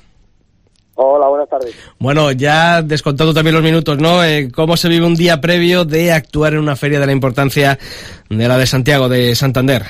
Hola, 0.97 1.27
buenas 1.29 1.49
tardes. 1.49 1.75
Bueno, 1.99 2.31
ya 2.33 2.81
descontando 2.81 3.35
también 3.35 3.55
los 3.55 3.65
minutos, 3.65 3.99
¿no? 3.99 4.23
Eh, 4.23 4.51
¿Cómo 4.55 4.77
se 4.77 4.89
vive 4.89 5.07
un 5.07 5.17
día 5.17 5.41
previo 5.41 5.85
de 5.85 6.13
actuar 6.13 6.55
en 6.55 6.61
una 6.61 6.77
feria 6.77 7.01
de 7.01 7.07
la 7.07 7.13
importancia 7.13 7.79
de 8.31 8.49
la 8.49 8.57
de 8.57 8.67
Santiago, 8.67 9.09
de 9.09 9.35
Santander? 9.35 9.83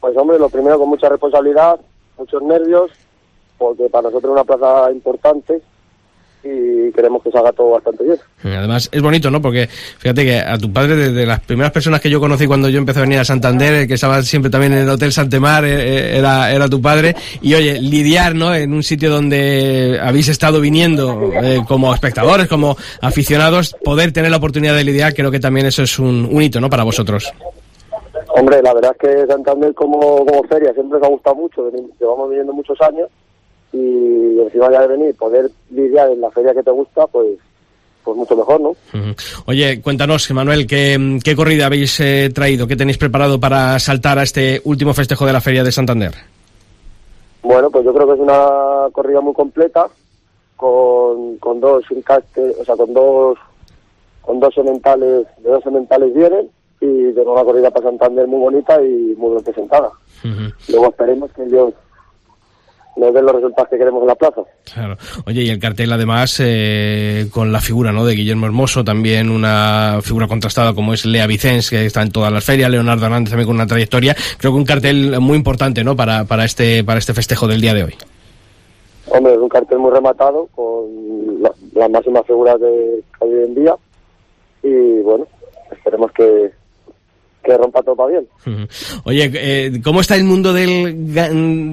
Pues 0.00 0.16
hombre, 0.16 0.38
lo 0.38 0.48
primero 0.48 0.78
con 0.78 0.88
mucha 0.88 1.08
responsabilidad, 1.08 1.78
muchos 2.18 2.42
nervios, 2.42 2.90
porque 3.56 3.88
para 3.88 4.08
nosotros 4.08 4.30
es 4.30 4.42
una 4.42 4.44
plaza 4.44 4.90
importante 4.90 5.62
y 6.44 6.92
queremos 6.92 7.22
que 7.22 7.30
salga 7.30 7.52
todo 7.52 7.70
bastante 7.70 8.04
bien. 8.04 8.18
Además, 8.44 8.88
es 8.92 9.02
bonito, 9.02 9.30
¿no? 9.30 9.40
Porque 9.40 9.66
fíjate 9.66 10.24
que 10.24 10.38
a 10.38 10.58
tu 10.58 10.72
padre, 10.72 10.96
desde 10.96 11.26
las 11.26 11.40
primeras 11.40 11.72
personas 11.72 12.00
que 12.00 12.10
yo 12.10 12.20
conocí 12.20 12.46
cuando 12.46 12.68
yo 12.68 12.78
empecé 12.78 13.00
a 13.00 13.02
venir 13.02 13.18
a 13.18 13.24
Santander, 13.24 13.74
el 13.74 13.88
que 13.88 13.94
estaba 13.94 14.22
siempre 14.22 14.50
también 14.50 14.72
en 14.72 14.80
el 14.80 14.88
Hotel 14.88 15.12
Santemar, 15.12 15.64
eh, 15.64 15.72
eh, 15.72 16.18
era, 16.18 16.52
era 16.52 16.68
tu 16.68 16.80
padre. 16.80 17.14
Y 17.40 17.54
oye, 17.54 17.80
lidiar, 17.80 18.34
¿no? 18.34 18.54
En 18.54 18.72
un 18.72 18.82
sitio 18.82 19.10
donde 19.10 19.98
habéis 20.02 20.28
estado 20.28 20.60
viniendo 20.60 21.32
eh, 21.32 21.62
como 21.66 21.94
espectadores, 21.94 22.48
como 22.48 22.76
aficionados, 23.00 23.74
poder 23.84 24.12
tener 24.12 24.30
la 24.30 24.36
oportunidad 24.36 24.74
de 24.74 24.84
lidiar, 24.84 25.14
creo 25.14 25.30
que 25.30 25.40
también 25.40 25.66
eso 25.66 25.82
es 25.82 25.98
un, 25.98 26.28
un 26.30 26.42
hito, 26.42 26.60
¿no? 26.60 26.68
Para 26.68 26.84
vosotros. 26.84 27.32
Hombre, 28.36 28.60
la 28.62 28.74
verdad 28.74 28.96
es 29.00 29.08
que 29.08 29.26
Santander 29.26 29.74
como, 29.74 30.24
como 30.24 30.42
feria 30.44 30.72
siempre 30.74 30.98
me 30.98 31.06
ha 31.06 31.10
gustado 31.10 31.36
mucho, 31.36 31.70
llevamos 32.00 32.28
viviendo 32.28 32.52
muchos 32.52 32.80
años 32.80 33.08
y 33.74 34.40
encima 34.40 34.70
ya 34.70 34.82
de 34.82 34.86
venir, 34.86 35.14
poder 35.16 35.50
lidiar 35.70 36.10
en 36.10 36.20
la 36.20 36.30
feria 36.30 36.54
que 36.54 36.62
te 36.62 36.70
gusta, 36.70 37.06
pues 37.08 37.38
pues 38.04 38.18
mucho 38.18 38.36
mejor, 38.36 38.60
¿no? 38.60 38.76
Oye, 39.46 39.80
cuéntanos, 39.80 40.30
Manuel, 40.30 40.66
¿qué, 40.66 41.18
qué 41.24 41.34
corrida 41.34 41.66
habéis 41.66 41.98
eh, 42.00 42.30
traído? 42.34 42.66
¿Qué 42.66 42.76
tenéis 42.76 42.98
preparado 42.98 43.40
para 43.40 43.78
saltar 43.78 44.18
a 44.18 44.22
este 44.22 44.60
último 44.64 44.92
festejo 44.92 45.24
de 45.24 45.32
la 45.32 45.40
Feria 45.40 45.64
de 45.64 45.72
Santander? 45.72 46.12
Bueno, 47.42 47.70
pues 47.70 47.82
yo 47.82 47.94
creo 47.94 48.06
que 48.06 48.12
es 48.12 48.20
una 48.20 48.90
corrida 48.92 49.22
muy 49.22 49.32
completa, 49.32 49.86
con, 50.54 51.38
con 51.38 51.60
dos 51.60 51.82
encastes, 51.90 52.56
o 52.60 52.64
sea, 52.64 52.76
con 52.76 52.92
dos 52.92 53.38
con 54.20 54.40
dos 54.40 54.54
sementales, 54.54 55.26
de 55.42 55.50
dos 55.50 55.62
sementales 55.62 56.14
vienen 56.14 56.48
y 56.80 57.12
de 57.12 57.20
una 57.22 57.44
corrida 57.44 57.70
para 57.70 57.90
Santander 57.90 58.26
muy 58.26 58.40
bonita 58.40 58.82
y 58.82 59.14
muy 59.16 59.32
bien 59.32 59.44
presentada. 59.44 59.90
Ujú. 60.24 60.52
Luego 60.68 60.88
esperemos 60.88 61.30
que 61.32 61.44
Dios 61.44 61.74
nos 62.96 63.12
dé 63.12 63.20
los 63.22 63.32
resultados 63.32 63.68
que 63.70 63.78
queremos 63.78 64.02
en 64.02 64.08
la 64.08 64.14
plaza. 64.14 64.42
Claro. 64.72 64.96
Oye, 65.26 65.42
y 65.42 65.50
el 65.50 65.58
cartel 65.58 65.92
además 65.92 66.36
eh, 66.40 67.26
con 67.32 67.50
la 67.52 67.60
figura 67.60 67.90
¿no? 67.92 68.04
de 68.04 68.14
Guillermo 68.14 68.46
Hermoso, 68.46 68.84
también 68.84 69.30
una 69.30 69.98
figura 70.02 70.28
contrastada 70.28 70.74
como 70.74 70.94
es 70.94 71.04
Lea 71.04 71.26
Vicens, 71.26 71.70
que 71.70 71.84
está 71.86 72.02
en 72.02 72.10
todas 72.12 72.32
las 72.32 72.44
ferias, 72.44 72.70
Leonardo 72.70 73.04
Hernández 73.06 73.30
también 73.30 73.46
con 73.48 73.56
una 73.56 73.66
trayectoria. 73.66 74.14
Creo 74.38 74.52
que 74.52 74.58
un 74.58 74.64
cartel 74.64 75.20
muy 75.20 75.36
importante 75.36 75.82
¿no? 75.82 75.96
para, 75.96 76.24
para, 76.24 76.44
este, 76.44 76.84
para 76.84 76.98
este 76.98 77.14
festejo 77.14 77.46
del 77.48 77.60
día 77.60 77.74
de 77.74 77.84
hoy. 77.84 77.94
Hombre, 79.08 79.34
es 79.34 79.38
un 79.38 79.48
cartel 79.48 79.78
muy 79.78 79.90
rematado 79.90 80.48
con 80.54 81.42
la- 81.42 81.52
las 81.74 81.90
máximas 81.90 82.24
figuras 82.26 82.58
de 82.60 83.02
hoy 83.20 83.30
en 83.44 83.54
día 83.54 83.74
y 84.62 85.00
bueno, 85.02 85.26
esperemos 85.72 86.10
que, 86.12 86.50
que 87.44 87.56
rompa 87.56 87.82
todo 87.82 87.94
para 87.96 88.10
bien. 88.10 88.26
Oye, 89.04 89.30
eh, 89.34 89.80
¿cómo 89.84 90.00
está 90.00 90.16
el 90.16 90.24
mundo 90.24 90.52
del 90.52 91.12
ga- 91.14 91.30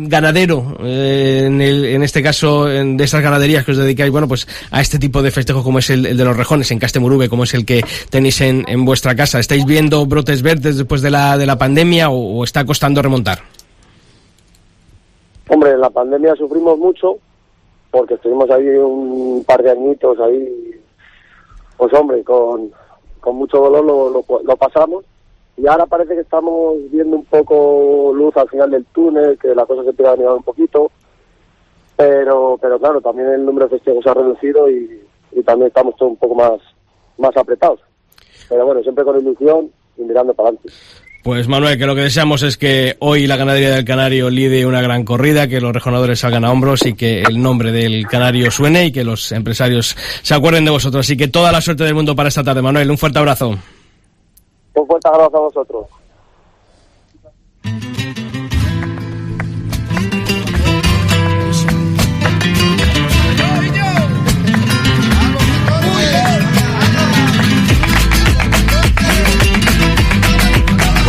ganadero? 0.10 0.78
eh, 0.84 1.44
en, 1.46 1.62
el- 1.62 1.86
en 1.86 2.04
este 2.04 2.22
caso, 2.22 2.70
en- 2.72 2.98
de 2.98 3.04
esas 3.06 3.22
ganaderías 3.24 3.64
que 3.66 3.72
os 3.72 3.78
dedicáis, 3.78 4.12
bueno, 4.12 4.28
pues 4.28 4.48
a 4.72 4.82
este 4.82 5.00
tipo 5.00 5.22
de 5.22 5.32
festejos 5.32 5.64
como 5.64 5.80
es 5.80 5.90
el, 5.90 6.06
el 6.06 6.18
de 6.18 6.26
los 6.26 6.36
rejones 6.38 6.70
en 6.72 6.80
Castemurube, 6.80 7.30
como 7.30 7.44
es 7.46 7.54
el 7.54 7.66
que 7.66 7.84
tenéis 8.10 8.42
en, 8.42 8.66
en 8.68 8.84
vuestra 8.86 9.16
casa. 9.16 9.40
¿Estáis 9.40 9.66
viendo 9.66 10.06
brotes 10.06 10.42
verdes 10.42 10.78
después 10.78 11.02
de 11.02 11.10
la, 11.12 11.38
de 11.38 11.46
la 11.46 11.58
pandemia 11.58 12.10
o, 12.10 12.40
o 12.40 12.44
está 12.44 12.66
costando 12.66 13.02
remontar? 13.02 13.40
Hombre, 15.50 15.72
en 15.72 15.82
la 15.82 15.90
pandemia 15.90 16.36
sufrimos 16.36 16.78
mucho 16.78 17.18
porque 17.90 18.14
estuvimos 18.14 18.50
ahí 18.50 18.66
un 18.68 19.44
par 19.46 19.62
de 19.62 19.72
añitos 19.72 20.18
ahí, 20.20 20.48
pues 21.76 21.92
hombre, 21.94 22.24
con, 22.24 22.72
con 23.20 23.36
mucho 23.36 23.58
dolor 23.58 23.84
lo, 23.84 24.10
lo, 24.10 24.26
lo 24.44 24.56
pasamos 24.56 25.04
y 25.62 25.68
ahora 25.68 25.86
parece 25.86 26.16
que 26.16 26.22
estamos 26.22 26.78
viendo 26.92 27.18
un 27.18 27.26
poco 27.26 28.12
luz 28.16 28.36
al 28.36 28.50
final 28.50 28.72
del 28.72 28.86
túnel, 28.86 29.38
que 29.38 29.54
la 29.54 29.66
cosa 29.66 29.84
se 29.84 29.90
empieza 29.90 30.12
a 30.14 30.34
un 30.34 30.44
poquito, 30.44 30.90
pero 31.96 32.58
pero 32.60 32.80
claro, 32.80 33.00
también 33.00 33.30
el 33.30 33.46
número 33.46 33.68
de 33.68 33.78
festejos 33.78 34.04
se 34.04 34.10
ha 34.10 34.14
reducido 34.16 34.70
y, 34.70 35.02
y 35.34 35.44
también 35.44 35.68
estamos 35.68 35.96
todos 35.98 36.14
un 36.14 36.18
poco 36.18 36.34
más, 36.34 36.60
más 37.20 37.36
apretados. 37.38 37.80
Pero 38.50 38.66
bueno, 38.66 38.82
siempre 38.82 39.04
con 39.04 39.20
ilusión 39.20 39.70
y 39.98 40.02
mirando 40.02 40.34
para 40.34 40.50
adelante. 40.50 40.74
Pues 41.24 41.48
Manuel, 41.48 41.78
que 41.78 41.86
lo 41.86 41.94
que 41.94 42.02
deseamos 42.02 42.42
es 42.42 42.58
que 42.58 42.96
hoy 42.98 43.28
la 43.28 43.38
ganadería 43.38 43.70
del 43.70 43.86
Canario 43.86 44.32
lide 44.32 44.66
una 44.66 44.82
gran 44.82 45.06
corrida, 45.06 45.48
que 45.48 45.62
los 45.62 45.72
rejonadores 45.72 46.22
salgan 46.22 46.44
a 46.44 46.52
hombros 46.52 46.84
y 46.88 46.96
que 46.96 47.22
el 47.22 47.40
nombre 47.40 47.72
del 47.72 48.08
Canario 48.08 48.50
suene 48.50 48.88
y 48.88 48.92
que 48.92 49.04
los 49.04 49.32
empresarios 49.32 49.96
se 50.24 50.34
acuerden 50.34 50.66
de 50.66 50.72
vosotros. 50.72 51.06
Así 51.06 51.16
que 51.16 51.28
toda 51.28 51.52
la 51.52 51.62
suerte 51.62 51.84
del 51.84 51.94
mundo 51.94 52.16
para 52.16 52.30
esta 52.30 52.44
tarde, 52.44 52.64
Manuel. 52.64 52.90
Un 52.90 52.98
fuerte 52.98 53.20
abrazo. 53.20 53.56
Un 54.74 54.88
fuerte 54.88 55.08
abrazo 55.08 55.38
a 55.38 55.42
vosotros. 55.42 55.88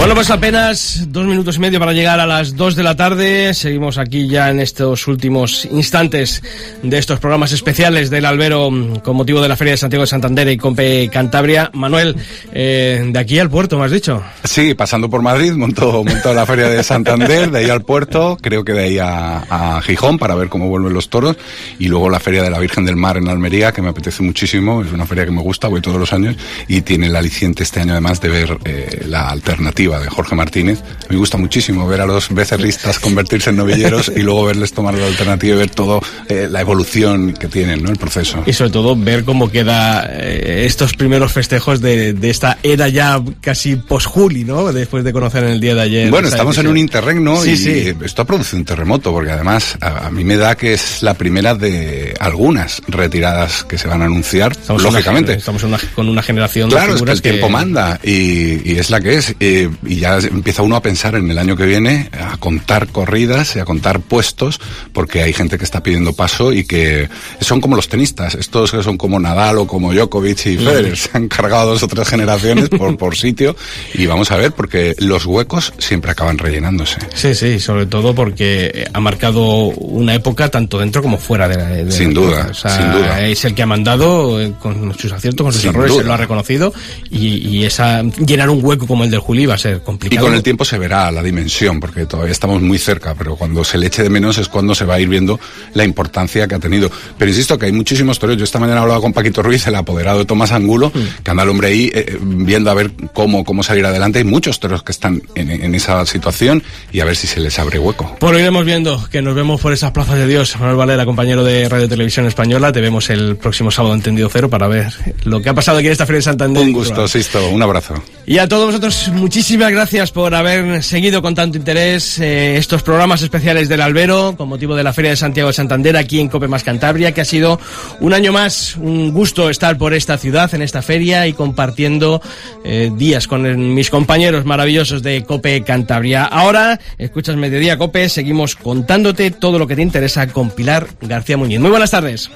Bueno, 0.02 0.16
pues 0.16 0.30
apenas 0.30 1.04
dos 1.12 1.26
minutos 1.26 1.54
y 1.54 1.60
medio 1.60 1.78
para 1.78 1.92
llegar 1.92 2.18
a 2.18 2.26
las 2.26 2.56
dos 2.56 2.74
de 2.74 2.82
la 2.82 2.96
tarde. 2.96 3.54
Seguimos 3.54 3.98
aquí 3.98 4.26
ya 4.26 4.50
en 4.50 4.58
estos 4.58 5.06
últimos 5.06 5.64
instantes 5.66 6.42
de 6.82 6.98
estos 6.98 7.20
programas 7.20 7.52
especiales 7.52 8.10
del 8.10 8.24
Albero 8.24 8.68
con 9.04 9.16
motivo 9.16 9.40
de 9.40 9.46
la 9.46 9.54
Feria 9.54 9.74
de 9.74 9.76
Santiago 9.76 10.02
de 10.02 10.08
Santander 10.08 10.48
y 10.48 10.56
Compe 10.56 11.08
Cantabria. 11.08 11.70
Manuel, 11.72 12.16
eh, 12.52 13.00
de 13.06 13.16
aquí 13.16 13.38
al 13.38 13.48
puerto, 13.48 13.78
me 13.78 13.84
has 13.84 13.92
dicho. 13.92 14.20
Sí, 14.42 14.74
pasando 14.74 15.08
por 15.08 15.22
Madrid, 15.22 15.52
montó, 15.52 16.02
montó 16.02 16.34
la 16.34 16.46
feria 16.46 16.68
de 16.68 16.82
Santander, 16.82 17.52
de 17.52 17.58
ahí 17.60 17.70
al 17.70 17.82
puerto, 17.82 18.36
creo 18.40 18.64
que 18.64 18.72
de 18.72 18.82
ahí 18.82 18.98
a, 18.98 19.76
a 19.76 19.82
Gijón 19.82 20.18
para 20.18 20.34
ver 20.34 20.48
cómo 20.48 20.66
vuelven 20.66 20.94
los 20.94 21.10
toros, 21.10 21.36
y 21.78 21.86
luego 21.86 22.10
la 22.10 22.18
feria 22.18 22.42
de 22.42 22.50
la 22.50 22.58
Virgen 22.58 22.84
del 22.84 22.96
Mar 22.96 23.18
en 23.18 23.28
Almería, 23.28 23.70
que 23.70 23.80
me 23.80 23.90
apetece 23.90 24.24
muchísimo, 24.24 24.82
es 24.82 24.90
una 24.90 25.06
feria 25.06 25.24
que 25.24 25.30
me 25.30 25.42
gusta, 25.42 25.68
voy 25.68 25.80
todos 25.80 26.00
los 26.00 26.12
años, 26.12 26.34
y 26.66 26.80
tiene 26.80 27.06
el 27.06 27.14
aliciente 27.14 27.62
este 27.62 27.78
año 27.78 27.92
además 27.92 28.20
de 28.20 28.28
ver 28.30 28.58
eh, 28.64 29.04
la 29.06 29.28
alternativa 29.28 29.91
de 30.00 30.08
Jorge 30.08 30.34
Martínez. 30.34 30.80
Me 31.08 31.16
gusta 31.16 31.36
muchísimo 31.36 31.86
ver 31.86 32.00
a 32.00 32.06
los 32.06 32.28
becerristas 32.32 32.98
convertirse 32.98 33.50
en 33.50 33.56
novilleros 33.56 34.10
y 34.14 34.20
luego 34.20 34.44
verles 34.44 34.72
tomar 34.72 34.94
la 34.94 35.06
alternativa 35.06 35.54
y 35.56 35.58
ver 35.58 35.70
todo 35.70 36.00
eh, 36.28 36.48
la 36.50 36.60
evolución 36.60 37.32
que 37.34 37.48
tienen, 37.48 37.82
¿no? 37.82 37.90
El 37.90 37.96
proceso. 37.98 38.42
Y 38.46 38.52
sobre 38.52 38.70
todo 38.70 38.96
ver 38.96 39.24
cómo 39.24 39.50
queda 39.50 40.06
eh, 40.10 40.64
estos 40.66 40.94
primeros 40.94 41.32
festejos 41.32 41.80
de, 41.80 42.12
de 42.12 42.30
esta 42.30 42.58
era 42.62 42.88
ya 42.88 43.20
casi 43.40 43.76
post-Juli, 43.76 44.44
¿no? 44.44 44.72
Después 44.72 45.04
de 45.04 45.12
conocer 45.12 45.44
en 45.44 45.50
el 45.50 45.60
día 45.60 45.74
de 45.74 45.80
ayer. 45.82 46.10
Bueno, 46.10 46.28
estamos 46.28 46.56
en 46.58 46.64
decisión. 46.64 46.72
un 46.72 46.78
interregno 46.78 47.36
Sí, 47.42 47.50
y 47.50 47.56
sí. 47.56 47.94
esto 48.04 48.22
ha 48.22 48.24
producido 48.24 48.58
un 48.58 48.64
terremoto, 48.64 49.12
porque 49.12 49.30
además 49.30 49.76
a, 49.80 50.06
a 50.06 50.10
mí 50.10 50.24
me 50.24 50.36
da 50.36 50.56
que 50.56 50.74
es 50.74 51.02
la 51.02 51.14
primera 51.14 51.54
de 51.54 52.14
algunas 52.20 52.82
retiradas 52.88 53.64
que 53.64 53.78
se 53.78 53.88
van 53.88 54.02
a 54.02 54.06
anunciar, 54.06 54.52
Estamos 54.52 54.82
en 54.82 54.88
una 54.88 54.98
lógicamente. 54.98 55.32
gener- 55.32 55.38
estamos 55.38 55.62
en 55.62 55.68
una- 55.68 55.78
con 55.94 56.08
una 56.08 56.22
generación 56.22 56.68
de 56.68 56.76
Claro, 56.76 56.86
es 56.88 56.92
que 56.92 56.98
figuras 56.98 57.16
el 57.16 57.22
tiempo 57.22 57.48
manda 57.48 58.00
y, 58.02 58.72
y 58.72 58.78
es 58.78 58.90
la 58.90 59.00
que 59.00 59.14
es. 59.14 59.34
eh, 59.40 59.68
y 59.84 59.96
ya 59.96 60.18
empieza 60.18 60.62
uno 60.62 60.76
a 60.76 60.82
pensar 60.82 61.14
en 61.14 61.30
el 61.30 61.38
año 61.38 61.56
que 61.56 61.66
viene, 61.66 62.10
a 62.12 62.36
contar 62.36 62.88
corridas 62.88 63.56
y 63.56 63.58
a 63.58 63.64
contar 63.64 64.00
puestos, 64.00 64.60
porque 64.92 65.22
hay 65.22 65.32
gente 65.32 65.58
que 65.58 65.64
está 65.64 65.82
pidiendo 65.82 66.12
paso 66.12 66.52
y 66.52 66.64
que 66.64 67.08
son 67.40 67.60
como 67.60 67.76
los 67.76 67.88
tenistas, 67.88 68.34
estos 68.34 68.72
que 68.72 68.82
son 68.82 68.96
como 68.96 69.18
Nadal 69.18 69.58
o 69.58 69.66
como 69.66 69.92
Djokovic 69.92 70.46
y 70.46 70.56
Federer, 70.56 70.96
se 70.96 71.10
han 71.14 71.28
cargado 71.28 71.70
dos 71.70 71.82
o 71.82 71.88
tres 71.88 72.08
generaciones 72.08 72.68
por, 72.68 72.96
por 72.96 73.16
sitio 73.16 73.56
y 73.94 74.06
vamos 74.06 74.30
a 74.30 74.36
ver, 74.36 74.52
porque 74.52 74.94
los 74.98 75.26
huecos 75.26 75.72
siempre 75.78 76.10
acaban 76.10 76.38
rellenándose. 76.38 76.98
Sí, 77.14 77.34
sí, 77.34 77.60
sobre 77.60 77.86
todo 77.86 78.14
porque 78.14 78.70
eh, 78.74 78.84
ha 78.92 79.00
marcado 79.00 79.42
una 79.66 80.14
época 80.14 80.48
tanto 80.48 80.78
dentro 80.78 81.02
como 81.02 81.18
fuera 81.18 81.48
de 81.48 81.56
la. 81.56 81.68
de 81.68 81.84
la 81.84 81.90
Sin 81.90 82.14
duda, 82.14 82.44
plaza. 82.44 82.50
O 82.50 82.54
sea, 82.54 82.76
sin 82.76 82.92
duda. 82.92 83.26
Es 83.26 83.44
el 83.44 83.54
que 83.54 83.62
ha 83.62 83.66
mandado 83.66 84.40
eh, 84.40 84.52
con 84.60 84.94
sus 84.98 85.12
aciertos, 85.12 85.44
con 85.44 85.52
sus 85.52 85.62
Sin 85.62 85.70
errores, 85.70 85.94
se 85.94 86.04
lo 86.04 86.12
ha 86.12 86.16
reconocido 86.16 86.72
y, 87.10 87.48
y 87.48 87.64
esa 87.64 88.02
llenar 88.02 88.50
un 88.50 88.64
hueco 88.64 88.86
como 88.86 89.04
el 89.04 89.10
del 89.10 89.20
Juli 89.20 89.46
va 89.46 89.54
a 89.54 89.58
ser 89.58 89.71
Y 89.76 89.80
complicado. 89.80 90.26
con 90.26 90.34
el 90.34 90.42
tiempo 90.42 90.64
se 90.64 90.78
verá 90.78 91.10
la 91.10 91.22
dimensión, 91.22 91.80
porque 91.80 92.06
todavía 92.06 92.32
estamos 92.32 92.60
muy 92.62 92.78
cerca, 92.78 93.14
pero 93.14 93.36
cuando 93.36 93.64
se 93.64 93.78
le 93.78 93.86
eche 93.86 94.02
de 94.02 94.10
menos 94.10 94.38
es 94.38 94.48
cuando 94.48 94.74
se 94.74 94.84
va 94.84 94.94
a 94.94 95.00
ir 95.00 95.08
viendo 95.08 95.38
la 95.74 95.84
importancia 95.84 96.46
que 96.48 96.54
ha 96.54 96.58
tenido. 96.58 96.90
Pero 97.18 97.30
insisto 97.30 97.58
que 97.58 97.66
hay 97.66 97.72
muchísimos 97.72 98.18
toreros. 98.18 98.38
Yo 98.38 98.44
esta 98.44 98.58
mañana 98.58 98.82
hablaba 98.82 99.00
con 99.00 99.12
Paquito 99.12 99.42
Ruiz, 99.42 99.66
el 99.66 99.74
apoderado 99.74 100.18
de 100.20 100.24
Tomás 100.24 100.52
Angulo, 100.52 100.90
Mm. 100.94 101.22
que 101.22 101.30
anda 101.30 101.42
el 101.44 101.48
hombre 101.48 101.68
ahí 101.68 101.90
eh, 101.94 102.04
eh, 102.08 102.18
viendo 102.20 102.70
a 102.70 102.74
ver 102.74 102.90
cómo, 103.12 103.44
cómo 103.44 103.62
salir 103.62 103.84
adelante. 103.86 104.18
Hay 104.18 104.24
muchos 104.24 104.58
toreros 104.60 104.82
que 104.82 104.92
están 104.92 105.22
en, 105.34 105.50
en 105.50 105.74
esa 105.74 106.04
situación 106.06 106.62
y 106.92 107.00
a 107.00 107.04
ver 107.04 107.16
si 107.16 107.26
se 107.26 107.40
les 107.40 107.58
abre 107.58 107.78
hueco. 107.78 108.16
Lo 108.20 108.38
iremos 108.38 108.64
viendo, 108.64 109.08
que 109.10 109.20
nos 109.22 109.34
vemos 109.34 109.60
por 109.60 109.72
esas 109.72 109.90
plazas 109.92 110.16
de 110.16 110.26
Dios. 110.26 110.56
Manuel 110.58 110.76
Valera, 110.76 111.04
compañero 111.04 111.44
de 111.44 111.68
Radio 111.68 111.88
Televisión 111.88 112.26
Española, 112.26 112.72
te 112.72 112.80
vemos 112.80 113.10
el 113.10 113.36
próximo 113.36 113.70
sábado 113.70 113.94
en 113.94 114.02
Tendido 114.02 114.28
Cero 114.32 114.48
para 114.50 114.66
ver 114.68 114.92
lo 115.24 115.40
que 115.42 115.48
ha 115.50 115.54
pasado 115.54 115.78
aquí 115.78 115.86
en 115.86 115.92
esta 115.92 116.06
Feria 116.06 116.18
de 116.18 116.22
Santander. 116.22 116.62
Un 116.62 116.72
gusto, 116.72 117.06
Sisto. 117.08 117.48
Un 117.50 117.62
abrazo. 117.62 117.94
Y 118.24 118.38
a 118.38 118.46
todos 118.46 118.66
vosotros, 118.66 119.10
muchísimas 119.12 119.72
gracias 119.72 120.12
por 120.12 120.32
haber 120.34 120.84
seguido 120.84 121.22
con 121.22 121.34
tanto 121.34 121.58
interés 121.58 122.20
eh, 122.20 122.56
estos 122.56 122.84
programas 122.84 123.20
especiales 123.20 123.68
del 123.68 123.80
Albero 123.80 124.36
con 124.36 124.48
motivo 124.48 124.76
de 124.76 124.84
la 124.84 124.92
Feria 124.92 125.10
de 125.10 125.16
Santiago 125.16 125.48
de 125.48 125.54
Santander 125.54 125.96
aquí 125.96 126.20
en 126.20 126.28
Cope 126.28 126.46
Más 126.46 126.62
Cantabria, 126.62 127.12
que 127.12 127.20
ha 127.20 127.24
sido 127.24 127.58
un 127.98 128.14
año 128.14 128.32
más 128.32 128.76
un 128.76 129.10
gusto 129.12 129.50
estar 129.50 129.76
por 129.76 129.92
esta 129.92 130.18
ciudad, 130.18 130.54
en 130.54 130.62
esta 130.62 130.82
feria 130.82 131.26
y 131.26 131.32
compartiendo 131.32 132.22
eh, 132.64 132.92
días 132.96 133.26
con 133.26 133.74
mis 133.74 133.90
compañeros 133.90 134.44
maravillosos 134.44 135.02
de 135.02 135.24
Cope 135.24 135.64
Cantabria. 135.64 136.24
Ahora, 136.24 136.78
escuchas 136.98 137.34
Mediodía 137.34 137.76
Cope, 137.76 138.08
seguimos 138.08 138.54
contándote 138.54 139.32
todo 139.32 139.58
lo 139.58 139.66
que 139.66 139.74
te 139.74 139.82
interesa 139.82 140.28
con 140.28 140.50
Pilar 140.50 140.86
García 141.00 141.36
Muñiz. 141.36 141.58
Muy 141.58 141.70
buenas 141.70 141.90
tardes. 141.90 142.30